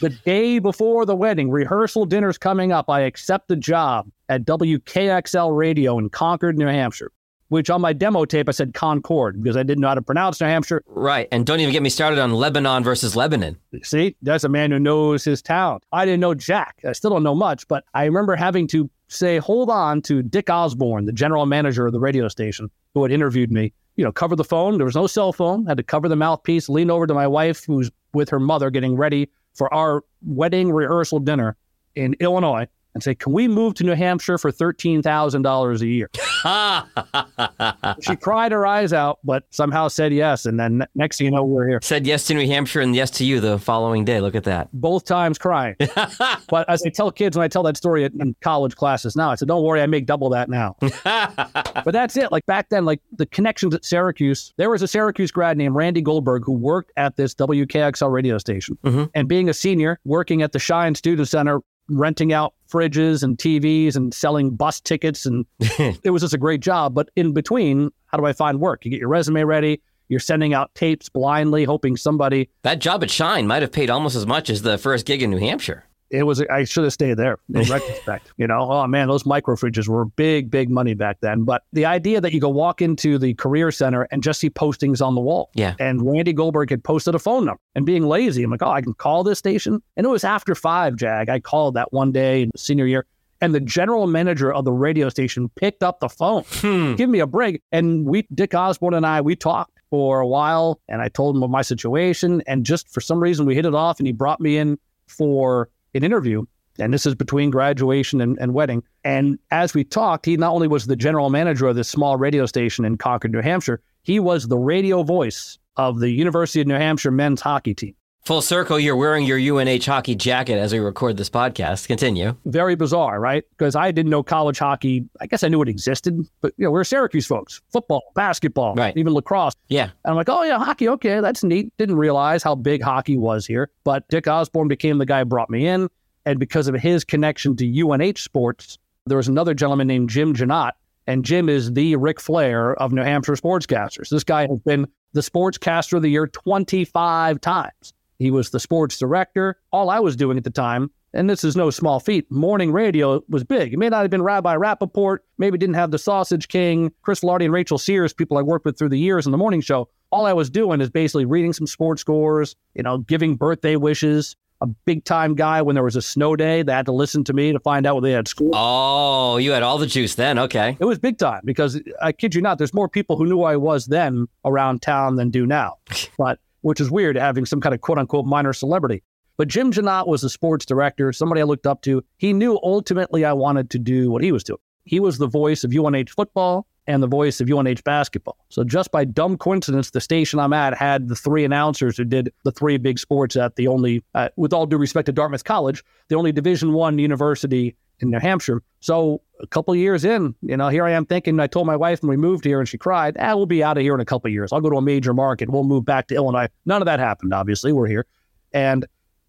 the 0.00 0.10
day 0.26 0.58
before 0.58 1.06
the 1.06 1.16
wedding, 1.16 1.50
rehearsal 1.50 2.04
dinner's 2.04 2.36
coming 2.36 2.72
up. 2.72 2.90
I 2.90 3.00
accept 3.00 3.48
the 3.48 3.56
job 3.56 4.06
at 4.28 4.44
WKXL 4.44 5.56
Radio 5.56 5.98
in 5.98 6.10
Concord, 6.10 6.58
New 6.58 6.66
Hampshire, 6.66 7.12
which 7.48 7.70
on 7.70 7.80
my 7.80 7.92
demo 7.92 8.24
tape 8.24 8.48
I 8.48 8.52
said 8.52 8.74
Concord 8.74 9.42
because 9.42 9.56
I 9.56 9.62
didn't 9.62 9.80
know 9.80 9.88
how 9.88 9.94
to 9.94 10.02
pronounce 10.02 10.40
New 10.40 10.46
Hampshire. 10.46 10.82
Right. 10.86 11.28
And 11.30 11.46
don't 11.46 11.60
even 11.60 11.72
get 11.72 11.82
me 11.82 11.90
started 11.90 12.18
on 12.18 12.32
Lebanon 12.34 12.82
versus 12.82 13.16
Lebanon. 13.16 13.56
See, 13.82 14.16
that's 14.22 14.44
a 14.44 14.48
man 14.48 14.70
who 14.70 14.78
knows 14.78 15.24
his 15.24 15.42
town. 15.42 15.80
I 15.92 16.04
didn't 16.04 16.20
know 16.20 16.34
Jack. 16.34 16.80
I 16.86 16.92
still 16.92 17.10
don't 17.10 17.22
know 17.22 17.34
much, 17.34 17.68
but 17.68 17.84
I 17.94 18.04
remember 18.04 18.36
having 18.36 18.66
to 18.68 18.90
say, 19.08 19.38
hold 19.38 19.70
on 19.70 20.02
to 20.02 20.22
Dick 20.22 20.50
Osborne, 20.50 21.06
the 21.06 21.12
general 21.12 21.46
manager 21.46 21.86
of 21.86 21.92
the 21.92 22.00
radio 22.00 22.28
station 22.28 22.70
who 22.94 23.02
had 23.02 23.12
interviewed 23.12 23.52
me. 23.52 23.72
You 23.94 24.04
know, 24.04 24.12
cover 24.12 24.36
the 24.36 24.44
phone. 24.44 24.76
There 24.76 24.84
was 24.84 24.94
no 24.94 25.06
cell 25.06 25.32
phone. 25.32 25.64
Had 25.64 25.78
to 25.78 25.82
cover 25.82 26.08
the 26.08 26.16
mouthpiece, 26.16 26.68
lean 26.68 26.90
over 26.90 27.06
to 27.06 27.14
my 27.14 27.26
wife, 27.26 27.64
who's 27.64 27.90
with 28.12 28.28
her 28.28 28.40
mother 28.40 28.68
getting 28.68 28.94
ready 28.94 29.30
for 29.54 29.72
our 29.72 30.02
wedding 30.22 30.70
rehearsal 30.70 31.18
dinner 31.18 31.56
in 31.94 32.14
Illinois, 32.20 32.66
and 32.96 33.02
say, 33.02 33.14
Can 33.14 33.32
we 33.32 33.46
move 33.46 33.74
to 33.74 33.84
New 33.84 33.94
Hampshire 33.94 34.38
for 34.38 34.50
$13,000 34.50 35.80
a 35.80 35.86
year? 35.86 36.10
she 38.00 38.16
cried 38.16 38.52
her 38.52 38.66
eyes 38.66 38.94
out, 38.94 39.18
but 39.22 39.44
somehow 39.50 39.88
said 39.88 40.14
yes. 40.14 40.46
And 40.46 40.58
then 40.58 40.86
next 40.94 41.18
thing 41.18 41.26
you 41.26 41.30
know, 41.30 41.44
we're 41.44 41.68
here. 41.68 41.78
Said 41.82 42.06
yes 42.06 42.26
to 42.28 42.34
New 42.34 42.46
Hampshire 42.46 42.80
and 42.80 42.96
yes 42.96 43.10
to 43.12 43.24
you 43.24 43.38
the 43.38 43.58
following 43.58 44.06
day. 44.06 44.20
Look 44.20 44.34
at 44.34 44.44
that. 44.44 44.68
both 44.72 45.04
times 45.04 45.36
crying. 45.36 45.76
but 46.48 46.68
as 46.70 46.82
I 46.84 46.88
tell 46.88 47.10
kids 47.12 47.36
when 47.36 47.44
I 47.44 47.48
tell 47.48 47.62
that 47.64 47.76
story 47.76 48.04
in 48.04 48.34
college 48.40 48.74
classes 48.76 49.14
now, 49.14 49.30
I 49.30 49.34
said, 49.34 49.48
don't 49.48 49.62
worry, 49.62 49.82
I 49.82 49.86
make 49.86 50.06
double 50.06 50.30
that 50.30 50.48
now. 50.48 50.76
but 51.04 51.92
that's 51.92 52.16
it. 52.16 52.32
Like 52.32 52.46
back 52.46 52.70
then, 52.70 52.86
like 52.86 53.02
the 53.18 53.26
connections 53.26 53.74
at 53.74 53.84
Syracuse, 53.84 54.54
there 54.56 54.70
was 54.70 54.80
a 54.80 54.88
Syracuse 54.88 55.30
grad 55.30 55.58
named 55.58 55.74
Randy 55.74 56.00
Goldberg 56.00 56.44
who 56.46 56.52
worked 56.52 56.92
at 56.96 57.16
this 57.16 57.34
WKXL 57.34 58.10
radio 58.10 58.38
station. 58.38 58.78
Mm-hmm. 58.84 59.04
And 59.14 59.28
being 59.28 59.50
a 59.50 59.54
senior, 59.54 60.00
working 60.04 60.40
at 60.40 60.52
the 60.52 60.58
Schine 60.58 60.94
Student 60.94 61.28
Center, 61.28 61.60
renting 61.88 62.32
out 62.32 62.54
fridges 62.70 63.22
and 63.22 63.38
TVs 63.38 63.96
and 63.96 64.12
selling 64.12 64.50
bus 64.50 64.80
tickets. 64.80 65.26
And 65.26 65.46
it 65.60 66.10
was 66.10 66.22
just 66.22 66.34
a 66.34 66.38
great 66.38 66.60
job. 66.60 66.94
But 66.94 67.10
in 67.16 67.32
between, 67.32 67.90
how 68.06 68.18
do 68.18 68.26
I 68.26 68.32
find 68.32 68.60
work? 68.60 68.84
You 68.84 68.90
get 68.90 69.00
your 69.00 69.08
resume 69.08 69.44
ready. 69.44 69.80
You're 70.08 70.20
sending 70.20 70.54
out 70.54 70.74
tapes 70.74 71.08
blindly, 71.08 71.64
hoping 71.64 71.96
somebody. 71.96 72.48
That 72.62 72.78
job 72.78 73.02
at 73.02 73.10
Schine 73.10 73.46
might 73.46 73.62
have 73.62 73.72
paid 73.72 73.90
almost 73.90 74.14
as 74.14 74.26
much 74.26 74.50
as 74.50 74.62
the 74.62 74.78
first 74.78 75.04
gig 75.04 75.22
in 75.22 75.30
New 75.30 75.38
Hampshire 75.38 75.85
it 76.10 76.22
was 76.22 76.40
I 76.42 76.64
should 76.64 76.84
have 76.84 76.92
stayed 76.92 77.16
there 77.16 77.38
in 77.52 77.62
retrospect. 77.70 78.32
You 78.36 78.46
know, 78.46 78.70
oh 78.70 78.86
man, 78.86 79.08
those 79.08 79.26
micro 79.26 79.56
fridges 79.56 79.88
were 79.88 80.04
big, 80.04 80.50
big 80.50 80.70
money 80.70 80.94
back 80.94 81.18
then. 81.20 81.44
But 81.44 81.62
the 81.72 81.84
idea 81.84 82.20
that 82.20 82.32
you 82.32 82.40
could 82.40 82.48
walk 82.50 82.82
into 82.82 83.18
the 83.18 83.34
career 83.34 83.70
center 83.70 84.06
and 84.10 84.22
just 84.22 84.40
see 84.40 84.50
postings 84.50 85.04
on 85.04 85.14
the 85.14 85.20
wall. 85.20 85.50
Yeah. 85.54 85.74
And 85.78 86.10
Randy 86.10 86.32
Goldberg 86.32 86.70
had 86.70 86.84
posted 86.84 87.14
a 87.14 87.18
phone 87.18 87.44
number 87.44 87.60
and 87.74 87.84
being 87.84 88.04
lazy, 88.06 88.42
I'm 88.42 88.50
like, 88.50 88.62
oh, 88.62 88.70
I 88.70 88.80
can 88.80 88.94
call 88.94 89.24
this 89.24 89.38
station. 89.38 89.82
And 89.96 90.06
it 90.06 90.08
was 90.08 90.24
after 90.24 90.54
five, 90.54 90.96
Jag. 90.96 91.28
I 91.28 91.40
called 91.40 91.74
that 91.74 91.92
one 91.92 92.12
day 92.12 92.42
in 92.42 92.50
senior 92.56 92.86
year. 92.86 93.06
And 93.40 93.54
the 93.54 93.60
general 93.60 94.06
manager 94.06 94.52
of 94.52 94.64
the 94.64 94.72
radio 94.72 95.10
station 95.10 95.50
picked 95.56 95.82
up 95.82 96.00
the 96.00 96.08
phone. 96.08 96.44
Hmm. 96.46 96.94
Give 96.94 97.10
me 97.10 97.18
a 97.18 97.26
break. 97.26 97.60
And 97.70 98.06
we 98.06 98.26
Dick 98.34 98.54
Osborne 98.54 98.94
and 98.94 99.06
I, 99.06 99.20
we 99.20 99.36
talked 99.36 99.78
for 99.90 100.20
a 100.20 100.26
while 100.26 100.80
and 100.88 101.02
I 101.02 101.08
told 101.08 101.36
him 101.36 101.42
of 101.42 101.50
my 101.50 101.62
situation. 101.62 102.42
And 102.46 102.64
just 102.64 102.88
for 102.88 103.00
some 103.00 103.20
reason 103.22 103.44
we 103.44 103.54
hit 103.54 103.66
it 103.66 103.74
off 103.74 103.98
and 104.00 104.06
he 104.06 104.12
brought 104.12 104.40
me 104.40 104.56
in 104.56 104.78
for 105.06 105.68
an 105.96 106.04
interview, 106.04 106.44
and 106.78 106.92
this 106.92 107.06
is 107.06 107.14
between 107.14 107.50
graduation 107.50 108.20
and, 108.20 108.38
and 108.40 108.54
wedding. 108.54 108.82
And 109.04 109.38
as 109.50 109.74
we 109.74 109.84
talked, 109.84 110.26
he 110.26 110.36
not 110.36 110.52
only 110.52 110.68
was 110.68 110.86
the 110.86 110.96
general 110.96 111.30
manager 111.30 111.66
of 111.66 111.76
this 111.76 111.88
small 111.88 112.16
radio 112.16 112.46
station 112.46 112.84
in 112.84 112.98
Concord, 112.98 113.32
New 113.32 113.40
Hampshire, 113.40 113.80
he 114.02 114.20
was 114.20 114.48
the 114.48 114.58
radio 114.58 115.02
voice 115.02 115.58
of 115.76 115.98
the 115.98 116.10
University 116.10 116.60
of 116.60 116.66
New 116.66 116.74
Hampshire 116.74 117.10
men's 117.10 117.40
hockey 117.40 117.74
team. 117.74 117.94
Full 118.26 118.42
circle, 118.42 118.80
you're 118.80 118.96
wearing 118.96 119.24
your 119.24 119.38
UNH 119.38 119.84
hockey 119.84 120.16
jacket 120.16 120.58
as 120.58 120.72
we 120.72 120.80
record 120.80 121.16
this 121.16 121.30
podcast. 121.30 121.86
Continue. 121.86 122.36
Very 122.44 122.74
bizarre, 122.74 123.20
right? 123.20 123.44
Because 123.50 123.76
I 123.76 123.92
didn't 123.92 124.10
know 124.10 124.24
college 124.24 124.58
hockey. 124.58 125.04
I 125.20 125.26
guess 125.26 125.44
I 125.44 125.48
knew 125.48 125.62
it 125.62 125.68
existed, 125.68 126.28
but 126.40 126.52
you 126.56 126.64
know, 126.64 126.72
we're 126.72 126.82
Syracuse 126.82 127.24
folks. 127.24 127.62
Football, 127.70 128.02
basketball, 128.16 128.74
right. 128.74 128.96
even 128.96 129.14
lacrosse. 129.14 129.54
Yeah. 129.68 129.84
And 129.84 129.92
I'm 130.06 130.16
like, 130.16 130.28
oh 130.28 130.42
yeah, 130.42 130.58
hockey. 130.58 130.88
Okay, 130.88 131.20
that's 131.20 131.44
neat. 131.44 131.72
Didn't 131.78 131.94
realize 131.94 132.42
how 132.42 132.56
big 132.56 132.82
hockey 132.82 133.16
was 133.16 133.46
here. 133.46 133.70
But 133.84 134.08
Dick 134.08 134.26
Osborne 134.26 134.66
became 134.66 134.98
the 134.98 135.06
guy 135.06 135.20
who 135.20 135.26
brought 135.26 135.48
me 135.48 135.68
in. 135.68 135.88
And 136.24 136.40
because 136.40 136.66
of 136.66 136.74
his 136.74 137.04
connection 137.04 137.54
to 137.54 137.80
UNH 137.80 138.18
sports, 138.18 138.76
there 139.06 139.18
was 139.18 139.28
another 139.28 139.54
gentleman 139.54 139.86
named 139.86 140.10
Jim 140.10 140.34
Janot. 140.34 140.72
And 141.06 141.24
Jim 141.24 141.48
is 141.48 141.74
the 141.74 141.94
Ric 141.94 142.20
Flair 142.20 142.74
of 142.74 142.92
New 142.92 143.02
Hampshire 143.02 143.34
sportscasters. 143.34 144.08
This 144.08 144.24
guy 144.24 144.48
has 144.48 144.58
been 144.66 144.88
the 145.12 145.20
sportscaster 145.20 145.92
of 145.92 146.02
the 146.02 146.08
year 146.10 146.26
25 146.26 147.40
times. 147.40 147.92
He 148.18 148.30
was 148.30 148.50
the 148.50 148.60
sports 148.60 148.98
director. 148.98 149.58
All 149.72 149.90
I 149.90 150.00
was 150.00 150.16
doing 150.16 150.38
at 150.38 150.44
the 150.44 150.50
time, 150.50 150.90
and 151.12 151.28
this 151.28 151.44
is 151.44 151.56
no 151.56 151.70
small 151.70 152.00
feat, 152.00 152.30
morning 152.30 152.72
radio 152.72 153.22
was 153.28 153.44
big. 153.44 153.72
It 153.72 153.78
may 153.78 153.88
not 153.88 154.02
have 154.02 154.10
been 154.10 154.22
Rabbi 154.22 154.54
Rappaport, 154.56 155.18
maybe 155.38 155.58
didn't 155.58 155.74
have 155.74 155.90
the 155.90 155.98
Sausage 155.98 156.48
King, 156.48 156.92
Chris 157.02 157.22
Lardy 157.22 157.46
and 157.46 157.54
Rachel 157.54 157.78
Sears, 157.78 158.12
people 158.12 158.38
I 158.38 158.42
worked 158.42 158.64
with 158.64 158.78
through 158.78 158.90
the 158.90 158.98
years 158.98 159.26
in 159.26 159.32
the 159.32 159.38
morning 159.38 159.60
show. 159.60 159.88
All 160.10 160.26
I 160.26 160.32
was 160.32 160.50
doing 160.50 160.80
is 160.80 160.90
basically 160.90 161.24
reading 161.24 161.52
some 161.52 161.66
sports 161.66 162.00
scores, 162.00 162.56
you 162.74 162.82
know, 162.82 162.98
giving 162.98 163.36
birthday 163.36 163.76
wishes, 163.76 164.36
a 164.60 164.66
big 164.66 165.04
time 165.04 165.34
guy 165.34 165.62
when 165.62 165.74
there 165.74 165.84
was 165.84 165.96
a 165.96 166.02
snow 166.02 166.36
day. 166.36 166.62
They 166.62 166.72
had 166.72 166.86
to 166.86 166.92
listen 166.92 167.24
to 167.24 167.32
me 167.32 167.52
to 167.52 167.60
find 167.60 167.86
out 167.86 167.96
what 167.96 168.02
they 168.02 168.12
had 168.12 168.28
school. 168.28 168.50
Oh, 168.54 169.36
you 169.36 169.50
had 169.50 169.62
all 169.62 169.78
the 169.78 169.86
juice 169.86 170.14
then. 170.14 170.38
Okay. 170.38 170.76
It 170.80 170.84
was 170.84 170.98
big 170.98 171.18
time 171.18 171.42
because 171.44 171.80
I 172.00 172.12
kid 172.12 172.34
you 172.34 172.40
not, 172.40 172.58
there's 172.58 172.74
more 172.74 172.88
people 172.88 173.16
who 173.16 173.26
knew 173.26 173.42
I 173.42 173.56
was 173.56 173.86
then 173.86 174.28
around 174.44 174.82
town 174.82 175.16
than 175.16 175.30
do 175.30 175.46
now. 175.46 175.78
but 176.18 176.38
which 176.66 176.80
is 176.80 176.90
weird 176.90 177.14
having 177.14 177.46
some 177.46 177.60
kind 177.60 177.72
of 177.76 177.80
quote 177.80 177.96
unquote 177.96 178.26
minor 178.26 178.52
celebrity. 178.52 179.00
But 179.36 179.46
Jim 179.46 179.70
Janot 179.70 180.08
was 180.08 180.24
a 180.24 180.28
sports 180.28 180.66
director, 180.66 181.12
somebody 181.12 181.40
I 181.40 181.44
looked 181.44 181.64
up 181.64 181.80
to. 181.82 182.02
He 182.16 182.32
knew 182.32 182.58
ultimately 182.60 183.24
I 183.24 183.34
wanted 183.34 183.70
to 183.70 183.78
do 183.78 184.10
what 184.10 184.20
he 184.20 184.32
was 184.32 184.42
doing. 184.42 184.58
He 184.84 184.98
was 184.98 185.18
the 185.18 185.28
voice 185.28 185.62
of 185.62 185.72
UNH 185.72 186.10
football 186.10 186.66
and 186.88 187.04
the 187.04 187.06
voice 187.06 187.40
of 187.40 187.48
UNH 187.48 187.84
basketball. 187.84 188.36
So 188.48 188.64
just 188.64 188.90
by 188.90 189.04
dumb 189.04 189.38
coincidence, 189.38 189.90
the 189.90 190.00
station 190.00 190.40
I'm 190.40 190.52
at 190.52 190.76
had 190.76 191.06
the 191.06 191.14
three 191.14 191.44
announcers 191.44 191.96
who 191.96 192.04
did 192.04 192.32
the 192.42 192.50
three 192.50 192.78
big 192.78 192.98
sports 192.98 193.36
at 193.36 193.54
the 193.54 193.68
only, 193.68 194.02
uh, 194.16 194.30
with 194.34 194.52
all 194.52 194.66
due 194.66 194.76
respect 194.76 195.06
to 195.06 195.12
Dartmouth 195.12 195.44
College, 195.44 195.84
the 196.08 196.16
only 196.16 196.32
Division 196.32 196.72
One 196.72 196.98
university 196.98 197.76
in 198.00 198.10
New 198.10 198.18
Hampshire. 198.18 198.62
So 198.80 199.22
a 199.40 199.46
couple 199.46 199.74
years 199.74 200.04
in, 200.04 200.34
you 200.42 200.56
know, 200.56 200.68
here 200.68 200.84
I 200.84 200.92
am 200.92 201.06
thinking. 201.06 201.40
I 201.40 201.46
told 201.46 201.66
my 201.66 201.76
wife 201.76 202.02
when 202.02 202.10
we 202.10 202.16
moved 202.16 202.44
here, 202.44 202.58
and 202.58 202.68
she 202.68 202.78
cried, 202.78 203.16
"Ah, 203.18 203.34
we'll 203.34 203.46
be 203.46 203.62
out 203.62 203.76
of 203.76 203.82
here 203.82 203.94
in 203.94 204.00
a 204.00 204.04
couple 204.04 204.30
years. 204.30 204.52
I'll 204.52 204.60
go 204.60 204.70
to 204.70 204.76
a 204.76 204.82
major 204.82 205.14
market. 205.14 205.50
We'll 205.50 205.64
move 205.64 205.84
back 205.84 206.08
to 206.08 206.14
Illinois." 206.14 206.48
None 206.64 206.82
of 206.82 206.86
that 206.86 207.00
happened. 207.00 207.34
Obviously, 207.34 207.72
we're 207.72 207.86
here, 207.86 208.06
and 208.52 208.86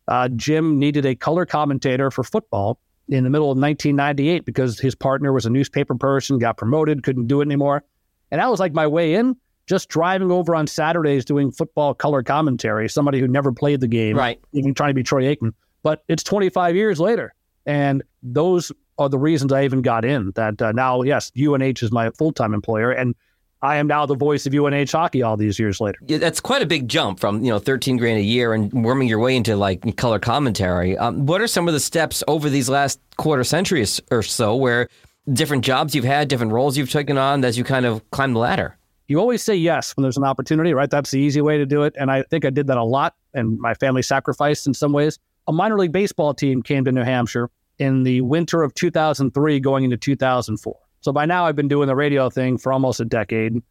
uh, 0.08 0.30
Jim 0.30 0.80
needed 0.80 1.06
a 1.06 1.16
color 1.16 1.46
commentator 1.46 2.12
for 2.12 2.24
football 2.24 2.80
in 3.10 3.24
the 3.24 3.30
middle 3.30 3.52
of 3.52 3.58
1998 3.58 4.46
because 4.46 4.80
his 4.80 4.96
partner 4.96 5.32
was 5.32 5.46
a 5.46 5.50
newspaper 5.50 5.96
person, 5.96 6.40
got 6.40 6.58
promoted, 6.58 7.04
couldn't 7.04 7.28
do 7.28 7.42
it 7.42 7.46
anymore, 7.46 7.84
and 8.32 8.40
that 8.40 8.50
was 8.50 8.60
like 8.60 8.74
my 8.74 8.88
way 8.88 9.16
in. 9.16 9.36
Just 9.66 9.90
driving 9.90 10.32
over 10.32 10.56
on 10.56 10.66
Saturdays 10.66 11.26
doing 11.26 11.52
football 11.52 11.94
color 11.94 12.24
commentary. 12.24 12.88
Somebody 12.88 13.20
who 13.20 13.28
never 13.28 13.52
played 13.52 13.82
the 13.82 13.88
game, 13.88 14.16
right? 14.16 14.40
Even 14.54 14.74
trying 14.74 14.92
to 14.92 14.94
be 14.94 15.04
Troy 15.04 15.24
Aikman. 15.24 15.52
But 15.84 16.06
it's 16.08 16.24
25 16.24 16.74
years 16.74 17.02
later 17.02 17.34
and 17.68 18.02
those 18.34 18.72
are 18.98 19.10
the 19.10 19.20
reasons 19.20 19.52
I 19.52 19.64
even 19.64 19.82
got 19.82 20.06
in. 20.06 20.32
That 20.36 20.62
uh, 20.62 20.72
now, 20.72 21.02
yes, 21.02 21.32
UNH 21.38 21.82
is 21.82 21.92
my 21.92 22.10
full 22.12 22.32
time 22.32 22.54
employer, 22.54 22.92
and 22.92 23.16
I 23.62 23.78
am 23.78 23.88
now 23.88 24.06
the 24.06 24.16
voice 24.16 24.46
of 24.46 24.54
UNH 24.54 24.92
hockey 24.92 25.24
all 25.24 25.36
these 25.36 25.58
years 25.58 25.82
later. 25.82 25.98
Yeah, 26.06 26.20
that's 26.20 26.40
quite 26.40 26.62
a 26.62 26.66
big 26.66 26.88
jump 26.88 27.20
from 27.20 27.44
you 27.44 27.52
know 27.52 27.60
13 27.60 27.98
grand 27.98 28.20
a 28.20 28.24
year 28.24 28.54
and 28.54 28.72
worming 28.72 29.08
your 29.08 29.20
way 29.20 29.36
into 29.36 29.56
like 29.56 29.98
color 29.98 30.20
commentary. 30.20 30.98
Um, 30.98 31.26
what 31.26 31.42
are 31.42 31.48
some 31.48 31.68
of 31.68 31.74
the 31.74 31.80
steps 31.80 32.24
over 32.28 32.50
these 32.50 32.70
last 32.70 33.00
quarter 33.18 33.44
centuries 33.44 34.00
or 34.12 34.22
so 34.22 34.56
where 34.56 34.90
different 35.34 35.66
jobs 35.66 35.96
you've 35.96 36.06
had, 36.06 36.28
different 36.28 36.52
roles 36.52 36.78
you've 36.78 36.92
taken 36.92 37.18
on 37.18 37.44
as 37.44 37.58
you 37.58 37.64
kind 37.64 37.86
of 37.86 38.10
climb 38.12 38.34
the 38.34 38.40
ladder? 38.40 38.78
You 39.08 39.20
always 39.20 39.42
say 39.42 39.56
yes 39.56 39.96
when 39.96 40.04
there's 40.04 40.18
an 40.18 40.26
opportunity, 40.26 40.74
right? 40.74 40.90
That's 40.90 41.12
the 41.12 41.20
easy 41.20 41.42
way 41.42 41.58
to 41.58 41.66
do 41.66 41.84
it, 41.84 41.96
and 41.98 42.12
I 42.12 42.24
think 42.24 42.46
I 42.46 42.50
did 42.50 42.68
that 42.68 42.78
a 42.78 42.84
lot, 42.84 43.16
and 43.34 43.58
my 43.58 43.74
family 43.74 44.02
sacrificed 44.02 44.68
in 44.68 44.74
some 44.74 44.92
ways. 44.92 45.18
A 45.48 45.54
minor 45.54 45.80
league 45.80 45.94
baseball 45.94 46.34
team 46.34 46.62
came 46.62 46.84
to 46.84 46.92
New 46.92 47.04
Hampshire 47.04 47.50
in 47.80 48.04
the 48.04 48.22
winter 48.22 48.64
of 48.64 48.74
2003 48.74 49.60
going 49.60 49.84
into 49.84 49.98
2004. 49.98 50.76
So 51.02 51.12
by 51.12 51.26
now 51.26 51.46
I've 51.46 51.56
been 51.56 51.68
doing 51.68 51.88
the 51.88 51.96
radio 51.96 52.30
thing 52.30 52.58
for 52.58 52.74
almost 52.74 53.00
a 53.00 53.06
decade. 53.06 53.62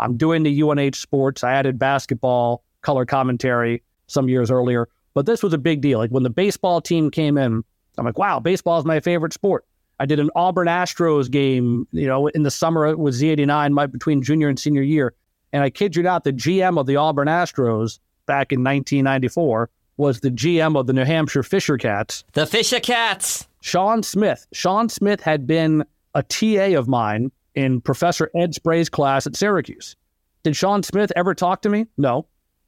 I'm 0.00 0.16
doing 0.16 0.42
the 0.42 0.62
UNH 0.62 0.96
sports. 0.96 1.44
I 1.44 1.52
added 1.52 1.78
basketball, 1.78 2.62
color 2.82 3.06
commentary 3.06 3.82
some 4.06 4.28
years 4.28 4.50
earlier, 4.50 4.88
but 5.14 5.26
this 5.26 5.42
was 5.42 5.52
a 5.52 5.58
big 5.58 5.80
deal. 5.80 5.98
Like 5.98 6.10
when 6.10 6.22
the 6.22 6.30
baseball 6.30 6.80
team 6.80 7.10
came 7.10 7.38
in, 7.38 7.64
I'm 7.96 8.04
like, 8.04 8.18
wow, 8.18 8.40
baseball 8.40 8.78
is 8.78 8.84
my 8.84 9.00
favorite 9.00 9.32
sport. 9.32 9.64
I 10.00 10.06
did 10.06 10.18
an 10.18 10.30
Auburn 10.34 10.66
Astros 10.66 11.30
game, 11.30 11.86
you 11.92 12.06
know, 12.06 12.26
in 12.28 12.42
the 12.42 12.50
summer 12.50 12.96
with 12.96 13.14
Z89 13.14 13.72
my, 13.72 13.86
between 13.86 14.22
junior 14.22 14.48
and 14.48 14.58
senior 14.58 14.82
year. 14.82 15.14
And 15.52 15.62
I 15.62 15.70
kid 15.70 15.94
you 15.94 16.02
not, 16.02 16.24
the 16.24 16.32
GM 16.32 16.78
of 16.78 16.86
the 16.86 16.96
Auburn 16.96 17.28
Astros 17.28 18.00
back 18.26 18.52
in 18.52 18.64
1994 18.64 19.70
was 19.96 20.20
the 20.20 20.30
GM 20.30 20.76
of 20.76 20.88
the 20.88 20.92
New 20.92 21.04
Hampshire 21.04 21.44
Fisher 21.44 21.78
Cats. 21.78 22.24
The 22.32 22.46
Fisher 22.46 22.80
Cats. 22.80 23.46
Sean 23.64 24.02
Smith. 24.02 24.46
Sean 24.52 24.90
Smith 24.90 25.22
had 25.22 25.46
been 25.46 25.86
a 26.14 26.22
TA 26.22 26.78
of 26.78 26.86
mine 26.86 27.32
in 27.54 27.80
Professor 27.80 28.30
Ed 28.34 28.54
Spray's 28.54 28.90
class 28.90 29.26
at 29.26 29.34
Syracuse. 29.34 29.96
Did 30.42 30.54
Sean 30.54 30.82
Smith 30.82 31.10
ever 31.16 31.34
talk 31.34 31.62
to 31.62 31.70
me? 31.70 31.86
No. 31.96 32.26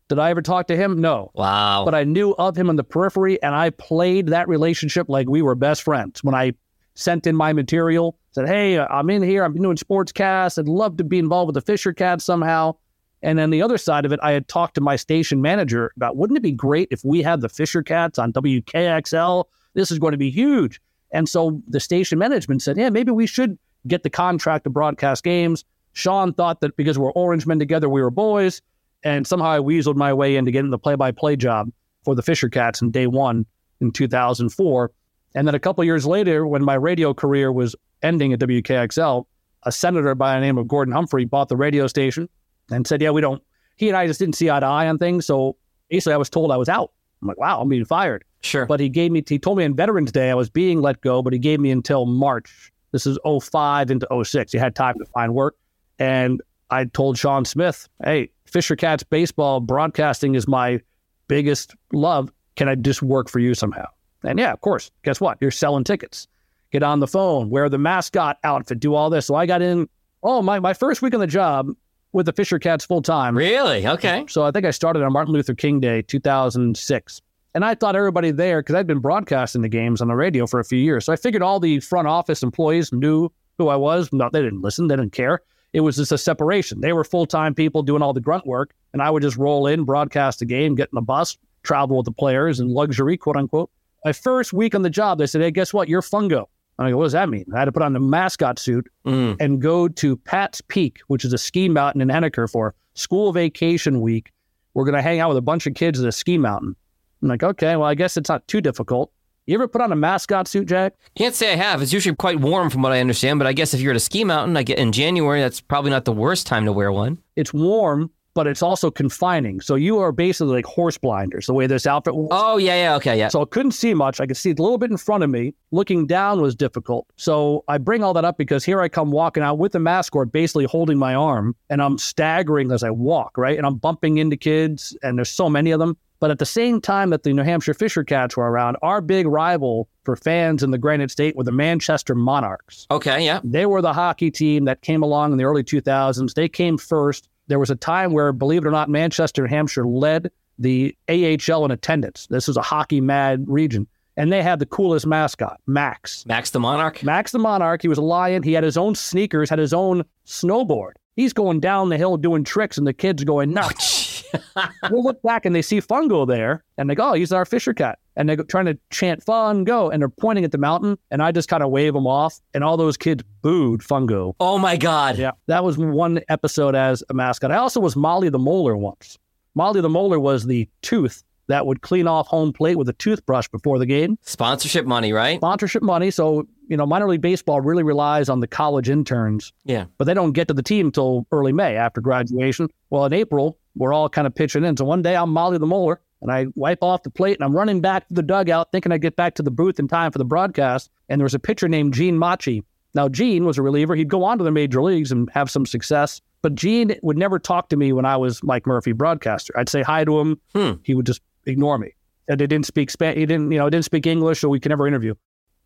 Did 0.08 0.18
I 0.18 0.30
ever 0.30 0.40
talk 0.40 0.68
to 0.68 0.76
him? 0.76 0.98
No. 0.98 1.32
Wow. 1.34 1.84
But 1.84 1.94
I 1.94 2.04
knew 2.04 2.34
of 2.38 2.56
him 2.56 2.70
on 2.70 2.76
the 2.76 2.82
periphery 2.82 3.40
and 3.42 3.54
I 3.54 3.68
played 3.70 4.28
that 4.28 4.48
relationship 4.48 5.10
like 5.10 5.28
we 5.28 5.42
were 5.42 5.54
best 5.54 5.82
friends. 5.82 6.24
When 6.24 6.34
I 6.34 6.54
sent 6.94 7.26
in 7.26 7.36
my 7.36 7.52
material, 7.52 8.18
said, 8.30 8.48
Hey, 8.48 8.78
I'm 8.78 9.10
in 9.10 9.22
here. 9.22 9.44
I'm 9.44 9.52
doing 9.52 9.76
sports 9.76 10.12
sportscast. 10.12 10.58
I'd 10.58 10.66
love 10.66 10.96
to 10.96 11.04
be 11.04 11.18
involved 11.18 11.48
with 11.48 11.56
the 11.56 11.72
Fisher 11.72 11.92
Cats 11.92 12.24
somehow. 12.24 12.74
And 13.20 13.38
then 13.38 13.50
the 13.50 13.60
other 13.60 13.76
side 13.76 14.06
of 14.06 14.12
it, 14.12 14.20
I 14.22 14.32
had 14.32 14.48
talked 14.48 14.76
to 14.76 14.80
my 14.80 14.96
station 14.96 15.42
manager 15.42 15.92
about 15.94 16.16
wouldn't 16.16 16.38
it 16.38 16.42
be 16.42 16.52
great 16.52 16.88
if 16.90 17.04
we 17.04 17.20
had 17.20 17.42
the 17.42 17.50
Fisher 17.50 17.82
Cats 17.82 18.18
on 18.18 18.32
WKXL? 18.32 19.44
This 19.76 19.90
is 19.90 19.98
going 19.98 20.12
to 20.12 20.18
be 20.18 20.30
huge. 20.30 20.80
And 21.12 21.28
so 21.28 21.62
the 21.68 21.78
station 21.78 22.18
management 22.18 22.62
said, 22.62 22.76
yeah, 22.76 22.90
maybe 22.90 23.12
we 23.12 23.26
should 23.26 23.58
get 23.86 24.02
the 24.02 24.10
contract 24.10 24.64
to 24.64 24.70
broadcast 24.70 25.22
games. 25.22 25.64
Sean 25.92 26.32
thought 26.32 26.60
that 26.60 26.76
because 26.76 26.98
we're 26.98 27.12
Orange 27.12 27.46
men 27.46 27.58
together, 27.58 27.88
we 27.88 28.02
were 28.02 28.10
boys. 28.10 28.60
And 29.04 29.26
somehow 29.26 29.50
I 29.50 29.58
weaseled 29.58 29.94
my 29.94 30.12
way 30.12 30.36
into 30.36 30.50
getting 30.50 30.70
the 30.70 30.78
play 30.78 30.96
by 30.96 31.12
play 31.12 31.36
job 31.36 31.70
for 32.04 32.14
the 32.14 32.22
Fisher 32.22 32.48
Cats 32.48 32.82
in 32.82 32.90
day 32.90 33.06
one 33.06 33.46
in 33.80 33.92
2004. 33.92 34.90
And 35.34 35.46
then 35.46 35.54
a 35.54 35.60
couple 35.60 35.84
years 35.84 36.06
later, 36.06 36.46
when 36.46 36.64
my 36.64 36.74
radio 36.74 37.12
career 37.12 37.52
was 37.52 37.76
ending 38.02 38.32
at 38.32 38.40
WKXL, 38.40 39.26
a 39.64 39.72
senator 39.72 40.14
by 40.14 40.34
the 40.34 40.40
name 40.40 40.58
of 40.58 40.66
Gordon 40.66 40.92
Humphrey 40.92 41.26
bought 41.26 41.48
the 41.48 41.56
radio 41.56 41.86
station 41.86 42.28
and 42.70 42.86
said, 42.86 43.02
yeah, 43.02 43.10
we 43.10 43.20
don't, 43.20 43.42
he 43.76 43.88
and 43.88 43.96
I 43.96 44.06
just 44.06 44.18
didn't 44.18 44.36
see 44.36 44.48
eye 44.48 44.60
to 44.60 44.66
eye 44.66 44.88
on 44.88 44.98
things. 44.98 45.26
So 45.26 45.56
basically, 45.90 46.14
I 46.14 46.16
was 46.16 46.30
told 46.30 46.50
I 46.50 46.56
was 46.56 46.68
out. 46.68 46.92
I'm 47.20 47.28
like, 47.28 47.38
wow, 47.38 47.60
I'm 47.60 47.68
being 47.68 47.84
fired. 47.84 48.24
Sure. 48.42 48.66
But 48.66 48.80
he 48.80 48.88
gave 48.88 49.12
me, 49.12 49.24
he 49.26 49.38
told 49.38 49.58
me 49.58 49.64
on 49.64 49.74
Veterans 49.74 50.12
Day 50.12 50.30
I 50.30 50.34
was 50.34 50.50
being 50.50 50.80
let 50.80 51.00
go, 51.00 51.22
but 51.22 51.32
he 51.32 51.38
gave 51.38 51.60
me 51.60 51.70
until 51.70 52.06
March. 52.06 52.72
This 52.92 53.06
is 53.06 53.18
05 53.26 53.90
into 53.90 54.24
06. 54.24 54.52
He 54.52 54.58
had 54.58 54.74
time 54.74 54.96
to 54.98 55.04
find 55.06 55.34
work. 55.34 55.56
And 55.98 56.40
I 56.70 56.84
told 56.84 57.18
Sean 57.18 57.44
Smith, 57.44 57.88
hey, 58.04 58.30
Fisher 58.44 58.76
Cats 58.76 59.02
baseball 59.02 59.60
broadcasting 59.60 60.34
is 60.34 60.46
my 60.46 60.80
biggest 61.28 61.74
love. 61.92 62.32
Can 62.56 62.68
I 62.68 62.74
just 62.74 63.02
work 63.02 63.28
for 63.28 63.38
you 63.38 63.54
somehow? 63.54 63.86
And 64.22 64.38
yeah, 64.38 64.52
of 64.52 64.60
course, 64.60 64.90
guess 65.04 65.20
what? 65.20 65.38
You're 65.40 65.50
selling 65.50 65.84
tickets. 65.84 66.26
Get 66.72 66.82
on 66.82 67.00
the 67.00 67.06
phone, 67.06 67.50
wear 67.50 67.68
the 67.68 67.78
mascot 67.78 68.38
outfit, 68.42 68.80
do 68.80 68.94
all 68.94 69.08
this. 69.10 69.26
So 69.26 69.34
I 69.34 69.46
got 69.46 69.62
in, 69.62 69.88
oh, 70.22 70.42
my, 70.42 70.58
my 70.58 70.74
first 70.74 71.00
week 71.00 71.14
on 71.14 71.20
the 71.20 71.26
job 71.26 71.68
with 72.12 72.26
the 72.26 72.32
Fisher 72.32 72.58
Cats 72.58 72.84
full 72.84 73.02
time. 73.02 73.36
Really? 73.36 73.86
Okay. 73.86 74.24
So 74.28 74.44
I 74.44 74.50
think 74.50 74.66
I 74.66 74.70
started 74.70 75.02
on 75.02 75.12
Martin 75.12 75.32
Luther 75.32 75.54
King 75.54 75.80
Day, 75.80 76.02
2006. 76.02 77.22
And 77.56 77.64
I 77.64 77.74
thought 77.74 77.96
everybody 77.96 78.32
there, 78.32 78.60
because 78.60 78.74
I'd 78.74 78.86
been 78.86 78.98
broadcasting 78.98 79.62
the 79.62 79.68
games 79.70 80.02
on 80.02 80.08
the 80.08 80.14
radio 80.14 80.46
for 80.46 80.60
a 80.60 80.64
few 80.64 80.78
years. 80.78 81.06
So 81.06 81.12
I 81.14 81.16
figured 81.16 81.42
all 81.42 81.58
the 81.58 81.80
front 81.80 82.06
office 82.06 82.42
employees 82.42 82.92
knew 82.92 83.30
who 83.56 83.68
I 83.68 83.76
was. 83.76 84.12
No, 84.12 84.28
they 84.30 84.42
didn't 84.42 84.60
listen, 84.60 84.88
they 84.88 84.96
didn't 84.96 85.12
care. 85.14 85.40
It 85.72 85.80
was 85.80 85.96
just 85.96 86.12
a 86.12 86.18
separation. 86.18 86.82
They 86.82 86.92
were 86.92 87.02
full 87.02 87.24
time 87.24 87.54
people 87.54 87.82
doing 87.82 88.02
all 88.02 88.12
the 88.12 88.20
grunt 88.20 88.46
work, 88.46 88.74
and 88.92 89.00
I 89.00 89.08
would 89.08 89.22
just 89.22 89.38
roll 89.38 89.66
in, 89.66 89.84
broadcast 89.84 90.40
the 90.40 90.44
game, 90.44 90.74
get 90.74 90.90
in 90.92 90.96
the 90.96 91.00
bus, 91.00 91.38
travel 91.62 91.96
with 91.96 92.04
the 92.04 92.12
players, 92.12 92.60
and 92.60 92.70
luxury, 92.70 93.16
quote 93.16 93.36
unquote. 93.36 93.70
My 94.04 94.12
first 94.12 94.52
week 94.52 94.74
on 94.74 94.82
the 94.82 94.90
job, 94.90 95.16
they 95.16 95.26
said, 95.26 95.40
Hey, 95.40 95.50
guess 95.50 95.72
what? 95.72 95.88
You're 95.88 96.02
fungo. 96.02 96.44
I 96.78 96.90
go, 96.90 96.98
what 96.98 97.04
does 97.04 97.12
that 97.12 97.30
mean? 97.30 97.46
I 97.54 97.58
had 97.60 97.64
to 97.64 97.72
put 97.72 97.82
on 97.82 97.94
the 97.94 98.00
mascot 98.00 98.58
suit 98.58 98.86
Mm. 99.06 99.38
and 99.40 99.62
go 99.62 99.88
to 99.88 100.16
Pat's 100.18 100.60
Peak, 100.60 100.98
which 101.06 101.24
is 101.24 101.32
a 101.32 101.38
ski 101.38 101.70
mountain 101.70 102.02
in 102.02 102.08
Henniker 102.08 102.50
for 102.52 102.74
school 102.92 103.32
vacation 103.32 104.02
week. 104.02 104.30
We're 104.74 104.84
going 104.84 104.94
to 104.94 105.00
hang 105.00 105.20
out 105.20 105.30
with 105.30 105.38
a 105.38 105.42
bunch 105.42 105.66
of 105.66 105.72
kids 105.72 105.98
at 106.02 106.06
a 106.06 106.12
ski 106.12 106.36
mountain. 106.36 106.76
I'm 107.22 107.28
like, 107.28 107.42
okay, 107.42 107.76
well, 107.76 107.88
I 107.88 107.94
guess 107.94 108.16
it's 108.16 108.28
not 108.28 108.46
too 108.48 108.60
difficult. 108.60 109.10
You 109.46 109.54
ever 109.54 109.68
put 109.68 109.80
on 109.80 109.92
a 109.92 109.96
mascot 109.96 110.48
suit, 110.48 110.66
Jack? 110.66 110.94
Can't 111.16 111.34
say 111.34 111.52
I 111.52 111.56
have. 111.56 111.80
It's 111.80 111.92
usually 111.92 112.16
quite 112.16 112.40
warm 112.40 112.68
from 112.68 112.82
what 112.82 112.90
I 112.92 113.00
understand, 113.00 113.38
but 113.38 113.46
I 113.46 113.52
guess 113.52 113.74
if 113.74 113.80
you're 113.80 113.92
at 113.92 113.96
a 113.96 114.00
ski 114.00 114.24
mountain, 114.24 114.56
I 114.56 114.64
get 114.64 114.78
in 114.78 114.90
January, 114.90 115.40
that's 115.40 115.60
probably 115.60 115.90
not 115.90 116.04
the 116.04 116.12
worst 116.12 116.48
time 116.48 116.64
to 116.64 116.72
wear 116.72 116.90
one. 116.90 117.18
It's 117.36 117.54
warm, 117.54 118.10
but 118.34 118.48
it's 118.48 118.60
also 118.60 118.90
confining. 118.90 119.60
So 119.60 119.76
you 119.76 119.98
are 119.98 120.10
basically 120.10 120.56
like 120.56 120.66
horse 120.66 120.98
blinders, 120.98 121.46
the 121.46 121.54
way 121.54 121.68
this 121.68 121.86
outfit 121.86 122.16
was. 122.16 122.28
Oh, 122.32 122.56
yeah, 122.56 122.74
yeah, 122.74 122.96
okay, 122.96 123.16
yeah. 123.16 123.28
So 123.28 123.40
I 123.40 123.44
couldn't 123.44 123.70
see 123.70 123.94
much. 123.94 124.20
I 124.20 124.26
could 124.26 124.36
see 124.36 124.50
a 124.50 124.54
little 124.54 124.78
bit 124.78 124.90
in 124.90 124.96
front 124.96 125.22
of 125.22 125.30
me. 125.30 125.54
Looking 125.70 126.06
down 126.06 126.42
was 126.42 126.56
difficult. 126.56 127.06
So 127.16 127.62
I 127.68 127.78
bring 127.78 128.02
all 128.02 128.14
that 128.14 128.24
up 128.24 128.36
because 128.36 128.64
here 128.64 128.80
I 128.80 128.88
come 128.88 129.12
walking 129.12 129.44
out 129.44 129.58
with 129.58 129.72
the 129.72 129.78
mascot, 129.78 130.32
basically 130.32 130.64
holding 130.64 130.98
my 130.98 131.14
arm, 131.14 131.54
and 131.70 131.80
I'm 131.80 131.98
staggering 131.98 132.72
as 132.72 132.82
I 132.82 132.90
walk, 132.90 133.38
right? 133.38 133.56
And 133.56 133.64
I'm 133.64 133.76
bumping 133.76 134.18
into 134.18 134.36
kids, 134.36 134.96
and 135.04 135.16
there's 135.16 135.30
so 135.30 135.48
many 135.48 135.70
of 135.70 135.78
them. 135.78 135.96
But 136.18 136.30
at 136.30 136.38
the 136.38 136.46
same 136.46 136.80
time 136.80 137.10
that 137.10 137.22
the 137.22 137.32
New 137.32 137.42
Hampshire 137.42 137.74
Fisher 137.74 138.04
Cats 138.04 138.36
were 138.36 138.50
around, 138.50 138.76
our 138.82 139.00
big 139.00 139.26
rival 139.26 139.88
for 140.04 140.16
fans 140.16 140.62
in 140.62 140.70
the 140.70 140.78
Granite 140.78 141.10
State 141.10 141.36
were 141.36 141.44
the 141.44 141.52
Manchester 141.52 142.14
Monarchs. 142.14 142.86
Okay, 142.90 143.24
yeah. 143.24 143.40
They 143.44 143.66
were 143.66 143.82
the 143.82 143.92
hockey 143.92 144.30
team 144.30 144.64
that 144.64 144.80
came 144.82 145.02
along 145.02 145.32
in 145.32 145.38
the 145.38 145.44
early 145.44 145.62
2000s. 145.62 146.34
They 146.34 146.48
came 146.48 146.78
first. 146.78 147.28
There 147.48 147.58
was 147.58 147.70
a 147.70 147.76
time 147.76 148.12
where, 148.12 148.32
believe 148.32 148.64
it 148.64 148.68
or 148.68 148.72
not, 148.72 148.88
Manchester 148.88 149.44
and 149.44 149.52
Hampshire 149.52 149.86
led 149.86 150.30
the 150.58 150.96
AHL 151.08 151.64
in 151.64 151.70
attendance. 151.70 152.26
This 152.28 152.48
was 152.48 152.56
a 152.56 152.62
hockey 152.62 153.00
mad 153.00 153.44
region. 153.46 153.86
And 154.16 154.32
they 154.32 154.42
had 154.42 154.58
the 154.58 154.66
coolest 154.66 155.06
mascot, 155.06 155.60
Max. 155.66 156.24
Max 156.24 156.50
the 156.50 156.60
Monarch. 156.60 157.02
Max 157.02 157.32
the 157.32 157.38
Monarch. 157.38 157.82
He 157.82 157.88
was 157.88 157.98
a 157.98 158.02
lion. 158.02 158.42
He 158.42 158.54
had 158.54 158.64
his 158.64 158.78
own 158.78 158.94
sneakers, 158.94 159.50
had 159.50 159.58
his 159.58 159.74
own 159.74 160.04
snowboard. 160.26 160.92
He's 161.16 161.34
going 161.34 161.60
down 161.60 161.90
the 161.90 161.98
hill 161.98 162.16
doing 162.16 162.42
tricks, 162.42 162.78
and 162.78 162.86
the 162.86 162.94
kids 162.94 163.24
going 163.24 163.50
oh, 163.50 163.60
nuts. 163.60 163.95
we'll 164.90 165.02
look 165.02 165.20
back 165.22 165.46
and 165.46 165.54
they 165.54 165.62
see 165.62 165.80
Fungo 165.80 166.26
there, 166.26 166.64
and 166.78 166.88
they 166.88 166.94
go, 166.94 167.10
"Oh, 167.10 167.12
he's 167.14 167.32
our 167.32 167.44
Fisher 167.44 167.74
cat." 167.74 167.98
And 168.16 168.28
they're 168.28 168.36
trying 168.36 168.66
to 168.66 168.78
chant 168.90 169.24
"Fungo," 169.24 169.92
and 169.92 170.00
they're 170.00 170.08
pointing 170.08 170.44
at 170.44 170.52
the 170.52 170.58
mountain, 170.58 170.98
and 171.10 171.22
I 171.22 171.32
just 171.32 171.48
kind 171.48 171.62
of 171.62 171.70
wave 171.70 171.94
them 171.94 172.06
off, 172.06 172.40
and 172.54 172.64
all 172.64 172.76
those 172.76 172.96
kids 172.96 173.22
booed 173.42 173.80
Fungo. 173.80 174.34
Oh 174.40 174.58
my 174.58 174.76
God. 174.76 175.18
Yeah, 175.18 175.32
that 175.46 175.64
was 175.64 175.78
one 175.78 176.20
episode 176.28 176.74
as 176.74 177.02
a 177.08 177.14
mascot. 177.14 177.50
I 177.50 177.56
also 177.56 177.80
was 177.80 177.96
Molly 177.96 178.28
the 178.28 178.38
Molar 178.38 178.76
once. 178.76 179.18
Molly 179.54 179.80
the 179.80 179.88
Molar 179.88 180.20
was 180.20 180.46
the 180.46 180.68
tooth 180.82 181.22
that 181.48 181.66
would 181.66 181.80
clean 181.82 182.06
off 182.06 182.26
home 182.26 182.52
plate 182.52 182.76
with 182.76 182.88
a 182.88 182.92
toothbrush 182.94 183.48
before 183.48 183.78
the 183.78 183.86
game. 183.86 184.18
Sponsorship 184.22 184.84
money, 184.84 185.12
right? 185.12 185.38
Sponsorship 185.38 185.82
money. 185.82 186.10
So, 186.10 186.46
you 186.68 186.76
know, 186.76 186.86
minor 186.86 187.08
league 187.08 187.20
baseball 187.20 187.60
really 187.60 187.82
relies 187.82 188.28
on 188.28 188.40
the 188.40 188.46
college 188.46 188.88
interns, 188.88 189.52
Yeah. 189.64 189.86
but 189.98 190.04
they 190.04 190.14
don't 190.14 190.32
get 190.32 190.48
to 190.48 190.54
the 190.54 190.62
team 190.62 190.86
until 190.86 191.26
early 191.32 191.52
May 191.52 191.76
after 191.76 192.00
graduation. 192.00 192.68
Well, 192.90 193.04
in 193.04 193.12
April, 193.12 193.58
we're 193.74 193.92
all 193.92 194.08
kind 194.08 194.26
of 194.26 194.34
pitching 194.34 194.64
in. 194.64 194.76
So 194.76 194.84
one 194.84 195.02
day 195.02 195.16
I'm 195.16 195.30
Molly 195.32 195.58
the 195.58 195.66
Molar 195.66 196.00
and 196.22 196.32
I 196.32 196.46
wipe 196.54 196.82
off 196.82 197.02
the 197.02 197.10
plate 197.10 197.36
and 197.36 197.44
I'm 197.44 197.54
running 197.54 197.80
back 197.80 198.08
to 198.08 198.14
the 198.14 198.22
dugout 198.22 198.72
thinking 198.72 198.90
I'd 198.92 199.02
get 199.02 199.16
back 199.16 199.34
to 199.34 199.42
the 199.42 199.50
booth 199.50 199.78
in 199.78 199.86
time 199.88 200.10
for 200.12 200.18
the 200.18 200.24
broadcast. 200.24 200.90
And 201.08 201.20
there 201.20 201.24
was 201.24 201.34
a 201.34 201.38
pitcher 201.38 201.68
named 201.68 201.94
Jean 201.94 202.18
Machi. 202.18 202.64
Now, 202.94 203.08
Jean 203.08 203.44
was 203.44 203.58
a 203.58 203.62
reliever. 203.62 203.94
He'd 203.94 204.08
go 204.08 204.24
on 204.24 204.38
to 204.38 204.44
the 204.44 204.50
major 204.50 204.82
leagues 204.82 205.12
and 205.12 205.28
have 205.34 205.50
some 205.50 205.66
success. 205.66 206.20
But 206.40 206.54
Jean 206.54 206.94
would 207.02 207.18
never 207.18 207.38
talk 207.38 207.68
to 207.68 207.76
me 207.76 207.92
when 207.92 208.06
I 208.06 208.16
was 208.16 208.42
Mike 208.42 208.66
Murphy 208.66 208.92
broadcaster. 208.92 209.52
I'd 209.58 209.68
say 209.68 209.82
hi 209.82 210.04
to 210.04 210.18
him. 210.18 210.40
Hmm. 210.54 210.72
He 210.82 210.94
would 210.94 211.04
just 211.06 211.20
ignore 211.44 211.76
me. 211.76 211.92
And 212.28 212.40
they 212.40 212.46
didn't 212.46 212.66
speak 212.66 212.90
Spanish. 212.90 213.18
He 213.18 213.26
didn't, 213.26 213.52
you 213.52 213.58
know, 213.58 213.68
didn't 213.68 213.84
speak 213.84 214.06
English, 214.06 214.40
so 214.40 214.48
we 214.48 214.58
could 214.58 214.70
never 214.70 214.86
interview. 214.86 215.14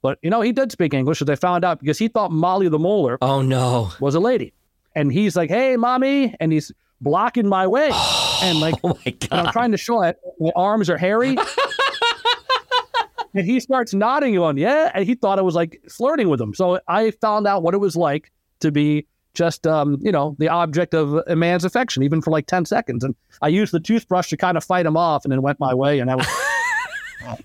But 0.03 0.19
you 0.23 0.31
know, 0.31 0.41
he 0.41 0.53
did 0.53 0.73
speak 0.73 0.95
English, 0.95 1.21
as 1.23 1.29
I 1.29 1.35
found 1.37 1.65
out 1.65 1.79
because 1.81 1.99
he 1.99 2.09
thought 2.09 2.31
Molly 2.33 2.69
the 2.69 2.79
Molar 2.79 3.19
Oh 3.21 3.43
no. 3.43 3.91
was 4.01 4.15
a 4.15 4.21
lady, 4.21 4.55
and 4.95 5.13
he's 5.13 5.37
like, 5.37 5.51
"Hey, 5.51 5.77
mommy," 5.77 6.35
and 6.41 6.53
he's 6.53 6.73
blocking 7.01 7.49
my 7.49 7.67
way, 7.67 7.91
and 8.43 8.61
like, 8.61 8.75
Oh 8.85 8.99
my 9.05 9.15
and 9.31 9.41
I'm 9.41 9.53
trying 9.53 9.73
to 9.73 9.77
show 9.79 10.03
it. 10.03 10.19
My 10.39 10.53
arms 10.57 10.89
are 10.91 10.97
hairy. 10.99 11.37
and 13.35 13.47
he 13.47 13.61
starts 13.61 13.95
nodding 13.95 14.39
on, 14.39 14.57
yeah. 14.57 14.91
And 14.95 15.05
he 15.07 15.15
thought 15.15 15.39
I 15.39 15.43
was 15.43 15.55
like 15.55 15.81
flirting 15.89 16.29
with 16.29 16.41
him. 16.41 16.55
So 16.55 16.81
I 16.89 17.11
found 17.13 17.47
out 17.47 17.63
what 17.63 17.75
it 17.75 17.79
was 17.79 17.97
like 17.97 18.33
to 18.61 18.73
be 18.73 19.07
just, 19.35 19.67
um, 19.67 19.99
you 20.01 20.11
know, 20.11 20.35
the 20.39 20.49
object 20.49 20.93
of 20.95 21.15
a 21.27 21.37
man's 21.37 21.65
affection, 21.65 22.03
even 22.03 22.21
for 22.21 22.31
like 22.31 22.47
10 22.47 22.65
seconds. 22.65 23.05
And 23.05 23.15
I 23.41 23.49
used 23.49 23.73
the 23.73 23.79
toothbrush 23.81 24.29
to 24.31 24.37
kind 24.37 24.57
of 24.57 24.65
fight 24.65 24.85
him 24.87 24.97
off 24.97 25.25
and 25.25 25.31
then 25.33 25.41
went 25.43 25.61
my 25.61 25.73
way. 25.75 26.01
And 26.01 26.11
I 26.11 26.17
was, 26.17 26.27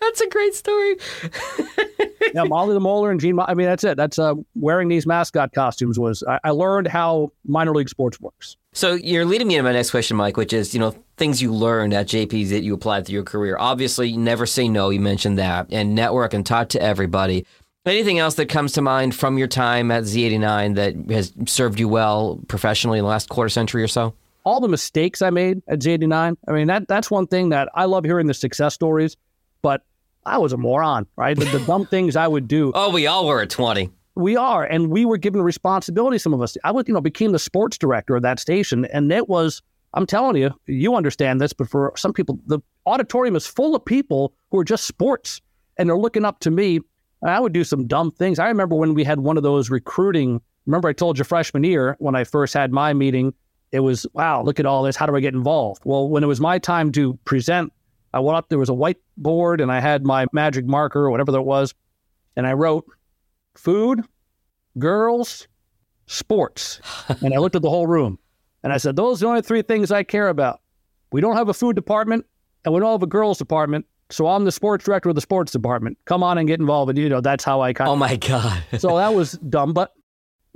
That's 0.00 0.20
a 0.20 0.28
great 0.28 0.54
story. 0.54 0.96
yeah, 2.34 2.44
Molly 2.44 2.74
the 2.74 2.80
Molar 2.80 3.10
and 3.10 3.20
Jean. 3.20 3.36
Mo- 3.36 3.44
I 3.46 3.54
mean, 3.54 3.66
that's 3.66 3.84
it. 3.84 3.96
That's 3.96 4.18
uh, 4.18 4.34
wearing 4.54 4.88
these 4.88 5.06
mascot 5.06 5.52
costumes 5.52 5.98
was, 5.98 6.24
I, 6.26 6.40
I 6.44 6.50
learned 6.50 6.88
how 6.88 7.32
minor 7.46 7.74
league 7.74 7.88
sports 7.88 8.20
works. 8.20 8.56
So 8.72 8.94
you're 8.94 9.24
leading 9.24 9.48
me 9.48 9.56
to 9.56 9.62
my 9.62 9.72
next 9.72 9.90
question, 9.90 10.16
Mike, 10.16 10.36
which 10.36 10.52
is, 10.52 10.72
you 10.72 10.80
know, 10.80 10.94
things 11.16 11.42
you 11.42 11.52
learned 11.52 11.92
at 11.92 12.06
JP's 12.06 12.50
that 12.50 12.62
you 12.62 12.72
applied 12.72 13.06
through 13.06 13.14
your 13.14 13.24
career. 13.24 13.56
Obviously, 13.58 14.16
never 14.16 14.46
say 14.46 14.68
no. 14.68 14.90
You 14.90 15.00
mentioned 15.00 15.38
that, 15.38 15.66
and 15.70 15.94
network 15.94 16.32
and 16.32 16.46
talk 16.46 16.70
to 16.70 16.82
everybody. 16.82 17.44
Anything 17.84 18.18
else 18.18 18.34
that 18.34 18.46
comes 18.46 18.72
to 18.72 18.82
mind 18.82 19.14
from 19.14 19.38
your 19.38 19.48
time 19.48 19.90
at 19.90 20.04
Z89 20.04 20.74
that 20.76 21.14
has 21.14 21.32
served 21.46 21.80
you 21.80 21.88
well 21.88 22.40
professionally 22.46 22.98
in 22.98 23.04
the 23.04 23.08
last 23.08 23.28
quarter 23.28 23.48
century 23.48 23.82
or 23.82 23.88
so? 23.88 24.14
all 24.44 24.60
the 24.60 24.68
mistakes 24.68 25.22
I 25.22 25.30
made 25.30 25.62
at 25.68 25.80
Z89. 25.80 26.36
I 26.48 26.52
mean, 26.52 26.66
that 26.68 26.88
that's 26.88 27.10
one 27.10 27.26
thing 27.26 27.50
that 27.50 27.68
I 27.74 27.84
love 27.84 28.04
hearing 28.04 28.26
the 28.26 28.34
success 28.34 28.74
stories, 28.74 29.16
but 29.62 29.82
I 30.30 30.38
was 30.38 30.52
a 30.52 30.56
moron, 30.56 31.06
right? 31.16 31.36
The, 31.36 31.44
the 31.46 31.64
dumb 31.66 31.86
things 31.90 32.14
I 32.14 32.28
would 32.28 32.46
do. 32.46 32.70
Oh, 32.74 32.90
we 32.90 33.06
all 33.06 33.26
were 33.26 33.42
at 33.42 33.50
20. 33.50 33.90
We 34.14 34.36
are, 34.36 34.64
and 34.64 34.90
we 34.90 35.04
were 35.04 35.16
given 35.16 35.42
responsibility. 35.42 36.18
Some 36.18 36.32
of 36.32 36.40
us, 36.40 36.56
I 36.62 36.70
was, 36.70 36.84
you 36.86 36.94
know, 36.94 37.00
became 37.00 37.32
the 37.32 37.38
sports 37.38 37.76
director 37.76 38.16
of 38.16 38.22
that 38.22 38.38
station, 38.38 38.84
and 38.86 39.10
it 39.12 39.28
was. 39.28 39.62
I'm 39.92 40.06
telling 40.06 40.36
you, 40.36 40.54
you 40.66 40.94
understand 40.94 41.40
this, 41.40 41.52
but 41.52 41.68
for 41.68 41.92
some 41.96 42.12
people, 42.12 42.38
the 42.46 42.60
auditorium 42.86 43.34
is 43.34 43.44
full 43.44 43.74
of 43.74 43.84
people 43.84 44.32
who 44.52 44.58
are 44.60 44.64
just 44.64 44.84
sports, 44.84 45.40
and 45.78 45.88
they're 45.88 45.98
looking 45.98 46.24
up 46.24 46.38
to 46.40 46.50
me. 46.52 46.76
And 47.22 47.30
I 47.30 47.40
would 47.40 47.52
do 47.52 47.64
some 47.64 47.88
dumb 47.88 48.12
things. 48.12 48.38
I 48.38 48.46
remember 48.46 48.76
when 48.76 48.94
we 48.94 49.02
had 49.02 49.18
one 49.18 49.36
of 49.36 49.42
those 49.42 49.68
recruiting. 49.68 50.40
Remember, 50.66 50.88
I 50.88 50.92
told 50.92 51.18
you 51.18 51.24
freshman 51.24 51.64
year 51.64 51.96
when 51.98 52.14
I 52.14 52.22
first 52.22 52.54
had 52.54 52.70
my 52.70 52.92
meeting, 52.92 53.34
it 53.72 53.80
was 53.80 54.06
wow, 54.12 54.42
look 54.42 54.60
at 54.60 54.66
all 54.66 54.84
this. 54.84 54.94
How 54.94 55.06
do 55.06 55.16
I 55.16 55.20
get 55.20 55.34
involved? 55.34 55.82
Well, 55.84 56.08
when 56.08 56.22
it 56.22 56.28
was 56.28 56.40
my 56.40 56.60
time 56.60 56.92
to 56.92 57.14
present, 57.24 57.72
I 58.12 58.20
went 58.20 58.36
up. 58.36 58.48
There 58.48 58.58
was 58.58 58.70
a 58.70 58.72
whiteboard, 58.72 59.62
and 59.62 59.70
I 59.70 59.80
had 59.80 60.04
my 60.04 60.26
magic 60.32 60.66
marker 60.66 61.04
or 61.04 61.10
whatever 61.10 61.32
that 61.32 61.42
was, 61.42 61.74
and 62.36 62.46
I 62.46 62.54
wrote 62.54 62.86
food, 63.56 64.02
girls, 64.78 65.46
sports. 66.06 66.80
and 67.08 67.32
I 67.32 67.38
looked 67.38 67.56
at 67.56 67.62
the 67.62 67.70
whole 67.70 67.86
room 67.86 68.18
and 68.62 68.72
I 68.72 68.76
said, 68.76 68.96
Those 68.96 69.22
are 69.22 69.26
the 69.26 69.28
only 69.30 69.42
three 69.42 69.62
things 69.62 69.90
I 69.90 70.02
care 70.02 70.28
about. 70.28 70.60
We 71.12 71.20
don't 71.20 71.36
have 71.36 71.48
a 71.48 71.54
food 71.54 71.76
department 71.76 72.26
and 72.64 72.74
we 72.74 72.80
don't 72.80 72.92
have 72.92 73.02
a 73.02 73.06
girls 73.06 73.38
department. 73.38 73.86
So 74.10 74.26
I'm 74.26 74.44
the 74.44 74.52
sports 74.52 74.84
director 74.84 75.08
of 75.08 75.14
the 75.14 75.20
sports 75.20 75.52
department. 75.52 75.98
Come 76.04 76.22
on 76.22 76.36
and 76.36 76.48
get 76.48 76.58
involved. 76.58 76.90
And, 76.90 76.98
you 76.98 77.08
know, 77.08 77.20
that's 77.20 77.44
how 77.44 77.60
I 77.60 77.72
kind 77.72 77.88
of. 77.88 77.92
Oh 77.92 77.96
my 77.96 78.16
God. 78.16 78.62
so 78.78 78.96
that 78.96 79.14
was 79.14 79.32
dumb. 79.32 79.72
But 79.72 79.92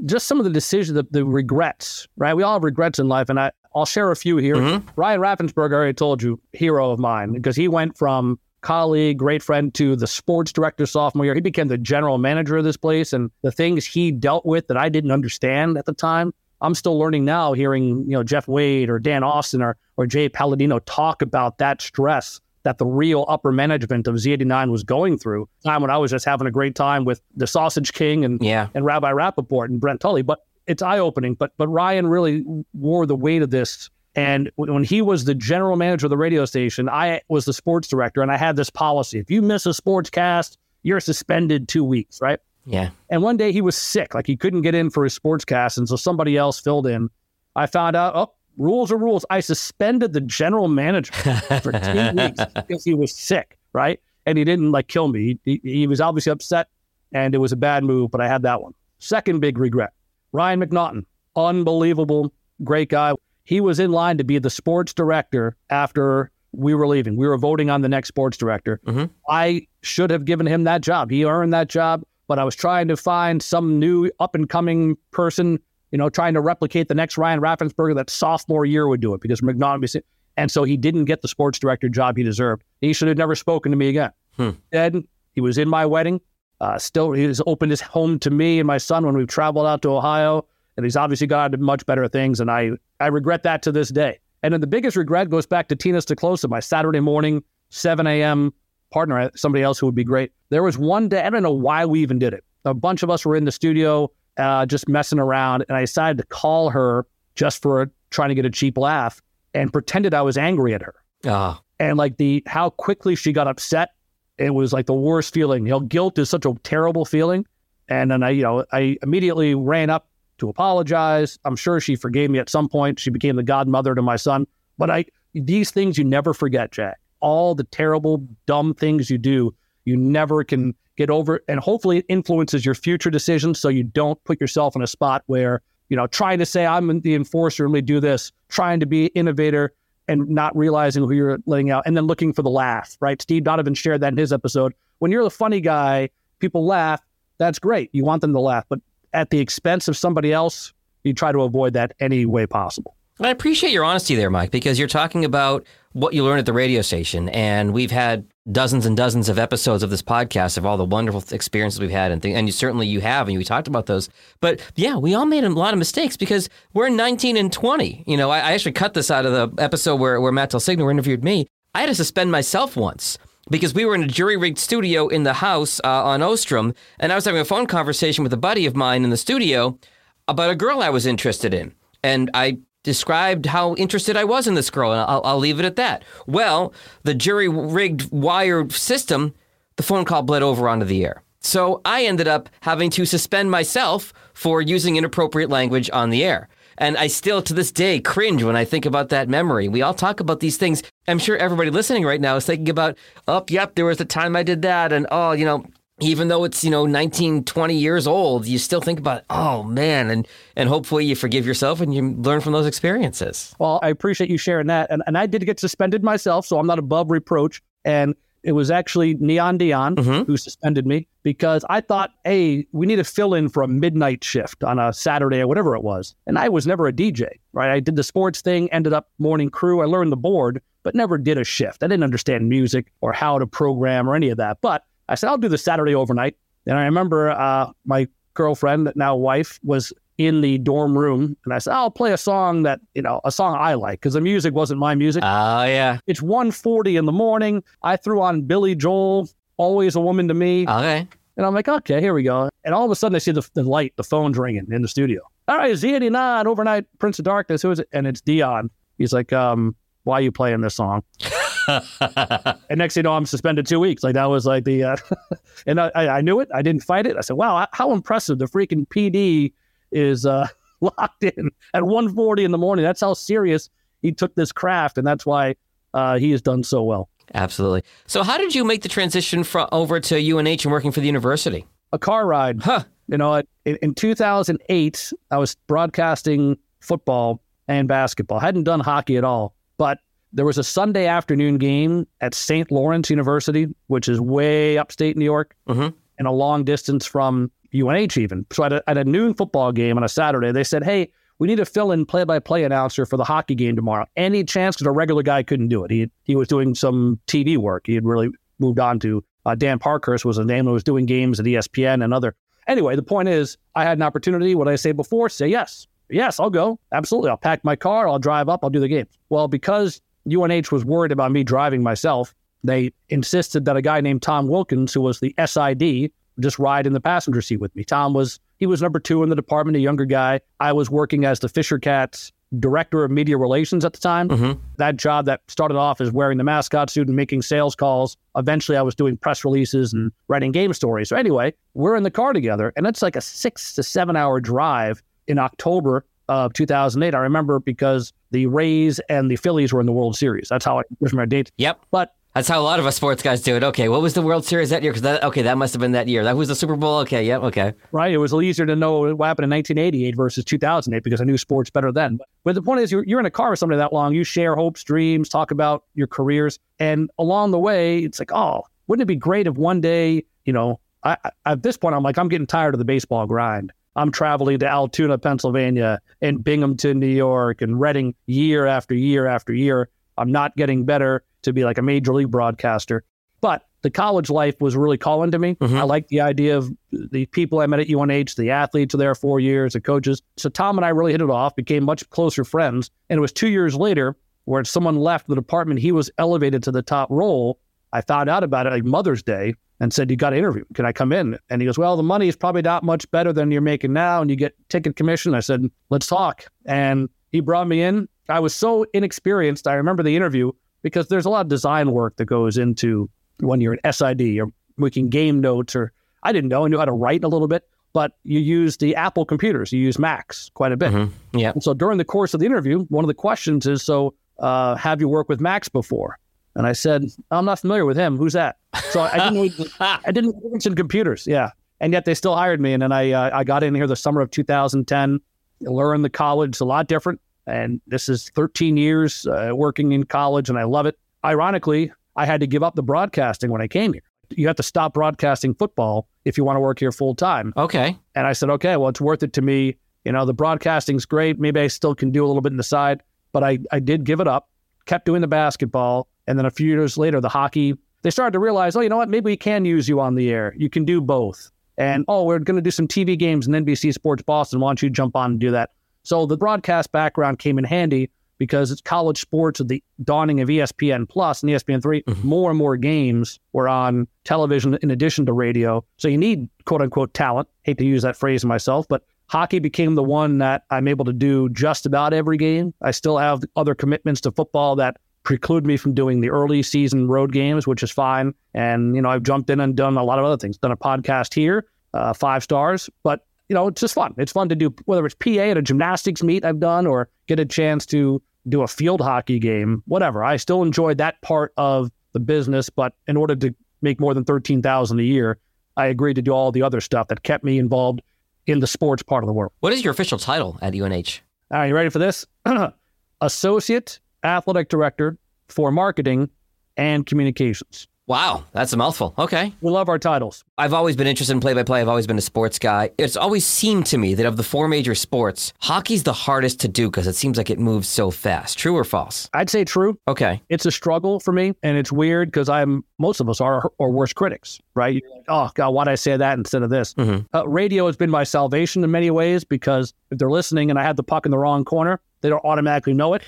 just 0.05 0.27
some 0.27 0.39
of 0.41 0.45
the 0.45 0.51
decisions, 0.51 0.95
the, 0.95 1.07
the 1.11 1.25
regrets, 1.25 2.09
right? 2.17 2.35
We 2.35 2.43
all 2.43 2.55
have 2.55 2.65
regrets 2.65 2.99
in 2.99 3.09
life. 3.09 3.29
And 3.31 3.39
I, 3.39 3.53
I'll 3.75 3.87
share 3.87 4.11
a 4.11 4.17
few 4.17 4.37
here. 4.37 4.55
Mhm. 4.57 4.83
Ryan 4.97 5.21
Raffensberg, 5.21 5.71
I 5.73 5.75
already 5.75 5.95
told 5.95 6.23
you, 6.23 6.41
hero 6.53 6.91
of 6.91 6.99
mine, 6.99 7.33
because 7.33 7.57
he 7.57 7.67
went 7.69 7.97
from 7.99 8.39
colleague, 8.61 9.19
great 9.19 9.43
friend 9.43 9.75
to 9.75 9.95
the 9.97 10.07
sports 10.07 10.53
director 10.53 10.87
sophomore 10.87 11.25
year. 11.27 11.35
He 11.35 11.41
became 11.41 11.69
the 11.69 11.77
general 11.77 12.17
manager 12.19 12.57
of 12.57 12.65
this 12.65 12.77
place. 12.79 13.13
And 13.13 13.31
the 13.43 13.53
things 13.53 13.85
he 13.85 14.11
dealt 14.11 14.47
with 14.47 14.69
that 14.69 14.77
I 14.79 14.89
didn't 14.89 15.11
understand 15.11 15.77
at 15.77 15.85
the 15.85 15.93
time, 15.93 16.33
I'm 16.63 16.75
still 16.75 16.99
learning 16.99 17.27
now, 17.27 17.53
hearing, 17.53 17.99
you 18.07 18.13
know, 18.13 18.23
Jeff 18.23 18.49
Wade 18.49 18.89
or 18.89 18.99
Dan 18.99 19.23
Austin 19.23 19.61
or, 19.61 19.77
or 19.99 20.07
Jay 20.07 20.31
Palladino 20.31 20.79
talk 20.81 21.21
about 21.21 21.59
that 21.59 21.83
stress 21.83 22.41
that 22.63 22.79
the 22.79 22.87
real 22.87 23.27
upper 23.29 23.53
management 23.53 24.07
of 24.07 24.15
Z89 24.15 24.71
was 24.71 24.83
going 24.83 25.19
through. 25.19 25.47
Time 25.63 25.83
when 25.83 25.91
I 25.91 25.99
was 25.99 26.11
just 26.11 26.25
having 26.25 26.47
a 26.47 26.51
great 26.51 26.75
time 26.75 27.05
with 27.05 27.21
the 27.37 27.47
Sausage 27.47 27.93
King 27.93 28.25
and 28.25 28.43
Yeah. 28.43 28.69
and 28.75 28.87
Rabbi 28.87 29.13
Rappaport 29.13 29.67
and 29.67 29.79
Brent 29.79 30.01
Tully. 30.01 30.23
But 30.23 30.39
it's 30.67 30.83
eye 30.83 30.99
opening. 30.99 31.35
But 31.35 31.53
but 31.57 31.69
Ryan 31.69 32.07
really 32.07 32.45
wore 32.73 33.07
the 33.07 33.17
weight 33.17 33.43
of 33.43 33.51
this 33.51 33.91
And 34.17 34.51
when 34.57 34.85
he 34.85 35.03
was 35.03 35.25
the 35.25 35.35
general 35.35 35.77
manager 35.77 36.07
of 36.07 36.11
the 36.11 36.17
radio 36.17 36.45
station, 36.45 36.89
I 36.89 37.21
was 37.29 37.47
the 37.47 37.53
sports 37.53 37.89
director, 37.89 38.23
and 38.23 38.31
I 38.31 38.37
had 38.37 38.57
this 38.57 38.71
policy: 38.71 39.19
if 39.19 39.31
you 39.31 39.43
miss 39.43 39.67
a 39.67 39.75
sports 39.75 40.11
cast, 40.11 40.59
you're 40.83 41.01
suspended 41.01 41.69
two 41.69 41.83
weeks, 41.83 42.21
right? 42.21 42.39
Yeah. 42.67 42.91
And 43.11 43.23
one 43.23 43.37
day 43.37 43.53
he 43.53 43.61
was 43.61 43.77
sick, 43.77 44.15
like 44.15 44.27
he 44.27 44.37
couldn't 44.37 44.63
get 44.63 44.75
in 44.75 44.91
for 44.91 45.05
his 45.05 45.15
sports 45.15 45.45
cast, 45.45 45.79
and 45.79 45.89
so 45.89 45.97
somebody 45.97 46.37
else 46.37 46.61
filled 46.61 46.87
in. 46.87 47.11
I 47.57 47.67
found 47.67 47.97
out, 47.97 48.15
oh, 48.17 48.33
rules 48.57 48.91
are 48.93 48.97
rules. 48.97 49.25
I 49.31 49.41
suspended 49.41 50.13
the 50.13 50.21
general 50.21 50.69
manager 50.69 51.13
for 51.61 51.73
two 51.73 52.11
weeks 52.17 52.41
because 52.55 52.85
he 52.85 52.95
was 52.95 53.15
sick, 53.15 53.59
right? 53.73 54.01
And 54.27 54.39
he 54.39 54.45
didn't 54.45 54.73
like 54.73 54.89
kill 54.89 55.09
me. 55.09 55.39
He, 55.45 55.61
he 55.63 55.87
was 55.87 56.01
obviously 56.01 56.33
upset, 56.33 56.69
and 57.13 57.35
it 57.35 57.39
was 57.39 57.53
a 57.53 57.57
bad 57.57 57.85
move, 57.85 58.11
but 58.11 58.21
I 58.21 58.29
had 58.29 58.43
that 58.43 58.63
one. 58.63 58.75
Second 58.99 59.41
big 59.41 59.59
regret: 59.59 59.93
Ryan 60.35 60.61
McNaughton, 60.61 61.07
unbelievable, 61.37 62.35
great 62.65 62.89
guy. 62.89 63.15
He 63.45 63.61
was 63.61 63.79
in 63.79 63.93
line 63.93 64.19
to 64.19 64.25
be 64.25 64.39
the 64.41 64.51
sports 64.51 64.93
director 64.93 65.57
after 65.71 66.33
we 66.51 66.75
were 66.75 66.89
leaving. 66.89 67.17
We 67.17 67.29
were 67.29 67.39
voting 67.39 67.71
on 67.71 67.83
the 67.83 67.89
next 67.89 68.09
sports 68.09 68.37
director. 68.37 68.81
Mm-hmm. 68.85 69.05
I 69.29 69.69
should 69.83 70.11
have 70.11 70.25
given 70.25 70.47
him 70.47 70.65
that 70.65 70.81
job. 70.81 71.13
He 71.13 71.25
earned 71.25 71.53
that 71.55 71.69
job, 71.69 72.03
but 72.27 72.41
I 72.41 72.45
was 72.45 72.57
trying 72.57 72.89
to 72.89 72.97
find 72.97 73.41
some 73.41 73.79
new 73.79 74.11
up 74.19 74.35
and 74.35 74.49
coming 74.49 74.97
person, 75.13 75.61
you 75.93 75.99
know, 75.99 76.09
trying 76.09 76.35
to 76.35 76.41
replicate 76.41 76.89
the 76.89 76.95
next 76.95 77.17
Ryan 77.17 77.41
Raffensperger 77.41 77.95
that 77.95 78.11
sophomore 78.11 78.67
year 78.67 78.89
would 78.89 79.01
do 79.01 79.15
it 79.15 79.21
because 79.21 79.41
McNaughton. 79.41 80.03
And 80.37 80.51
so 80.51 80.65
he 80.65 80.77
didn't 80.77 81.05
get 81.05 81.23
the 81.23 81.29
sports 81.29 81.61
director 81.61 81.89
job 81.89 82.17
he 82.17 82.25
deserved. 82.25 82.65
He 82.81 82.93
should 82.93 83.07
have 83.07 83.19
never 83.19 83.37
spoken 83.37 83.71
to 83.71 83.77
me 83.77 83.89
again. 83.89 84.11
Hmm. 84.37 84.51
Then 84.73 85.07
he 85.33 85.41
was 85.41 85.59
in 85.59 85.69
my 85.69 85.87
wedding. 85.87 86.21
Uh, 86.61 86.79
still, 86.79 87.13
he's 87.13 87.41
opened 87.47 87.71
his 87.71 87.81
home 87.81 88.19
to 88.21 88.31
me 88.31 88.59
and 88.59 88.67
my 88.67 88.79
son 88.79 89.05
when 89.05 89.17
we've 89.17 89.29
traveled 89.29 89.67
out 89.67 89.83
to 89.83 89.91
Ohio. 89.91 90.47
And 90.77 90.85
he's 90.85 90.97
obviously 90.97 91.27
gone 91.27 91.53
to 91.53 91.59
much 91.59 91.87
better 91.87 92.09
things. 92.09 92.41
And 92.41 92.51
I, 92.51 92.73
I 93.01 93.07
regret 93.09 93.43
that 93.45 93.63
to 93.63 93.73
this 93.73 93.91
day. 93.91 94.19
And 94.43 94.53
then 94.53 94.61
the 94.61 94.67
biggest 94.67 94.97
regret 94.97 95.31
goes 95.31 95.47
back 95.47 95.69
to 95.69 95.77
Tina 95.77 95.99
Stoklosa, 95.99 96.49
my 96.49 96.61
Saturday 96.61 97.01
morning, 97.01 97.43
7 97.71 98.07
a.m. 98.07 98.53
partner, 98.91 99.31
somebody 99.35 99.63
else 99.63 99.79
who 99.79 99.87
would 99.87 99.95
be 99.95 100.05
great. 100.05 100.33
There 100.51 100.63
was 100.63 100.77
one 100.77 101.09
day, 101.09 101.23
I 101.23 101.31
don't 101.31 101.43
know 101.43 101.53
why 101.53 101.87
we 101.87 102.01
even 102.03 102.19
did 102.19 102.33
it. 102.35 102.45
A 102.65 102.75
bunch 102.75 103.03
of 103.03 103.11
us 103.11 103.25
were 103.25 103.37
in 103.37 103.45
the 103.45 103.53
studio 103.53 104.11
uh, 104.37 104.67
just 104.67 104.89
messing 104.89 105.19
around. 105.19 105.65
And 105.69 105.77
I 105.77 105.83
decided 105.83 106.19
to 106.19 106.25
call 106.25 106.71
her 106.71 107.07
just 107.35 107.63
for 107.63 107.91
trying 108.11 108.29
to 108.31 108.35
get 108.35 108.45
a 108.45 108.51
cheap 108.51 108.77
laugh 108.77 109.23
and 109.55 109.73
pretended 109.73 110.15
I 110.15 110.23
was 110.23 110.37
angry 110.37 110.75
at 110.75 110.83
her. 110.83 110.95
Oh. 111.25 111.59
And 111.81 111.97
like 111.97 112.17
the 112.17 112.43
how 112.47 112.71
quickly 112.71 113.17
she 113.17 113.33
got 113.33 113.49
upset, 113.49 113.91
it 114.39 114.51
was 114.51 114.73
like 114.73 114.87
the 114.87 114.95
worst 114.95 115.33
feeling. 115.33 115.67
You 115.67 115.73
know, 115.73 115.81
guilt 115.81 116.19
is 116.19 116.29
such 116.29 116.45
a 116.45 116.55
terrible 116.63 117.05
feeling. 117.05 117.47
And 117.89 118.11
then 118.11 118.23
I, 118.23 118.31
you 118.31 118.43
know, 118.43 118.65
I 118.73 118.97
immediately 119.03 119.55
ran 119.55 119.91
up 119.91 120.09
to 120.39 120.49
apologize. 120.49 121.39
I'm 121.45 121.57
sure 121.57 121.81
she 121.81 121.97
forgave 121.97 122.31
me 122.31 122.39
at 122.39 122.49
some 122.49 122.69
point. 122.69 122.99
She 122.99 123.11
became 123.11 123.37
the 123.37 123.43
godmother 123.43 123.95
to 123.95 124.03
my 124.03 124.17
son. 124.17 124.47
But 124.79 124.91
I 124.91 125.05
these 125.35 125.71
things 125.71 125.99
you 125.99 126.05
never 126.05 126.35
forget, 126.35 126.73
Jack. 126.73 126.99
All 127.21 127.55
the 127.55 127.65
terrible, 127.65 128.27
dumb 128.47 128.75
things 128.75 129.11
you 129.11 129.19
do, 129.19 129.55
you 129.85 129.97
never 129.97 130.45
can 130.45 130.75
get 130.97 131.11
over. 131.11 131.41
And 131.49 131.61
hopefully 131.61 131.99
it 131.99 132.07
influences 132.09 132.65
your 132.65 132.75
future 132.75 133.11
decisions 133.11 133.59
so 133.59 133.69
you 133.69 133.83
don't 133.83 134.23
put 134.25 134.41
yourself 134.41 134.77
in 134.77 134.83
a 134.83 134.87
spot 134.87 135.23
where, 135.27 135.63
you 135.89 135.97
know, 135.97 136.07
trying 136.07 136.39
to 136.39 136.47
say 136.47 136.67
I'm 136.67 137.01
the 137.01 137.15
enforcer 137.15 137.65
and 137.65 137.73
we 137.73 137.83
do 137.83 138.01
this, 138.01 138.33
trying 138.49 138.81
to 138.81 138.87
be 138.87 139.07
innovator 139.07 139.73
and 140.09 140.29
not 140.29 140.57
realizing 140.57 141.03
who 141.05 141.13
you're 141.13 141.39
letting 141.47 141.71
out 141.71 141.83
and 141.87 141.97
then 141.97 142.07
looking 142.07 142.33
for 142.33 142.43
the 142.43 142.51
laugh, 142.51 142.97
right? 143.01 143.21
Steve 143.21 143.45
Donovan 143.45 143.75
shared 143.75 144.01
that 144.03 144.13
in 144.13 144.19
his 144.19 144.33
episode. 144.33 144.75
When 144.99 145.11
you're 145.11 145.25
the 145.25 145.31
funny 145.31 145.61
guy, 145.61 146.11
people 146.39 146.67
laugh. 146.67 147.01
That's 147.39 147.59
great. 147.59 147.91
You 147.93 148.05
want 148.05 148.21
them 148.21 148.33
to 148.33 148.41
laugh, 148.41 148.65
but 148.69 148.81
at 149.13 149.31
the 149.31 149.41
expense 149.41 149.89
of 149.89 149.97
somebody 149.97 150.33
else, 150.33 150.73
you 151.03 151.15
try 151.15 151.33
to 151.33 151.43
avoid 151.43 151.73
that 151.75 151.95
any 152.01 152.27
way 152.27 152.47
possible. 152.47 152.97
I 153.21 153.31
appreciate 153.31 153.73
your 153.73 153.85
honesty 153.85 154.15
there, 154.15 154.31
Mike, 154.31 154.51
because 154.51 154.79
you're 154.79 154.89
talking 154.89 155.25
about 155.25 155.67
what 155.95 156.13
you 156.13 156.25
learned 156.25 156.41
at 156.41 156.47
the 156.47 156.53
radio 156.53 156.83
station. 156.83 157.29
And 157.31 157.73
we've 157.73 157.93
had 157.93 158.27
dozens 158.51 158.85
and 158.85 158.97
dozens 158.97 159.29
of 159.29 159.39
episodes 159.39 159.83
of 159.83 159.91
this 159.91 160.03
podcast 160.03 160.59
of 160.59 160.67
all 160.67 160.77
the 160.77 160.85
wonderful 160.85 161.25
experiences 161.31 161.81
we've 161.81 161.91
had 161.91 162.11
and. 162.11 162.25
And 162.27 162.49
you, 162.49 162.53
certainly 162.53 162.87
you 162.87 163.01
have, 163.01 163.29
and 163.29 163.39
we 163.39 163.45
talked 163.45 163.69
about 163.69 163.87
those. 163.87 164.11
But 164.41 164.61
yeah, 164.75 164.97
we 164.97 165.15
all 165.15 165.25
made 165.25 165.45
a 165.45 165.49
lot 165.49 165.73
of 165.73 165.79
mistakes 165.79 166.17
because 166.17 166.49
we're 166.73 166.89
19 166.89 167.37
and 167.37 167.53
20. 167.53 168.05
You 168.07 168.17
know, 168.17 168.31
I, 168.31 168.39
I 168.39 168.53
actually 168.53 168.73
cut 168.73 168.95
this 168.95 169.11
out 169.11 169.25
of 169.25 169.33
the 169.33 169.63
episode 169.63 169.97
where, 169.97 170.21
where 170.21 170.33
Matt 170.33 170.53
Signer 170.61 170.91
interviewed 170.91 171.23
me. 171.23 171.47
I 171.75 171.81
had 171.81 171.87
to 171.87 171.95
suspend 171.95 172.33
myself 172.33 172.77
once 172.77 173.17
because 173.51 173.73
we 173.73 173.85
were 173.85 173.95
in 173.95 174.03
a 174.03 174.09
jury 174.09 174.37
rigged 174.37 174.59
studio 174.59 175.07
in 175.09 175.23
the 175.23 175.35
house 175.35 175.81
uh, 175.85 176.05
on 176.05 176.23
Ostrom, 176.23 176.75
and 176.99 177.13
I 177.13 177.15
was 177.15 177.25
having 177.25 177.41
a 177.41 177.45
phone 177.45 177.67
conversation 177.67 178.25
with 178.25 178.33
a 178.33 178.39
buddy 178.39 178.67
of 178.67 178.75
mine 178.75 179.05
in 179.05 179.11
the 179.11 179.17
studio 179.17 179.79
about 180.27 180.51
a 180.51 180.57
girl 180.57 180.81
I 180.81 180.91
was 180.91 181.07
interested 181.07 181.53
in. 181.53 181.75
And 182.03 182.31
I 182.35 182.59
described 182.85 183.47
how 183.47 183.75
interested 183.75 184.17
I 184.17 184.23
was 184.23 184.47
in 184.47 184.55
this 184.55 184.71
girl, 184.71 184.93
and 184.93 185.01
I'll, 185.01 185.23
I'll 185.25 185.39
leave 185.39 185.59
it 185.59 185.65
at 185.65 185.75
that. 185.77 186.05
Well, 186.29 186.73
the 187.03 187.15
jury 187.15 187.49
rigged 187.49 188.13
wired 188.13 188.73
system, 188.73 189.35
the 189.75 189.83
phone 189.83 190.05
call 190.05 190.23
bled 190.23 190.43
over 190.43 190.69
onto 190.69 190.87
the 190.87 191.05
air. 191.05 191.23
So 191.41 191.81
I 191.85 192.05
ended 192.05 192.29
up 192.29 192.49
having 192.61 192.91
to 192.91 193.05
suspend 193.05 193.51
myself 193.51 194.13
for 194.33 194.63
using 194.63 194.97
inappropriate 194.97 195.51
language 195.51 195.91
on 195.93 196.11
the 196.11 196.25
air. 196.25 196.49
And 196.79 196.97
I 196.97 197.07
still, 197.07 197.43
to 197.43 197.55
this 197.55 197.71
day, 197.71 198.01
cringe 198.01 198.43
when 198.43 198.57
I 198.57 198.65
think 198.65 198.87
about 198.87 199.11
that 199.11 199.29
memory. 199.29 199.69
We 199.69 199.83
all 199.83 199.95
talk 199.95 200.21
about 200.21 200.41
these 200.41 200.57
things. 200.57 200.83
I'm 201.07 201.19
sure 201.19 201.37
everybody 201.37 201.71
listening 201.71 202.05
right 202.05 202.21
now 202.21 202.37
is 202.37 202.47
thinking 202.47 202.71
about, 202.71 202.97
oh, 203.29 203.45
yep, 203.49 203.75
there 203.75 203.85
was 203.85 204.01
a 204.01 204.05
time 204.05 204.35
I 204.35 204.43
did 204.43 204.63
that. 204.63 204.93
And 204.93 205.07
oh, 205.11 205.33
you 205.33 205.45
know, 205.45 205.65
even 206.01 206.29
though 206.29 206.45
it's, 206.45 206.65
you 206.65 206.71
know, 206.71 206.87
19, 206.87 207.45
20 207.45 207.75
years 207.77 208.07
old, 208.07 208.47
you 208.47 208.59
still 208.59 208.81
think 208.81 208.99
about, 208.99 209.23
oh, 209.31 209.63
man. 209.63 210.11
And, 210.11 210.27
and 210.57 210.69
hopefully 210.69 211.05
you 211.05 211.15
forgive 211.15 211.47
yourself 211.47 211.81
and 211.81 211.95
you 211.95 212.11
learn 212.11 212.41
from 212.41 212.53
those 212.53 212.67
experiences. 212.67 213.55
Well, 213.59 213.79
I 213.83 213.91
appreciate 213.91 214.29
you 214.29 214.39
sharing 214.39 214.67
that. 214.67 214.91
And, 214.91 215.03
and 215.07 215.17
I 215.17 215.27
did 215.27 215.47
get 215.47 215.61
suspended 215.61 216.03
myself, 216.03 216.47
so 216.47 216.59
I'm 216.59 216.67
not 216.67 216.81
above 216.81 217.11
reproach. 217.11 217.63
And 217.85 218.15
it 218.43 218.53
was 218.53 218.71
actually 218.71 219.15
Neon 219.15 219.57
Dion 219.57 219.97
Mhm. 219.97 220.27
who 220.27 220.37
suspended 220.37 220.85
me 220.85 221.07
because 221.23 221.65
I 221.71 221.81
thought, 221.81 222.11
hey, 222.25 222.67
we 222.73 222.87
need 222.87 222.97
to 222.97 223.05
fill 223.05 223.33
in 223.33 223.49
for 223.49 223.63
a 223.63 223.69
midnight 223.69 224.23
shift 224.23 224.63
on 224.65 224.79
a 224.79 224.93
Saturday 224.93 225.41
or 225.41 225.47
whatever 225.47 225.75
it 225.77 225.83
was. 225.83 226.15
And 226.27 226.39
I 226.39 226.49
was 226.51 226.67
never 226.67 226.87
a 226.87 226.93
DJ, 226.93 227.27
right? 227.55 227.71
I 227.71 227.81
did 227.81 227.97
the 227.97 228.03
sports 228.03 228.43
thing, 228.43 228.71
ended 228.71 228.93
up 228.93 229.09
morning 229.19 229.49
crew. 229.49 229.81
I 229.81 229.87
learned 229.87 230.13
the 230.13 230.17
board, 230.19 230.61
but 230.83 230.95
never 230.95 231.17
did 231.17 231.39
a 231.39 231.45
shift. 231.45 231.83
I 231.83 231.87
didn't 231.87 232.05
understand 232.05 232.49
music 232.49 232.93
or 233.01 233.13
how 233.15 233.39
to 233.39 233.47
program 233.47 234.11
or 234.11 234.15
any 234.15 234.29
of 234.29 234.37
that. 234.37 234.59
But 234.61 234.83
I 235.09 235.15
said, 235.15 235.29
I'll 235.29 235.39
do 235.39 235.49
the 235.49 235.59
Saturday 235.59 235.95
overnight. 235.95 236.37
And 236.67 236.79
I 236.79 236.85
remember 236.85 237.31
uh, 237.31 237.71
my 237.85 238.09
girlfriend, 238.35 238.93
now 238.95 239.17
wife, 239.17 239.61
was 239.63 239.93
in 240.19 240.41
the 240.41 240.59
dorm 240.59 240.97
room. 240.97 241.37
And 241.45 241.53
I 241.53 241.59
said, 241.59 241.75
I'll 241.75 241.91
play 241.91 242.13
a 242.13 242.17
song 242.17 242.63
that, 242.63 242.81
you 242.95 243.03
know, 243.03 243.21
a 243.25 243.33
song 243.33 243.57
I 243.59 243.75
like 243.75 244.01
because 244.01 244.15
the 244.15 244.21
music 244.21 244.55
wasn't 244.55 244.81
my 244.81 244.95
music. 244.95 245.23
Oh, 245.25 245.65
yeah. 245.65 245.99
It's 246.07 246.21
1.40 246.21 246.99
in 246.99 247.05
the 247.05 247.13
morning. 247.13 247.63
I 247.83 247.97
threw 247.97 248.21
on 248.23 248.43
Billy 248.43 248.75
Joel, 248.75 249.29
Always 249.57 249.97
a 249.97 250.01
Woman 250.01 250.29
to 250.29 250.35
Me. 250.35 250.67
Okay. 250.67 251.07
And 251.37 251.45
I'm 251.45 251.53
like, 251.53 251.69
okay, 251.69 252.01
here 252.01 252.15
we 252.15 252.23
go. 252.23 252.49
And 252.65 252.75
all 252.75 252.85
of 252.85 252.91
a 252.91 252.97
sudden 252.97 253.17
I 253.17 253.19
see 253.19 253.33
the, 253.33 253.49
the 253.55 253.65
light, 253.65 253.93
the 253.97 254.05
phone's 254.05 254.39
ringing 254.39 254.67
in 254.71 254.83
the 254.83 254.89
studio. 254.89 255.21
All 255.49 255.57
right, 255.57 255.75
Z89, 255.75 256.47
Overnight 256.47 256.87
Prince 256.99 257.19
of 257.19 257.25
Darkness. 257.25 257.61
Who 257.63 257.71
is 257.73 257.81
it? 257.81 257.89
And 257.93 258.07
it's 258.07 258.21
Dion. 258.21 258.71
He's 258.99 259.13
like, 259.13 259.33
um, 259.33 259.75
why 260.05 260.19
are 260.19 260.23
you 260.23 260.33
playing 260.33 260.61
this 260.61 260.77
song? 260.77 261.03
and 261.69 262.79
next 262.79 262.95
thing 262.95 263.01
you 263.01 263.03
know, 263.05 263.13
I'm 263.13 263.27
suspended 263.27 263.67
two 263.67 263.81
weeks. 263.81 264.03
Like 264.03 264.15
that 264.15 264.27
was 264.27 264.47
like 264.47 264.65
the, 264.65 264.83
uh, 264.85 264.97
and 265.67 265.81
I, 265.81 265.91
I 265.95 266.21
knew 266.21 266.41
it. 266.41 266.49
I 266.55 266.63
didn't 266.63 266.83
fight 266.83 267.07
it. 267.07 267.17
I 267.17 267.21
said, 267.21 267.37
wow, 267.37 267.67
how 267.73 267.93
impressive. 267.93 268.39
The 268.39 268.47
freaking 268.47 268.87
PD 268.89 269.53
is 269.93 270.27
uh, 270.27 270.49
locked 270.81 271.25
in 271.25 271.51
at 271.73 271.83
1.40 271.83 272.45
in 272.45 272.51
the 272.51 272.59
morning. 272.59 272.85
That's 272.85 273.01
how 273.01 273.15
serious 273.15 273.71
he 274.03 274.13
took 274.13 274.35
this 274.35 274.53
craft. 274.53 274.99
And 274.99 275.07
that's 275.07 275.25
why 275.25 275.57
uh, 275.93 276.19
he 276.19 276.31
has 276.33 276.43
done 276.43 276.63
so 276.63 276.83
well. 276.83 277.09
Absolutely. 277.33 277.83
So, 278.07 278.23
how 278.23 278.37
did 278.37 278.55
you 278.55 278.65
make 278.65 278.83
the 278.83 278.89
transition 278.89 279.45
from 279.45 279.69
over 279.73 279.99
to 279.99 280.17
UNH 280.17 280.47
and 280.47 280.67
working 280.67 280.93
for 280.93 281.01
the 281.01 281.07
university? 281.07 281.67
A 281.93 281.99
car 281.99 282.27
ride. 282.27 282.63
Huh. 282.63 282.85
You 283.09 283.19
know, 283.19 283.43
in, 283.65 283.77
in 283.81 283.95
2008, 283.95 285.13
I 285.31 285.39
was 285.39 285.55
broadcasting 285.67 286.59
football 286.81 287.41
and 287.69 287.89
basketball. 287.89 288.39
I 288.39 288.43
hadn't 288.43 288.65
done 288.65 288.81
hockey 288.81 289.17
at 289.17 289.25
all, 289.25 289.55
but 289.79 289.99
there 290.35 290.45
was 290.45 290.59
a 290.59 290.65
Sunday 290.65 291.07
afternoon 291.07 291.59
game 291.59 292.07
at 292.21 292.35
St. 292.35 292.71
Lawrence 292.71 293.09
University, 293.09 293.67
which 293.87 294.09
is 294.09 294.21
way 294.21 294.77
upstate 294.79 295.17
New 295.17 295.25
York 295.25 295.57
Mhm. 295.69 295.95
and 296.19 296.29
a 296.29 296.31
long 296.33 296.65
distance 296.65 297.07
from 297.07 297.51
UNH 297.73 298.17
even. 298.19 298.45
So 298.53 298.65
at 298.65 298.73
a, 298.73 298.83
at 298.91 298.99
a 298.99 299.05
noon 299.05 299.35
football 299.35 299.73
game 299.73 299.97
on 299.97 300.05
a 300.05 300.09
Saturday, 300.09 300.53
they 300.53 300.65
said, 300.65 300.85
hey, 300.85 301.09
we 301.39 301.49
need 301.49 301.59
a 301.61 301.65
fill-in 301.65 302.07
play-by-play 302.07 302.63
announcer 302.65 303.07
for 303.07 303.17
the 303.17 303.25
hockey 303.25 303.55
game 303.57 303.75
tomorrow. 303.75 304.07
Any 304.17 304.45
chance? 304.45 304.77
Because 304.77 304.87
a 304.87 304.93
regular 304.93 305.23
guy 305.25 305.43
couldn't 305.43 305.69
do 305.69 305.85
it. 305.85 305.91
He 305.91 306.09
he 306.23 306.37
was 306.37 306.47
doing 306.49 306.75
some 306.77 307.19
TV 307.27 307.57
work. 307.57 307.85
He 307.87 307.95
had 307.95 308.05
really 308.05 308.29
moved 308.61 308.79
on 308.79 308.99
to 309.01 309.25
uh, 309.47 309.55
Dan 309.57 309.79
Parkhurst 309.81 310.25
was 310.25 310.39
a 310.39 310.45
name 310.45 310.65
that 310.67 310.71
was 310.73 310.85
doing 310.85 311.07
games 311.07 311.39
at 311.41 311.47
ESPN 311.47 312.03
and 312.05 312.15
other. 312.15 312.35
Anyway, 312.69 312.97
the 312.97 313.03
point 313.03 313.29
is, 313.29 313.59
I 313.75 313.83
had 313.85 313.99
an 313.99 314.03
opportunity. 314.03 314.55
What 314.55 314.65
did 314.67 314.73
I 314.73 314.77
say 314.77 314.93
before? 314.93 315.29
Say 315.29 315.49
yes. 315.49 315.87
Yes, 316.09 316.39
I'll 316.39 316.51
go. 316.51 316.79
Absolutely. 316.93 317.31
I'll 317.31 317.37
pack 317.37 317.65
my 317.65 317.77
car. 317.77 318.07
I'll 318.09 318.19
drive 318.19 318.49
up. 318.49 318.61
I'll 318.63 318.71
do 318.71 318.79
the 318.81 318.89
game. 318.89 319.07
Well, 319.31 319.49
because 319.49 320.01
UNH 320.27 320.73
was 320.73 320.85
worried 320.85 321.13
about 321.13 321.33
me 321.33 321.45
driving 321.45 321.83
myself, 321.83 322.35
they 322.63 322.93
insisted 323.11 323.67
that 323.67 323.77
a 323.77 323.83
guy 323.83 324.01
named 324.01 324.23
Tom 324.23 324.49
Wilkins, 324.49 324.93
who 324.93 325.03
was 325.03 325.21
the 325.21 325.35
SID, 325.45 326.11
just 326.41 326.59
ride 326.59 326.87
in 326.87 326.95
the 326.95 327.01
passenger 327.01 327.43
seat 327.43 327.59
with 327.59 327.75
me. 327.77 327.85
Tom 327.85 328.15
was 328.15 328.41
he 328.59 328.67
was 328.67 328.81
number 328.81 328.99
two 328.99 329.23
in 329.23 329.29
the 329.29 329.37
department, 329.37 329.77
a 329.77 329.81
younger 329.81 330.05
guy. 330.05 330.41
I 330.61 330.73
was 330.73 330.91
working 330.91 331.25
as 331.25 331.41
the 331.41 331.49
Fisher 331.49 331.79
Cats 331.79 332.33
director 332.61 333.05
of 333.05 333.11
media 333.11 333.37
relations 333.37 333.85
at 333.85 333.93
the 333.93 334.01
time. 334.01 334.29
Mm-hmm. 334.29 334.61
That 334.77 334.97
job 334.97 335.27
that 335.27 335.43
started 335.49 335.77
off 335.77 336.01
as 336.01 336.13
wearing 336.13 336.39
the 336.39 336.45
mascot 336.45 336.89
suit 336.89 337.09
and 337.09 337.17
making 337.17 337.43
sales 337.43 337.75
calls. 337.75 338.17
Eventually, 338.37 338.79
I 338.79 338.83
was 338.83 338.95
doing 338.95 339.17
press 339.17 339.45
releases 339.45 339.93
and 339.93 340.13
writing 340.29 340.53
game 340.53 340.73
stories. 340.73 341.09
So, 341.09 341.17
anyway, 341.17 341.53
we're 341.75 341.97
in 341.97 342.05
the 342.05 342.11
car 342.11 342.33
together, 342.33 342.73
and 342.77 342.87
it's 342.87 343.03
like 343.03 343.17
a 343.17 343.21
six 343.21 343.75
to 343.75 343.83
seven 343.83 344.17
hour 344.17 344.41
drive 344.41 345.03
in 345.27 345.39
October 345.39 346.05
of 346.29 346.53
2008. 346.55 347.15
I 347.15 347.19
remember 347.19 347.61
because 347.61 348.13
the 348.35 348.47
Rays 348.47 348.99
and 349.09 349.31
the 349.31 349.37
Phillies 349.37 349.73
were 349.73 349.81
in 349.81 349.87
the 349.87 349.93
World 349.93 350.17
Series. 350.17 350.49
That's 350.49 350.65
how 350.65 350.81
I 350.81 350.83
remember 351.01 351.17
my 351.17 351.25
dates. 351.25 351.53
Yep. 351.57 351.81
But 351.93 352.15
That's 352.35 352.49
how 352.49 352.61
a 352.61 352.63
lot 352.63 352.81
of 352.81 352.87
us 352.87 352.97
sports 352.97 353.23
guys 353.23 353.41
do 353.41 353.55
it. 353.55 353.63
Okay, 353.63 353.89
what 353.89 354.03
was 354.03 354.15
the 354.15 354.23
World 354.23 354.45
Series 354.45 354.71
that 354.71 354.83
year? 354.83 354.91
Because 354.91 355.03
that 355.03 355.23
okay, 355.23 355.43
that 355.43 355.57
must 355.57 355.73
have 355.73 355.81
been 355.81 355.93
that 355.93 356.09
year. 356.09 356.25
That 356.25 356.37
was 356.37 356.49
the 356.49 356.57
Super 356.57 356.75
Bowl. 356.75 356.99
Okay, 356.99 357.25
yep, 357.25 357.43
okay. 357.43 357.73
right, 357.93 358.13
it 358.13 358.19
was 358.19 358.33
a 358.33 358.37
little 358.37 358.49
easier 358.49 358.67
to 358.67 358.75
know 358.75 359.15
what 359.15 359.27
happened 359.27 359.45
in 359.45 359.51
1988 359.51 360.17
versus 360.17 360.45
2008 360.45 361.05
because 361.05 361.21
I 361.21 361.25
knew 361.25 361.39
sports 361.39 361.71
better 361.71 361.93
then. 361.93 362.19
But 362.43 362.57
the 362.57 362.63
point 362.63 362.81
is, 362.81 362.91
you're, 362.91 363.05
you're 363.05 363.21
in 363.21 363.27
a 363.27 363.31
car 363.31 363.51
with 363.51 363.61
somebody 363.61 363.79
that 363.79 363.93
long, 363.93 364.13
you 364.15 364.25
share 364.25 364.57
hopes, 364.57 364.83
dreams, 364.83 365.29
talk 365.29 365.53
about 365.53 365.85
your 365.95 366.09
careers. 366.09 366.59
And 366.81 367.09
along 367.21 367.53
the 367.53 367.59
way, 367.61 368.01
it's 368.01 368.19
like, 368.19 368.33
oh, 368.33 368.65
wouldn't 368.89 369.03
it 369.05 369.07
be 369.07 369.17
great 369.17 369.47
if 369.47 369.55
one 369.55 369.81
day, 369.81 370.25
you 370.45 370.53
know, 370.53 370.81
I, 371.05 371.17
I, 371.25 371.31
at 371.53 371.63
this 371.63 371.77
point, 371.77 371.95
I'm 371.95 372.03
like, 372.03 372.19
I'm 372.19 372.29
getting 372.29 372.49
tired 372.49 372.75
of 372.75 372.79
the 372.79 372.85
baseball 372.85 373.27
grind. 373.27 373.73
I'm 373.97 374.11
traveling 374.11 374.59
to 374.59 374.67
Altoona, 374.69 375.19
Pennsylvania, 375.19 376.01
and 376.21 376.43
Binghamton, 376.43 376.99
New 376.99 377.07
York, 377.07 377.63
and 377.63 377.81
Reading 377.81 378.15
year 378.27 378.67
after 378.67 378.95
year 378.95 379.27
after 379.27 379.53
year. 379.53 379.89
I'm 380.19 380.33
not 380.33 380.57
getting 380.57 380.85
better 380.85 381.23
to 381.43 381.53
be 381.53 381.65
like 381.65 381.79
a 381.79 381.83
major 381.83 382.15
league 382.15 382.31
broadcaster. 382.31 383.05
But 383.41 383.67
the 383.83 383.91
college 383.91 384.31
life 384.31 384.55
was 384.61 384.75
really 384.75 384.97
calling 384.97 385.31
to 385.33 385.39
me. 385.39 385.57
Mhm. 385.57 385.77
I 385.77 385.83
like 385.83 386.09
the 386.09 386.23
idea 386.23 386.57
of 386.57 386.73
the 386.91 387.27
people 387.27 387.61
I 387.61 387.67
met 387.67 387.81
at 387.81 387.89
UNH, 387.91 388.35
the 388.37 388.51
athletes 388.51 388.95
there 388.95 389.15
four 389.15 389.41
years, 389.41 389.75
the 389.75 389.81
coaches. 389.81 390.23
So 390.39 390.49
Tom 390.49 390.79
and 390.79 390.85
I 390.85 390.89
really 390.89 391.13
hit 391.13 391.21
it 391.21 391.29
off, 391.29 391.55
became 391.55 391.85
much 391.85 392.09
closer 392.11 392.45
friends. 392.45 392.91
And 393.11 393.19
it 393.19 393.21
was 393.21 393.33
two 393.33 393.49
years 393.49 393.77
later 393.77 394.17
where 394.47 394.65
someone 394.65 394.97
left 394.97 395.27
the 395.29 395.35
department, 395.35 395.81
he 395.81 395.93
was 395.93 396.11
elevated 396.17 396.63
to 396.63 396.73
the 396.73 396.83
top 396.83 397.11
role. 397.11 397.59
I 397.93 398.01
found 398.01 398.31
out 398.31 398.43
about 398.43 398.67
it 398.67 398.71
like 398.71 398.85
Mother's 398.85 399.23
Day 399.23 399.55
and 399.85 399.93
said, 399.93 400.11
You 400.11 400.17
got 400.17 400.31
to 400.31 400.37
interview. 400.37 400.65
Can 400.75 400.87
I 400.87 400.93
come 400.93 401.13
in? 401.13 401.39
And 401.51 401.61
he 401.63 401.67
goes, 401.67 401.79
Well, 401.79 401.97
the 401.97 402.03
money 402.03 402.27
is 402.27 402.35
probably 402.37 402.63
not 402.63 402.83
much 402.83 403.09
better 403.11 403.33
than 403.33 403.51
you're 403.51 403.61
making 403.61 403.93
now. 403.93 404.21
And 404.21 404.31
you 404.31 404.37
get 404.37 404.55
ticket 404.71 404.97
commission. 404.97 405.35
I 405.35 405.41
said, 405.41 405.71
Let's 405.91 406.07
talk. 406.07 406.47
And 406.65 407.09
he 407.33 407.41
brought 407.41 407.69
me 407.69 407.83
in. 407.83 408.09
I 408.29 408.41
was 408.41 408.55
so 408.55 408.87
inexperienced. 408.95 409.69
I 409.69 409.75
remember 409.75 410.03
the 410.03 410.17
interview 410.17 410.51
because 410.83 411.09
there's 411.09 411.27
a 411.27 411.31
lot 411.31 411.43
of 411.43 411.49
design 411.49 411.93
work 411.93 412.17
that 412.17 412.25
goes 412.25 412.57
into 412.57 413.09
when 413.41 413.61
you're 413.61 413.75
an 413.83 413.93
SID 413.93 414.39
or 414.39 414.47
making 414.79 415.11
game 415.11 415.41
notes, 415.41 415.77
or 415.77 415.93
I 416.23 416.33
didn't 416.33 416.49
know. 416.49 416.65
I 416.65 416.69
knew 416.69 416.79
how 416.79 416.87
to 416.87 416.93
write 416.93 417.23
a 417.25 417.29
little 417.29 417.49
bit, 417.49 417.65
but 417.93 418.13
you 418.25 418.41
use 418.41 418.79
the 418.79 418.97
Apple 418.97 419.27
computers, 419.27 419.73
you 419.73 419.81
use 419.81 419.99
Macs 419.99 420.51
quite 420.55 420.73
a 420.73 420.77
bit. 420.77 420.93
Mhm. 420.93 421.11
Yeah. 421.35 421.51
And 421.53 421.63
so 421.63 421.75
during 421.75 421.99
the 421.99 422.05
course 422.05 422.33
of 422.33 422.41
the 422.41 422.47
interview, 422.47 422.81
one 422.85 423.05
of 423.05 423.09
the 423.09 423.15
questions 423.15 423.67
is, 423.67 423.83
So, 423.83 424.15
uh, 424.39 424.75
have 424.77 425.01
you 425.01 425.09
worked 425.09 425.29
with 425.29 425.41
Macs 425.41 425.69
before? 425.69 426.19
And 426.57 426.67
I 426.67 426.73
said, 426.73 427.05
I'm 427.31 427.45
not 427.45 427.59
familiar 427.61 427.85
with 427.85 427.97
him. 427.97 428.17
Who's 428.17 428.35
that? 428.35 428.57
So 428.91 429.01
I 429.01 429.31
didn't 429.31 429.59
know, 429.59 429.67
I 429.81 430.13
didn't 430.13 430.37
know 430.43 430.59
in 430.65 430.75
computers. 430.75 431.27
Yeah. 431.27 431.51
And 431.81 431.93
yet 431.93 432.05
they 432.05 432.15
still 432.15 432.37
hired 432.37 432.61
me. 432.61 432.73
And 432.73 432.83
then 432.83 432.93
I, 432.93 433.11
uh, 433.11 433.31
I 433.39 433.45
got 433.45 433.63
in 433.63 433.75
here 433.75 433.87
the 433.87 433.97
summer 433.97 434.21
of 434.21 434.31
2010, 434.31 435.21
learned 435.61 436.05
the 436.05 436.11
college. 436.11 436.51
It's 436.51 436.61
a 436.61 436.65
lot 436.65 436.87
different. 436.87 437.21
And 437.47 437.81
this 437.87 438.09
is 438.09 438.31
13 438.35 438.77
years 438.77 439.27
uh, 439.27 439.51
working 439.55 439.93
in 439.93 440.05
college, 440.05 440.49
and 440.49 440.59
I 440.59 440.65
love 440.65 440.87
it. 440.87 440.99
Ironically, 441.25 441.93
I 442.17 442.27
had 442.27 442.41
to 442.41 442.47
give 442.47 442.63
up 442.63 442.75
the 442.75 442.83
broadcasting 442.83 443.51
when 443.51 443.61
I 443.61 443.69
came 443.69 443.93
here. 443.93 444.03
You 444.31 444.47
have 444.47 444.57
to 444.57 444.63
stop 444.63 444.95
broadcasting 444.95 445.55
football 445.55 446.09
if 446.25 446.39
you 446.39 446.45
want 446.45 446.57
to 446.57 446.61
work 446.61 446.79
here 446.79 446.93
full 446.93 447.15
time. 447.15 447.53
Okay. 447.57 447.97
And 448.15 448.27
I 448.27 448.33
said, 448.33 448.51
okay, 448.51 448.77
well, 448.77 448.89
it's 448.89 449.01
worth 449.01 449.23
it 449.23 449.33
to 449.35 449.43
me. 449.43 449.77
You 450.05 450.13
know, 450.13 450.25
the 450.25 450.35
broadcasting's 450.35 451.07
great. 451.07 451.39
Maybe 451.39 451.61
I 451.61 451.67
still 451.67 451.95
can 451.95 452.11
do 452.11 452.25
a 452.25 452.27
little 452.27 452.43
bit 452.43 452.53
in 452.53 452.57
the 452.57 452.63
side, 452.63 453.03
but 453.33 453.45
I, 453.45 453.59
I 453.73 453.81
did 453.81 454.05
give 454.05 454.21
it 454.21 454.29
up, 454.29 454.49
kept 454.87 455.05
doing 455.05 455.21
the 455.21 455.29
basketball. 455.29 456.09
And 456.27 456.39
then 456.39 456.47
a 456.47 456.51
few 456.51 456.69
years 456.69 456.97
later, 456.97 457.21
the 457.21 457.29
hockey, 457.29 457.77
they 458.03 458.11
started 458.11 458.33
to 458.33 458.39
realize, 458.39 458.77
oh, 458.77 458.81
you 458.81 458.89
know 458.89 458.97
what? 458.97 459.09
Maybe 459.09 459.25
we 459.25 459.37
can 459.37 459.65
use 459.65 459.89
you 459.89 460.01
on 460.01 460.15
the 460.15 460.31
air. 460.31 460.55
You 460.57 460.71
can 460.71 460.85
do 460.85 461.01
both. 461.01 461.51
And 461.77 462.05
oh, 462.09 462.25
we're 462.25 462.39
going 462.39 462.57
to 462.57 462.63
do 462.63 462.71
some 462.71 462.87
TV 462.87 463.19
games 463.19 463.47
in 463.47 463.53
NBC 463.53 463.93
Sports 463.93 464.23
Boston. 464.23 464.61
Why 464.61 464.71
don't 464.71 464.83
you 464.83 464.91
jump 464.91 465.17
on 465.17 465.33
and 465.33 465.41
do 465.41 465.51
that? 465.51 465.71
So 466.05 466.27
the 466.27 466.37
broadcast 466.37 466.93
background 466.93 467.39
came 467.39 467.59
in 467.59 467.65
handy 467.65 468.11
because 468.39 468.71
it's 468.71 468.81
college 468.81 469.21
sports 469.21 469.59
with 469.59 469.69
the 469.69 469.83
dawning 470.03 470.41
of 470.41 470.49
ESPN 470.49 471.09
Plus 471.09 471.43
and 471.43 471.51
ESPN 471.51 471.83
3. 471.83 472.03
Mm-hmm. 472.03 472.29
More 472.29 472.51
and 472.51 472.59
more 472.59 472.77
games 472.77 473.41
were 473.53 473.69
on 473.69 474.07
television 474.25 474.79
in 474.83 474.91
addition 474.91 475.27
to 475.27 475.33
radio. 475.33 475.85
So 475.97 476.09
you 476.09 476.19
need 476.19 476.49
quote 476.65 476.83
unquote 476.83 477.15
talent. 477.15 477.49
Hate 477.63 477.79
to 477.79 477.87
use 477.87 478.03
that 478.03 478.17
phrase 478.17 478.45
myself, 478.45 478.87
but 478.89 479.05
hockey 479.27 479.59
became 479.59 479.95
the 479.95 480.03
one 480.03 480.39
that 480.39 480.65
I'm 480.71 480.89
able 480.89 481.05
to 481.07 481.13
do 481.13 481.49
just 481.51 481.87
about 481.87 482.13
every 482.13 482.37
game. 482.37 482.75
I 482.83 482.91
still 482.91 483.19
have 483.19 483.43
other 483.57 483.75
commitments 483.75 484.21
to 484.23 484.33
football 484.33 484.77
that 484.77 484.99
preclude 485.25 485.67
me 485.67 485.77
from 485.77 485.95
doing 485.95 486.21
the 486.21 486.31
early 486.31 486.63
season 486.63 487.09
road 487.09 487.33
games, 487.33 487.67
which 487.67 487.83
is 487.83 487.91
fine. 487.91 488.35
And, 488.55 488.95
you 488.95 489.03
know, 489.03 489.09
I've 489.09 489.23
jumped 489.23 489.51
in 489.51 489.59
and 489.59 489.75
done 489.75 489.97
a 489.97 490.05
lot 490.05 490.19
of 490.19 490.25
other 490.25 490.37
things, 490.37 490.57
done 490.59 490.71
a 490.71 490.77
podcast 490.77 491.35
here, 491.35 491.67
uh, 491.93 492.13
five 492.13 492.43
stars, 492.43 492.89
but 493.03 493.27
you 493.49 493.55
know, 493.55 493.69
it's 493.69 493.81
just 493.81 493.95
fun. 493.95 494.15
It's 494.17 494.33
fun 494.33 494.49
to 494.49 494.55
do 494.55 494.75
whether 494.87 495.05
it's 495.05 495.15
PA 495.15 495.31
at 495.31 495.59
a 495.59 495.63
gymnastics 495.63 496.23
meet 496.23 496.45
I've 496.45 496.61
done 496.61 496.87
or 496.87 497.11
get 497.27 497.39
a 497.39 497.45
chance 497.45 497.85
to 497.87 498.23
do 498.49 498.63
a 498.63 498.67
field 498.67 499.01
hockey 499.01 499.39
game, 499.39 499.83
whatever. 499.87 500.25
I 500.25 500.37
still 500.37 500.63
enjoy 500.63 500.95
that 500.95 501.21
part 501.23 501.53
of 501.57 501.91
the 502.13 502.21
business, 502.21 502.71
but 502.71 502.95
in 503.07 503.17
order 503.17 503.37
to 503.37 503.55
make 503.83 504.01
more 504.01 504.15
than 504.15 504.25
13,000 504.25 504.99
a 504.99 505.03
year, 505.03 505.39
I 505.77 505.87
agreed 505.87 506.15
to 506.15 506.23
do 506.23 506.33
all 506.33 506.53
the 506.53 506.63
other 506.63 506.81
stuff 506.81 507.09
that 507.09 507.23
kept 507.23 507.45
me 507.45 507.59
involved 507.59 508.01
in 508.47 508.61
the 508.61 508.67
sports 508.67 509.03
part 509.03 509.25
of 509.25 509.27
the 509.27 509.33
world. 509.33 509.53
What 509.61 509.73
is 509.73 509.85
your 509.85 509.93
official 509.93 510.19
title 510.19 510.59
at 510.63 510.75
UNH? 510.75 511.21
All 511.51 511.59
right, 511.59 511.67
you 511.67 511.75
ready 511.75 511.91
for 511.91 511.99
this? 511.99 512.27
Associate 513.21 514.01
Athletic 514.25 514.69
Director 514.69 515.19
for 515.49 515.71
Marketing 515.71 516.31
and 516.77 517.07
Communications. 517.07 517.87
Wow, 518.07 518.45
that's 518.53 518.73
a 518.73 518.77
mouthful. 518.77 519.15
Okay. 519.19 519.55
We 519.61 519.71
love 519.71 519.89
our 519.89 519.99
titles. 519.99 520.45
I've 520.57 520.73
always 520.73 520.95
been 520.95 521.09
interested 521.09 521.33
in 521.33 521.41
play 521.41 521.53
by 521.53 521.65
play. 521.65 521.81
I've 521.81 521.89
always 521.89 522.07
been 522.07 522.17
a 522.17 522.21
sports 522.21 522.61
guy. 522.61 522.91
It's 522.97 523.17
always 523.17 523.45
seemed 523.45 523.87
to 523.87 523.99
me 523.99 524.15
that 524.15 524.25
of 524.25 524.37
the 524.37 524.45
four 524.45 524.69
major 524.69 524.95
sports, 524.95 525.53
hockey's 525.61 526.05
the 526.05 526.13
hardest 526.13 526.61
to 526.61 526.69
do 526.69 526.89
because 526.89 527.09
it 527.09 527.17
seems 527.17 527.37
like 527.37 527.51
it 527.51 527.59
moves 527.59 527.89
so 527.89 528.13
fast. 528.13 528.57
True 528.57 528.77
or 528.77 528.85
false? 528.85 529.29
I'd 529.35 529.51
say 529.51 529.65
true. 529.65 529.99
Okay. 530.07 530.41
It's 530.51 530.65
a 530.65 530.71
struggle 530.71 531.19
for 531.19 531.33
me, 531.33 531.55
and 531.65 531.77
it's 531.77 531.91
weird 531.91 532.29
because 532.29 532.49
I'm 532.49 532.85
most 533.01 533.19
of 533.19 533.29
us 533.29 533.41
are 533.41 533.69
our 533.81 533.91
worst 533.91 534.15
critics, 534.15 534.61
right? 534.77 534.95
You're 534.95 535.11
like, 535.11 535.25
oh 535.27 535.51
God, 535.55 535.71
why'd 535.71 535.89
I 535.89 535.97
say 535.97 536.17
that 536.17 536.39
instead 536.39 536.63
of 536.63 536.71
this? 536.71 536.95
Mhm. 536.95 537.27
Uh, 537.35 537.49
radio 537.49 537.87
has 537.87 537.97
been 537.97 538.11
my 538.11 538.23
salvation 538.23 538.85
in 538.85 538.93
many 538.93 539.11
ways 539.11 539.43
because 539.43 539.93
if 540.13 540.19
they're 540.19 540.31
listening 540.31 540.71
and 540.71 540.79
I 540.79 540.85
had 540.85 540.97
the 540.97 541.03
puck 541.03 541.27
in 541.27 541.33
the 541.33 541.39
wrong 541.39 541.65
corner, 541.65 542.01
they 542.21 542.29
don't 542.29 542.45
automatically 542.45 542.95
know 542.95 543.15
it. 543.15 543.23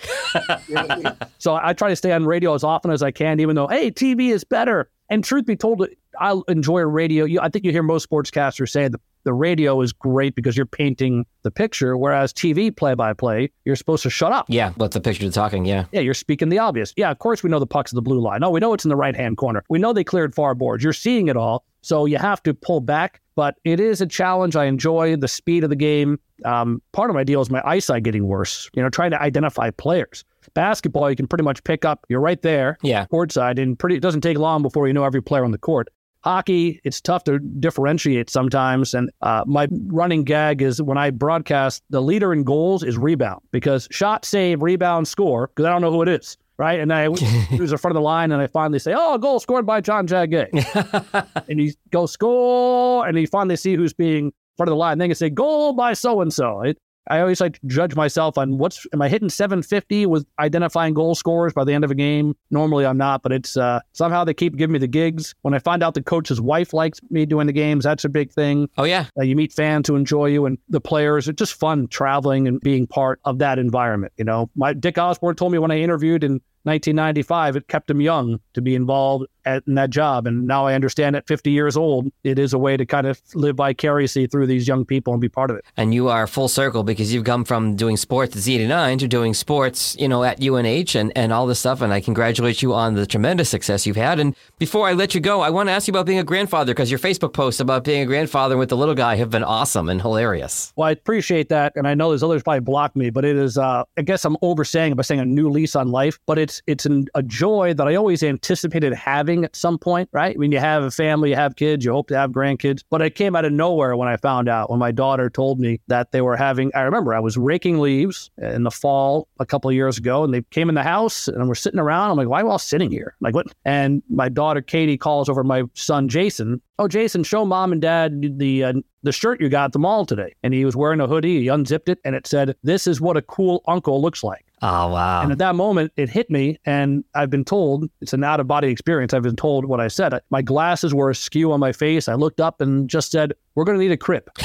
so 1.39 1.59
I 1.61 1.73
try 1.73 1.89
to 1.89 1.97
stay 1.97 2.13
on 2.13 2.25
radio 2.25 2.55
as 2.55 2.63
often 2.63 2.93
as 2.93 3.03
I 3.03 3.11
can, 3.11 3.41
even 3.41 3.57
though 3.57 3.67
hey, 3.67 3.91
TV 3.91 4.31
is 4.31 4.45
better. 4.45 4.89
And 5.09 5.23
truth 5.23 5.47
be 5.47 5.57
told, 5.57 5.87
I 6.19 6.41
enjoy 6.49 6.81
radio. 6.83 7.25
You, 7.25 7.41
I 7.41 7.49
think 7.49 7.65
you 7.65 7.73
hear 7.73 7.83
most 7.83 8.09
sportscasters 8.09 8.71
say 8.71 8.89
the 8.89 9.01
the 9.27 9.35
radio 9.35 9.81
is 9.83 9.93
great 9.93 10.37
because 10.37 10.57
you're 10.57 10.65
painting 10.65 11.27
the 11.43 11.51
picture, 11.51 11.97
whereas 11.97 12.33
TV 12.33 12.75
play 12.75 12.95
by 12.95 13.13
play, 13.13 13.51
you're 13.65 13.75
supposed 13.75 14.05
to 14.05 14.11
shut 14.11 14.31
up. 14.31 14.47
Yeah, 14.49 14.73
let 14.77 14.93
the 14.93 15.01
picture 15.01 15.23
to 15.23 15.33
talking. 15.33 15.65
Yeah. 15.65 15.87
Yeah, 15.91 16.01
you're 16.01 16.15
speaking 16.15 16.49
the 16.49 16.61
obvious. 16.61 16.95
Yeah, 16.97 17.11
of 17.11 17.19
course 17.19 17.43
we 17.43 17.51
know 17.51 17.59
the 17.59 17.67
puck's 17.67 17.91
in 17.91 17.97
the 17.97 18.03
blue 18.03 18.21
line. 18.21 18.41
No, 18.41 18.51
we 18.51 18.61
know 18.61 18.73
it's 18.73 18.85
in 18.85 18.89
the 18.89 18.97
right 18.97 19.17
hand 19.17 19.37
corner. 19.37 19.65
We 19.69 19.81
know 19.81 19.93
they 19.93 20.05
cleared 20.05 20.33
far 20.33 20.55
boards. 20.55 20.85
You're 20.85 20.93
seeing 20.93 21.27
it 21.27 21.37
all. 21.37 21.65
So 21.83 22.07
you 22.07 22.19
have 22.19 22.41
to 22.45 22.55
pull 22.55 22.81
back. 22.81 23.21
But 23.35 23.57
it 23.65 23.81
is 23.81 24.01
a 24.01 24.07
challenge. 24.07 24.57
I 24.57 24.65
enjoy 24.65 25.17
the 25.17 25.29
speed 25.29 25.63
of 25.63 25.71
the 25.71 25.77
game. 25.77 26.19
Um, 26.45 26.81
part 26.93 27.11
of 27.11 27.15
my 27.15 27.23
deal 27.23 27.43
is 27.43 27.51
my 27.51 27.63
eyesight 27.67 28.03
getting 28.03 28.27
worse, 28.27 28.71
you 28.73 28.83
know, 28.83 28.89
trying 28.89 29.11
to 29.11 29.21
identify 29.21 29.71
players. 29.71 30.25
Basketball, 30.57 31.11
you 31.11 31.15
can 31.17 31.27
pretty 31.29 31.45
much 31.45 31.63
pick 31.65 31.85
up, 31.85 32.05
you're 32.09 32.21
right 32.21 32.41
there, 32.41 32.79
Yeah. 32.83 33.05
courtside, 33.13 33.63
and 33.63 33.79
pretty 33.79 33.95
it 33.97 34.01
doesn't 34.01 34.23
take 34.23 34.39
long 34.39 34.63
before 34.63 34.89
you 34.89 34.93
know 34.95 35.05
every 35.05 35.23
player 35.23 35.45
on 35.45 35.51
the 35.53 35.59
court. 35.59 35.89
Hockey, 36.25 36.81
it's 36.83 37.01
tough 37.01 37.23
to 37.25 37.39
differentiate 37.39 38.31
sometimes. 38.31 38.95
And 38.95 39.11
uh, 39.23 39.45
my 39.47 39.69
running 39.87 40.25
gag 40.25 40.61
is 40.63 40.83
when 40.83 40.99
I 40.99 41.11
broadcast, 41.11 41.85
the 41.91 42.01
leader 42.03 42.33
in 42.33 42.43
goals 42.43 42.83
is 42.83 42.99
rebound 42.99 43.43
because 43.53 43.87
shot, 43.93 44.25
save, 44.25 44.61
rebound, 44.63 45.07
score, 45.07 45.47
because 45.49 45.67
I 45.67 45.71
don't 45.71 45.83
know 45.83 45.93
who 45.93 46.03
it 46.03 46.09
is. 46.09 46.37
Right. 46.59 46.81
And 46.81 46.91
I 46.93 47.05
who's 47.11 47.71
in 47.71 47.79
front 47.79 47.93
of 47.93 48.01
the 48.01 48.05
line 48.05 48.33
and 48.33 48.41
I 48.43 48.47
finally 48.49 48.79
say, 48.81 48.95
Oh, 48.97 49.19
goal 49.19 49.39
scored 49.39 49.67
by 49.67 49.81
John 49.83 50.07
Jag 50.07 50.31
Gay. 50.31 50.49
and 51.49 51.61
he 51.61 51.75
goes 51.91 52.13
score 52.13 53.07
and 53.07 53.17
you 53.19 53.27
finally 53.27 53.57
see 53.57 53.77
who's 53.77 53.93
being 53.93 54.27
in 54.27 54.33
front 54.57 54.69
of 54.69 54.73
the 54.73 54.77
line. 54.77 54.93
And 54.93 55.01
Then 55.03 55.11
you 55.11 55.15
say, 55.15 55.29
Goal 55.31 55.75
by 55.75 55.93
so 55.93 56.23
and 56.23 56.33
so. 56.33 56.73
I 57.09 57.21
always 57.21 57.41
like 57.41 57.61
to 57.61 57.67
judge 57.67 57.95
myself 57.95 58.37
on 58.39 58.59
what's 58.59 58.87
am 58.93 59.03
I 59.03 59.09
hitting 59.09 59.29
750 59.29 60.07
with 60.07 60.27
identifying 60.39 60.95
goal 60.95 61.15
scorers 61.15 61.53
by 61.53 61.65
the 61.65 61.73
end 61.73 61.85
of 61.85 61.91
a 61.91 61.95
game? 61.95 62.37
Normally 62.51 62.87
I'm 62.87 62.99
not, 62.99 63.23
but 63.23 63.33
it's 63.33 63.57
uh, 63.57 63.81
somehow 63.93 64.25
they 64.25 64.35
keep 64.35 64.57
giving 64.57 64.73
me 64.73 64.79
the 64.79 64.87
gigs. 64.87 65.35
When 65.43 65.55
I 65.55 65.59
find 65.59 65.83
out 65.83 65.95
the 65.95 66.03
coach's 66.03 66.41
wife 66.41 66.73
likes 66.73 67.01
me 67.11 67.27
doing 67.27 67.47
the 67.47 67.53
games, 67.53 67.85
that's 67.85 68.05
a 68.05 68.09
big 68.09 68.33
thing. 68.33 68.69
Oh, 68.79 68.85
yeah. 68.85 69.07
Uh, 69.19 69.23
you 69.23 69.37
meet 69.37 69.53
fans 69.53 69.89
who 69.89 69.97
enjoy 69.97 70.27
you 70.27 70.47
and 70.47 70.59
the 70.69 70.81
players. 70.81 71.29
It's 71.29 71.39
just 71.39 71.55
fun 71.55 71.89
traveling 71.89 72.49
and 72.49 72.61
being 72.61 72.87
part 72.87 73.21
of 73.25 73.39
that 73.39 73.59
environment. 73.59 74.13
You 74.17 74.25
know, 74.25 74.51
my 74.57 74.73
Dick 74.73 74.99
Osborne 74.99 75.37
told 75.37 75.53
me 75.53 75.59
when 75.59 75.71
I 75.71 75.79
interviewed 75.79 76.25
in 76.25 76.41
1995, 76.67 77.57
it 77.57 77.69
kept 77.69 77.91
him 77.91 78.01
young 78.01 78.41
to 78.55 78.61
be 78.61 78.75
involved 78.75 79.27
at, 79.47 79.63
in 79.67 79.75
that 79.77 79.91
job. 79.91 80.27
And 80.27 80.47
now 80.47 80.67
I 80.67 80.75
understand 80.75 81.17
at 81.17 81.27
50 81.27 81.51
years 81.51 81.77
old, 81.77 82.11
it 82.25 82.39
is 82.39 82.53
a 82.53 82.59
way 82.59 82.77
to 82.77 82.85
kind 82.85 83.07
of 83.07 83.23
live 83.35 83.57
vicariously 83.57 84.27
through 84.27 84.47
these 84.49 84.67
young 84.67 84.85
people 84.85 85.15
and 85.15 85.21
be 85.21 85.29
part 85.29 85.51
of 85.51 85.57
it. 85.57 85.65
And 85.77 85.95
you 85.95 86.09
are 86.09 86.27
full 86.27 86.49
circle 86.49 86.83
because 86.83 87.15
you've 87.15 87.25
come 87.25 87.45
from 87.45 87.77
doing 87.77 87.97
sports 87.97 88.37
at 88.37 88.43
Z89 88.43 88.99
to 88.99 89.09
doing 89.09 89.33
sports, 89.33 89.97
you 89.99 90.09
know, 90.09 90.25
at 90.25 90.43
UNH 90.43 90.97
and, 90.97 91.13
and 91.17 91.33
all 91.33 91.47
this 91.47 91.61
stuff. 91.61 91.81
And 91.81 91.93
I 91.93 92.01
congratulate 92.01 92.61
you 92.63 92.75
on 92.75 92.95
the 92.95 93.07
tremendous 93.07 93.49
success 93.49 93.87
you've 93.87 93.97
had. 93.97 94.19
And 94.19 94.35
before 94.59 94.89
I 94.89 94.93
let 94.93 95.15
you 95.15 95.21
go, 95.21 95.41
I 95.41 95.51
want 95.51 95.69
to 95.69 95.73
ask 95.73 95.87
you 95.87 95.93
about 95.93 96.07
being 96.07 96.19
a 96.19 96.25
grandfather 96.25 96.75
because 96.75 96.91
your 96.91 96.99
Facebook 96.99 97.33
posts 97.33 97.61
about 97.61 97.85
being 97.85 98.03
a 98.03 98.07
grandfather 98.07 98.57
with 98.57 98.69
the 98.69 98.77
little 98.77 98.95
guy 98.95 99.15
have 99.17 99.31
been 99.31 99.45
awesome 99.45 99.89
and 99.89 100.03
hilarious. 100.03 100.73
Well, 100.75 100.89
I 100.89 100.91
appreciate 100.91 101.49
that. 101.51 101.75
And 101.77 101.87
I 101.87 101.95
know 101.95 102.11
there's 102.11 102.25
others 102.25 102.43
probably 102.43 102.61
block 102.61 102.97
me, 102.97 103.11
but 103.11 103.25
it 103.25 103.37
is, 103.37 103.57
uh, 103.57 103.85
I 103.97 104.03
guess 104.03 104.25
I'm 104.25 104.37
oversaying 104.43 104.93
it 104.93 104.95
by 104.97 105.03
saying 105.03 105.21
a 105.21 105.25
new 105.25 105.49
lease 105.49 105.77
on 105.77 105.93
life, 105.93 106.19
but 106.27 106.39
it's, 106.39 106.56
it's 106.67 106.87
an, 106.87 107.07
a 107.15 107.23
joy 107.23 107.75
that 107.75 107.87
I 107.87 107.95
always 107.95 108.23
anticipated 108.23 108.93
having 108.93 109.45
at 109.45 109.57
some 109.57 109.79
point, 109.79 110.09
right? 110.13 110.39
When 110.39 110.53
you 110.53 110.59
have 110.59 110.83
a 110.83 110.91
family, 110.91 111.31
you 111.31 111.37
have 111.37 111.57
kids, 111.57 111.85
you 111.85 111.93
hope 111.93 112.09
to 112.09 112.17
have 112.17 112.31
grandkids. 112.31 112.83
But 112.91 113.03
it 113.03 113.15
came 113.15 113.37
out 113.37 113.45
of 113.45 113.53
nowhere 113.53 113.97
when 113.97 114.09
I 114.09 114.17
found 114.17 114.49
out 114.49 114.71
when 114.71 114.79
my 114.79 114.93
daughter 114.93 115.31
told 115.31 115.61
me 115.61 115.81
that 115.89 116.13
they 116.13 116.21
were 116.21 116.37
having. 116.37 116.71
I 116.75 116.83
remember 116.83 117.15
I 117.15 117.21
was 117.21 117.37
raking 117.37 117.79
leaves 117.79 118.31
in 118.39 118.63
the 118.63 118.71
fall 118.71 119.29
a 119.39 119.47
couple 119.47 119.69
of 119.69 119.75
years 119.75 119.99
ago, 119.99 120.25
and 120.25 120.33
they 120.33 120.43
came 120.51 120.69
in 120.69 120.75
the 120.75 120.83
house 120.83 121.29
and 121.29 121.49
we're 121.49 121.55
sitting 121.55 121.81
around. 121.81 122.11
I'm 122.11 122.17
like, 122.17 122.29
why 122.29 122.41
are 122.41 122.45
we 122.45 122.51
all 122.51 122.59
sitting 122.59 122.91
here? 122.91 123.15
Like 123.21 123.35
what? 123.35 123.47
And 123.65 124.03
my 124.09 124.29
daughter 124.29 124.61
Katie 124.61 124.99
calls 124.99 125.29
over 125.29 125.45
my 125.45 125.65
son 125.75 126.09
Jason. 126.09 126.61
Oh, 126.79 126.89
Jason, 126.89 127.25
show 127.25 127.45
mom 127.45 127.73
and 127.73 127.81
dad 127.81 128.39
the 128.39 128.65
uh, 128.65 128.73
the 129.03 129.13
shirt 129.13 129.41
you 129.41 129.49
got 129.49 129.67
at 129.67 129.73
the 129.73 129.79
mall 129.79 130.05
today. 130.05 130.35
And 130.43 130.53
he 130.53 130.65
was 130.65 130.77
wearing 130.77 131.01
a 131.01 131.07
hoodie. 131.07 131.41
He 131.41 131.49
unzipped 131.49 131.89
it, 131.89 131.99
and 132.05 132.15
it 132.15 132.27
said, 132.27 132.55
"This 132.63 132.87
is 132.87 133.01
what 133.01 133.17
a 133.17 133.23
cool 133.23 133.63
uncle 133.67 134.01
looks 134.01 134.23
like." 134.23 134.46
Oh, 134.63 134.89
wow. 134.89 135.23
And 135.23 135.31
at 135.33 135.39
that 135.39 135.55
moment, 135.55 135.93
it 135.97 136.09
hit 136.09 136.31
me, 136.31 136.59
and 136.65 137.05
I've 137.15 137.29
been 137.29 137.45
told 137.45 137.91
it's 138.01 138.15
an 138.15 138.25
out 138.25 138.41
of 138.41 138.49
body 138.49 138.69
experience. 138.69 139.13
I've 139.13 139.23
been 139.23 139.37
told 139.37 139.67
what 139.67 139.81
I 139.81 139.89
said. 139.89 140.19
My 140.31 140.41
glasses 140.41 140.95
were 140.95 141.11
askew 141.11 141.53
on 141.53 141.61
my 141.61 141.73
face. 141.73 142.09
I 142.09 142.15
looked 142.15 142.41
up 142.41 142.61
and 142.63 142.89
just 142.89 143.11
said, 143.11 143.35
"We're 143.55 143.65
going 143.65 143.79
to 143.79 143.85
need 143.85 143.93
a 143.93 143.99
crib." 143.99 144.29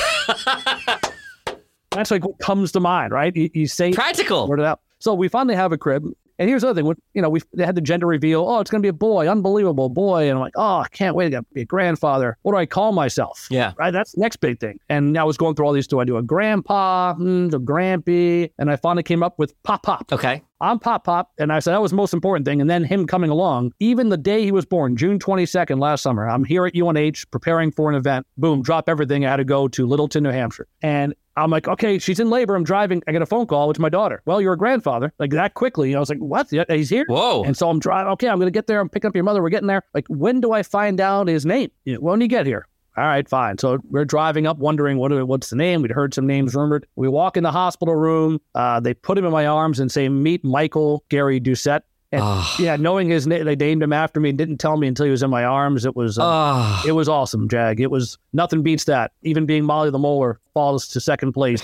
That's 1.91 2.11
like 2.11 2.25
what 2.25 2.39
comes 2.39 2.71
to 2.73 2.79
mind, 2.79 3.11
right? 3.13 3.35
You, 3.35 3.49
you 3.53 3.67
say 3.67 3.91
Practical. 3.93 4.47
word 4.47 4.59
it 4.59 4.65
out. 4.65 4.81
So 4.99 5.13
we 5.13 5.27
finally 5.27 5.55
have 5.55 5.71
a 5.71 5.77
crib. 5.77 6.05
And 6.41 6.49
here's 6.49 6.63
the 6.63 6.69
other 6.69 6.79
thing, 6.79 6.87
when, 6.87 6.97
you 7.13 7.21
know, 7.21 7.29
we 7.29 7.39
they 7.53 7.67
had 7.67 7.75
the 7.75 7.81
gender 7.81 8.07
reveal. 8.07 8.43
Oh, 8.49 8.59
it's 8.61 8.71
going 8.71 8.81
to 8.81 8.83
be 8.83 8.89
a 8.89 8.93
boy, 8.93 9.27
unbelievable 9.27 9.89
boy. 9.89 10.23
And 10.23 10.31
I'm 10.31 10.39
like, 10.39 10.55
oh, 10.55 10.79
I 10.79 10.87
can't 10.89 11.15
wait 11.15 11.29
to 11.29 11.43
be 11.53 11.61
a 11.61 11.65
grandfather. 11.65 12.35
What 12.41 12.53
do 12.53 12.57
I 12.57 12.65
call 12.65 12.93
myself? 12.93 13.47
Yeah. 13.51 13.73
Right. 13.77 13.91
That's 13.91 14.13
the 14.13 14.21
next 14.21 14.37
big 14.37 14.59
thing. 14.59 14.79
And 14.89 15.19
I 15.19 15.23
was 15.23 15.37
going 15.37 15.53
through 15.53 15.67
all 15.67 15.73
these. 15.73 15.85
Do 15.85 15.99
I 15.99 16.03
do 16.03 16.17
a 16.17 16.23
grandpa, 16.23 17.13
mm, 17.13 17.53
a 17.53 17.59
grampy? 17.59 18.49
And 18.57 18.71
I 18.71 18.75
finally 18.75 19.03
came 19.03 19.21
up 19.21 19.37
with 19.37 19.53
pop 19.61 19.83
pop. 19.83 20.11
Okay. 20.11 20.41
I'm 20.61 20.77
Pop 20.77 21.03
Pop. 21.03 21.31
And 21.39 21.51
I 21.51 21.59
said 21.59 21.73
that 21.73 21.81
was 21.81 21.91
the 21.91 21.97
most 21.97 22.13
important 22.13 22.45
thing. 22.45 22.61
And 22.61 22.69
then 22.69 22.83
him 22.83 23.07
coming 23.07 23.31
along, 23.31 23.73
even 23.79 24.09
the 24.09 24.17
day 24.17 24.43
he 24.43 24.51
was 24.51 24.65
born, 24.65 24.95
June 24.95 25.17
22nd 25.17 25.79
last 25.79 26.03
summer, 26.03 26.29
I'm 26.29 26.43
here 26.43 26.67
at 26.67 26.75
UNH 26.75 27.23
preparing 27.31 27.71
for 27.71 27.89
an 27.89 27.95
event. 27.95 28.27
Boom, 28.37 28.61
drop 28.61 28.87
everything. 28.87 29.25
I 29.25 29.31
had 29.31 29.37
to 29.37 29.43
go 29.43 29.67
to 29.69 29.87
Littleton, 29.87 30.23
New 30.23 30.29
Hampshire. 30.29 30.67
And 30.83 31.15
I'm 31.35 31.49
like, 31.49 31.67
okay, 31.67 31.97
she's 31.97 32.19
in 32.19 32.29
labor. 32.29 32.55
I'm 32.55 32.63
driving. 32.63 33.01
I 33.07 33.11
get 33.11 33.21
a 33.21 33.25
phone 33.25 33.47
call. 33.47 33.71
It's 33.71 33.79
my 33.79 33.89
daughter. 33.89 34.21
Well, 34.25 34.39
you're 34.39 34.53
a 34.53 34.57
grandfather. 34.57 35.13
Like 35.17 35.31
that 35.31 35.55
quickly. 35.55 35.95
I 35.95 35.99
was 35.99 36.09
like, 36.09 36.19
what? 36.19 36.49
He's 36.69 36.89
here. 36.89 37.05
Whoa. 37.07 37.43
And 37.43 37.57
so 37.57 37.69
I'm 37.69 37.79
driving. 37.79 38.11
Okay, 38.13 38.27
I'm 38.27 38.37
going 38.37 38.47
to 38.47 38.51
get 38.51 38.67
there. 38.67 38.79
I'm 38.81 38.89
picking 38.89 39.07
up 39.07 39.15
your 39.15 39.23
mother. 39.23 39.41
We're 39.41 39.49
getting 39.49 39.67
there. 39.67 39.81
Like, 39.95 40.05
when 40.09 40.41
do 40.41 40.51
I 40.51 40.61
find 40.61 40.99
out 41.01 41.27
his 41.27 41.45
name? 41.45 41.71
When 41.85 42.19
do 42.19 42.25
you 42.25 42.29
get 42.29 42.45
here? 42.45 42.67
All 42.97 43.05
right, 43.05 43.27
fine. 43.27 43.57
So 43.57 43.79
we're 43.89 44.03
driving 44.05 44.45
up, 44.47 44.57
wondering 44.57 44.97
what 44.97 45.11
what's 45.27 45.49
the 45.49 45.55
name. 45.55 45.81
We'd 45.81 45.91
heard 45.91 46.13
some 46.13 46.27
names 46.27 46.53
rumored. 46.55 46.85
We 46.95 47.07
walk 47.07 47.37
in 47.37 47.43
the 47.43 47.51
hospital 47.51 47.95
room. 47.95 48.41
Uh, 48.53 48.79
they 48.81 48.93
put 48.93 49.17
him 49.17 49.25
in 49.25 49.31
my 49.31 49.45
arms 49.47 49.79
and 49.79 49.89
say, 49.91 50.09
"Meet 50.09 50.43
Michael 50.43 51.03
Gary 51.09 51.39
Doucette." 51.39 51.81
And 52.13 52.21
Oh. 52.25 52.55
yeah, 52.59 52.75
knowing 52.75 53.07
his 53.09 53.25
name, 53.25 53.45
they 53.45 53.55
named 53.55 53.81
him 53.81 53.93
after 53.93 54.19
me 54.19 54.27
and 54.29 54.37
didn't 54.37 54.57
tell 54.57 54.75
me 54.75 54.87
until 54.87 55.05
he 55.05 55.11
was 55.11 55.23
in 55.23 55.29
my 55.29 55.45
arms. 55.45 55.85
It 55.85 55.95
was 55.95 56.19
uh, 56.19 56.23
Oh. 56.25 56.83
it 56.85 56.91
was 56.91 57.07
awesome, 57.07 57.47
Jag. 57.47 57.79
It 57.79 57.89
was 57.89 58.17
nothing 58.33 58.61
beats 58.63 58.83
that. 58.83 59.13
Even 59.21 59.45
being 59.45 59.63
Molly 59.63 59.89
the 59.89 59.97
Molar 59.99 60.41
falls 60.53 60.89
to 60.89 60.99
second 60.99 61.31
place, 61.31 61.61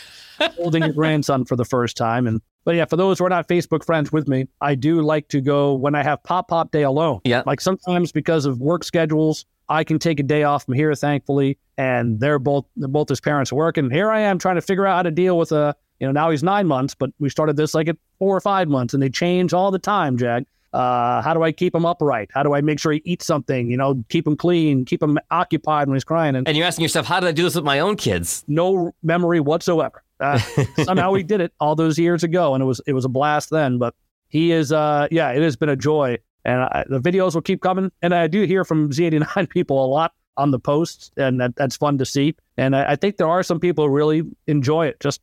holding 0.56 0.82
your 0.82 0.92
grandson 0.94 1.44
for 1.44 1.56
the 1.56 1.64
first 1.66 1.96
time. 1.98 2.26
And 2.26 2.40
but 2.64 2.74
yeah, 2.74 2.84
for 2.86 2.96
those 2.96 3.18
who 3.18 3.26
are 3.26 3.30
not 3.30 3.48
Facebook 3.48 3.84
friends 3.84 4.10
with 4.12 4.28
me, 4.28 4.46
I 4.62 4.74
do 4.74 5.02
like 5.02 5.28
to 5.28 5.40
go 5.42 5.74
when 5.74 5.94
I 5.94 6.02
have 6.02 6.22
Pop 6.22 6.48
Pop 6.48 6.70
Day 6.70 6.82
alone. 6.82 7.20
Yeah. 7.24 7.42
like 7.44 7.60
sometimes 7.60 8.12
because 8.12 8.46
of 8.46 8.58
work 8.60 8.84
schedules, 8.84 9.44
I 9.70 9.84
can 9.84 9.98
take 9.98 10.20
a 10.20 10.24
day 10.24 10.42
off 10.42 10.64
from 10.66 10.74
here, 10.74 10.94
thankfully. 10.94 11.56
And 11.78 12.20
they're 12.20 12.38
both 12.38 12.66
they're 12.76 12.88
both 12.88 13.08
his 13.08 13.20
parents 13.20 13.50
work, 13.52 13.78
and 13.78 13.90
here 13.90 14.10
I 14.10 14.20
am 14.20 14.38
trying 14.38 14.56
to 14.56 14.60
figure 14.60 14.86
out 14.86 14.96
how 14.96 15.02
to 15.04 15.10
deal 15.10 15.38
with 15.38 15.50
a 15.52 15.74
you 15.98 16.06
know 16.06 16.12
now 16.12 16.30
he's 16.30 16.42
nine 16.42 16.66
months, 16.66 16.94
but 16.94 17.10
we 17.18 17.30
started 17.30 17.56
this 17.56 17.72
like 17.72 17.88
at 17.88 17.96
four 18.18 18.36
or 18.36 18.40
five 18.40 18.68
months, 18.68 18.92
and 18.92 19.02
they 19.02 19.08
change 19.08 19.54
all 19.54 19.70
the 19.70 19.78
time, 19.78 20.18
Jack. 20.18 20.44
Uh, 20.72 21.20
how 21.22 21.32
do 21.34 21.42
I 21.42 21.50
keep 21.52 21.74
him 21.74 21.84
upright? 21.84 22.30
How 22.32 22.42
do 22.42 22.54
I 22.54 22.60
make 22.60 22.78
sure 22.78 22.92
he 22.92 23.00
eats 23.04 23.26
something? 23.26 23.70
You 23.70 23.76
know, 23.76 24.04
keep 24.08 24.26
him 24.26 24.36
clean, 24.36 24.84
keep 24.84 25.02
him 25.02 25.18
occupied 25.30 25.88
when 25.88 25.96
he's 25.96 26.04
crying, 26.04 26.36
and 26.36 26.46
And 26.46 26.56
you're 26.56 26.66
asking 26.66 26.82
yourself, 26.82 27.06
how 27.06 27.18
did 27.18 27.28
I 27.28 27.32
do 27.32 27.42
this 27.42 27.54
with 27.54 27.64
my 27.64 27.80
own 27.80 27.96
kids? 27.96 28.44
no 28.46 28.94
memory 29.02 29.40
whatsoever. 29.40 30.02
Uh, 30.20 30.38
somehow 30.84 31.10
we 31.12 31.22
did 31.22 31.40
it 31.40 31.52
all 31.60 31.74
those 31.74 31.98
years 31.98 32.22
ago, 32.22 32.54
and 32.54 32.62
it 32.62 32.66
was 32.66 32.80
it 32.86 32.92
was 32.92 33.04
a 33.04 33.08
blast 33.08 33.48
then. 33.50 33.78
But 33.78 33.94
he 34.28 34.52
is, 34.52 34.70
uh, 34.70 35.08
yeah, 35.10 35.30
it 35.30 35.42
has 35.42 35.56
been 35.56 35.70
a 35.70 35.76
joy, 35.76 36.18
and 36.44 36.62
I, 36.62 36.84
the 36.88 37.00
videos 37.00 37.34
will 37.34 37.42
keep 37.42 37.60
coming. 37.60 37.90
And 38.02 38.14
I 38.14 38.26
do 38.26 38.42
hear 38.44 38.64
from 38.64 38.90
Z89 38.90 39.48
people 39.50 39.84
a 39.84 39.86
lot 39.88 40.12
on 40.36 40.50
the 40.50 40.58
posts, 40.58 41.10
and 41.16 41.40
that, 41.40 41.56
that's 41.56 41.76
fun 41.76 41.98
to 41.98 42.04
see. 42.06 42.34
And 42.56 42.74
I, 42.74 42.92
I 42.92 42.96
think 42.96 43.16
there 43.16 43.28
are 43.28 43.42
some 43.42 43.60
people 43.60 43.86
who 43.86 43.92
really 43.94 44.22
enjoy 44.46 44.86
it. 44.86 44.98
Just 45.00 45.20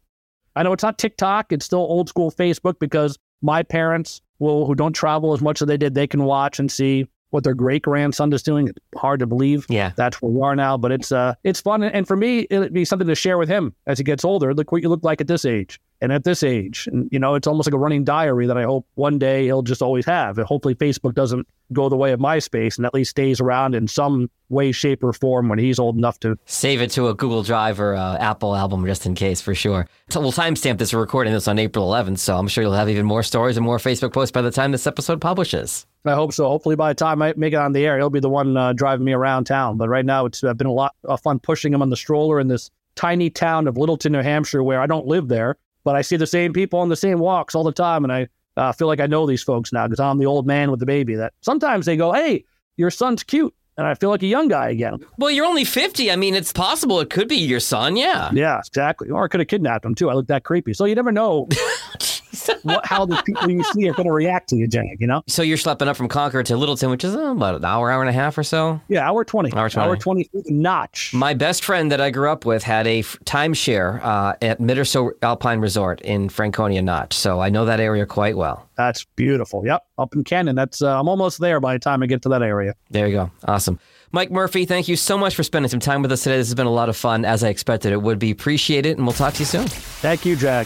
I 0.56 0.64
know 0.64 0.74
it's 0.74 0.84
not 0.84 0.98
TikTok; 0.98 1.52
it's 1.52 1.66
still 1.66 1.80
old 1.80 2.10
school 2.10 2.32
Facebook 2.32 2.80
because 2.80 3.18
my 3.42 3.64
parents 3.64 4.22
will 4.40 4.66
who 4.66 4.76
don't 4.76 4.94
travel 4.94 5.34
as 5.34 5.42
much 5.42 5.62
as 5.62 5.68
they 5.68 5.78
did, 5.78 5.94
they 5.96 6.08
can 6.08 6.24
watch 6.24 6.60
and 6.60 6.72
see 6.72 7.08
what 7.30 7.44
their 7.44 7.54
great 7.54 7.82
grandson 7.82 8.32
is 8.32 8.42
doing. 8.42 8.70
It's 8.70 8.80
hard 8.96 9.20
to 9.20 9.28
believe 9.28 9.66
Yeah. 9.70 9.92
that's 9.98 10.22
where 10.22 10.32
we 10.32 10.42
are 10.42 10.56
now. 10.56 10.78
But 10.78 10.92
it's 10.94 11.12
uh, 11.12 11.34
it's 11.44 11.60
fun, 11.60 11.84
and 11.84 12.08
for 12.08 12.16
me, 12.16 12.48
it'd 12.50 12.74
be 12.74 12.86
something 12.86 13.08
to 13.08 13.16
share 13.16 13.38
with 13.38 13.50
him 13.50 13.74
as 13.86 13.98
he 13.98 14.04
gets 14.04 14.24
older. 14.24 14.54
Look 14.54 14.72
what 14.72 14.82
you 14.82 14.90
look 14.90 15.04
like 15.04 15.20
at 15.22 15.28
this 15.28 15.46
age, 15.46 15.80
and 16.02 16.12
at 16.12 16.24
this 16.24 16.44
age, 16.44 16.88
and 16.92 17.10
you 17.12 17.20
know, 17.20 17.36
it's 17.36 17.48
almost 17.48 17.68
like 17.68 17.74
a 17.74 17.78
running 17.78 18.04
diary 18.04 18.48
that 18.48 18.58
I 18.58 18.64
hope 18.64 18.86
one 18.96 19.18
day 19.18 19.46
he'll 19.46 19.62
just 19.62 19.82
always 19.82 20.06
have. 20.06 20.38
And 20.38 20.48
hopefully, 20.48 20.76
Facebook 20.76 21.14
doesn't 21.14 21.48
go 21.74 21.90
the 21.90 21.98
way 21.98 22.12
of 22.12 22.20
MySpace, 22.20 22.78
and 22.78 22.86
at 22.86 22.94
least 22.94 23.12
stays 23.12 23.42
around 23.42 23.76
in 23.76 23.88
some 23.88 24.30
way, 24.50 24.72
shape, 24.72 25.04
or 25.04 25.12
form 25.14 25.50
when 25.50 25.60
he's 25.60 25.80
old 25.80 25.98
enough 25.98 26.20
to. 26.22 26.38
Save 26.46 26.82
it 26.82 26.92
to 26.92 27.08
a 27.08 27.14
Google 27.14 27.44
Drive 27.44 27.80
or 27.80 27.96
Apple 27.96 28.56
album 28.56 28.86
just 28.86 29.06
in 29.06 29.16
case, 29.16 29.42
for 29.42 29.56
sure. 29.56 29.88
So 30.10 30.22
we'll 30.22 30.32
timestamp 30.32 30.78
this. 30.78 30.94
We're 30.94 31.02
recording 31.02 31.34
this 31.34 31.48
on 31.48 31.60
April 31.60 31.90
11th, 31.90 32.20
so 32.20 32.38
I'm 32.38 32.48
sure 32.48 32.64
you'll 32.64 32.74
have 32.74 32.90
even 32.90 33.06
more 33.06 33.24
stories 33.24 33.58
and 33.58 33.66
more 33.66 33.78
Facebook 33.78 34.14
posts 34.14 34.32
by 34.32 34.42
the 34.42 34.52
time 34.52 34.72
this 34.72 34.88
episode 34.88 35.20
publishes. 35.20 35.86
I 36.06 36.14
hope 36.14 36.32
so. 36.34 36.48
Hopefully, 36.48 36.76
by 36.76 36.92
the 36.92 36.96
time 36.96 37.22
I 37.22 37.34
make 37.36 37.54
it 37.54 37.58
on 37.58 37.74
the 37.74 37.86
air, 37.86 37.98
he'll 37.98 38.10
be 38.10 38.20
the 38.20 38.30
one 38.30 38.56
uh, 38.56 38.74
driving 38.74 39.06
me 39.06 39.14
around 39.14 39.46
town. 39.46 39.78
But 39.78 39.90
right 39.90 40.06
now, 40.06 40.26
it's 40.26 40.44
uh, 40.44 40.54
been 40.54 40.68
a 40.68 40.72
lot 40.72 40.96
of 41.04 41.22
fun 41.22 41.40
pushing 41.40 41.74
him 41.74 41.82
on 41.82 41.90
the 41.90 41.98
stroller 41.98 42.40
in 42.40 42.48
this 42.48 42.72
tiny 42.96 43.30
town 43.30 43.68
of 43.68 43.78
Littleton, 43.78 44.14
New 44.14 44.22
Hampshire, 44.22 44.64
where 44.64 44.80
I 44.82 44.88
don't 44.88 45.06
live 45.06 45.28
there, 45.28 45.58
but 45.88 45.96
I 45.96 46.02
see 46.02 46.18
the 46.18 46.28
same 46.28 46.52
people 46.52 46.80
on 46.80 46.90
the 46.90 46.98
same 46.98 47.18
walks 47.18 47.56
all 47.56 47.64
the 47.64 47.72
time, 47.72 48.04
and 48.04 48.12
I 48.12 48.28
uh, 48.58 48.74
feel 48.74 48.88
like 48.88 49.00
I 49.00 49.08
know 49.08 49.26
these 49.26 49.42
folks 49.42 49.72
now 49.72 49.88
because 49.88 50.02
I'm 50.02 50.18
the 50.18 50.26
old 50.26 50.46
man 50.46 50.70
with 50.70 50.82
the 50.82 50.86
baby. 50.86 51.16
That 51.16 51.32
sometimes 51.40 51.86
they 51.86 51.96
go, 51.96 52.12
"Hey, 52.12 52.44
your 52.76 52.92
son's 52.92 53.24
cute," 53.24 53.56
and 53.78 53.88
I 53.88 53.94
feel 53.94 54.10
like 54.10 54.22
a 54.22 54.28
young 54.28 54.50
guy 54.50 54.68
again. 54.68 55.00
Well, 55.18 55.32
you're 55.32 55.46
only 55.46 55.64
50. 55.64 56.12
I 56.12 56.18
mean, 56.18 56.36
it's 56.36 56.52
possible 56.52 57.00
it 57.00 57.10
could 57.10 57.30
be 57.30 57.38
your 57.38 57.62
son, 57.62 57.96
yeah. 57.96 58.30
Yeah, 58.34 58.60
exactly. 58.60 59.10
Or 59.10 59.24
I 59.24 59.30
could 59.30 59.40
have 59.40 59.48
kidnapped 59.48 59.86
him 59.86 59.96
too. 59.96 60.10
I 60.10 60.14
look 60.14 60.28
that 60.28 60.44
creepy, 60.44 60.74
so 60.74 60.84
you 60.84 60.94
never 60.94 61.14
know 61.14 61.48
what, 62.64 62.86
how 62.86 63.06
the 63.06 63.22
people 63.24 63.50
you 63.50 63.64
see 63.64 63.88
are 63.90 63.94
going 63.94 64.08
to 64.08 64.14
react 64.14 64.50
to 64.50 64.56
you, 64.56 64.68
Jag. 64.68 64.98
You 65.00 65.08
know? 65.08 65.24
So 65.28 65.42
you're 65.42 65.58
schlepping 65.58 65.88
up 65.88 65.98
from 65.98 66.08
Concord 66.08 66.46
to 66.48 66.58
Littleton, 66.58 66.90
which 66.90 67.04
is 67.04 67.16
uh, 67.16 67.32
about 67.32 67.56
an 67.56 67.66
hour, 67.66 67.92
hour 67.92 68.02
and 68.02 68.10
a 68.10 68.14
half 68.14 68.38
or 68.38 68.44
so. 68.44 68.80
Yeah, 68.88 69.08
hour 69.08 69.24
twenty. 69.24 69.52
Hour 69.54 69.70
20. 69.70 69.88
Hour 69.88 69.96
twenty 69.98 70.30
notch. 70.46 71.14
My 71.14 71.34
best 71.34 71.64
friend 71.64 71.92
that 71.92 72.02
I 72.02 72.10
grew 72.10 72.30
up 72.30 72.46
with 72.46 72.64
had 72.64 72.88
a 72.88 73.00
f- 73.00 73.18
timeshare 73.26 74.04
uh, 74.04 74.36
at 74.42 74.60
Mittersill 74.60 75.12
Alpine 75.22 75.60
Resort 75.60 76.02
in 76.02 76.30
Franconia 76.30 76.82
Notch, 76.82 77.14
so 77.14 77.40
I 77.40 77.50
know 77.50 77.66
that 77.66 77.80
area 77.80 78.06
quite 78.06 78.38
well. 78.38 78.68
That's 78.78 79.06
beautiful. 79.16 79.66
Yep, 79.66 79.84
up 79.98 80.16
in 80.16 80.24
Cannon. 80.24 80.56
That's 80.56 80.82
uh, 80.82 81.00
I'm 81.00 81.08
almost 81.08 81.40
there 81.40 81.60
by 81.60 81.74
the 81.74 81.80
time 81.80 82.04
I 82.04 82.08
get 82.08 82.22
to 82.24 82.30
that 82.30 82.42
area. 82.42 82.74
There 82.90 83.08
you 83.08 83.14
go. 83.14 83.32
Awesome. 83.46 83.80
Mike 84.12 84.32
Murphy, 84.32 84.66
thank 84.66 84.88
you 84.88 84.96
so 84.96 85.18
much 85.18 85.36
for 85.36 85.44
spending 85.44 85.70
some 85.70 85.82
time 85.82 86.02
with 86.02 86.12
us 86.12 86.24
today. 86.24 86.38
This 86.38 86.48
has 86.48 86.56
been 86.56 86.66
a 86.68 86.72
lot 86.72 86.88
of 86.88 86.96
fun, 86.96 87.26
as 87.26 87.44
I 87.44 87.50
expected 87.50 87.92
it 87.92 88.02
would 88.02 88.20
be. 88.20 88.32
Appreciate 88.32 88.86
it, 88.86 88.98
and 88.98 89.06
we'll 89.06 89.14
talk 89.14 89.34
to 89.34 89.40
you 89.40 89.46
soon. 89.46 89.68
Thank 89.68 90.26
you, 90.26 90.36
Jag. 90.36 90.66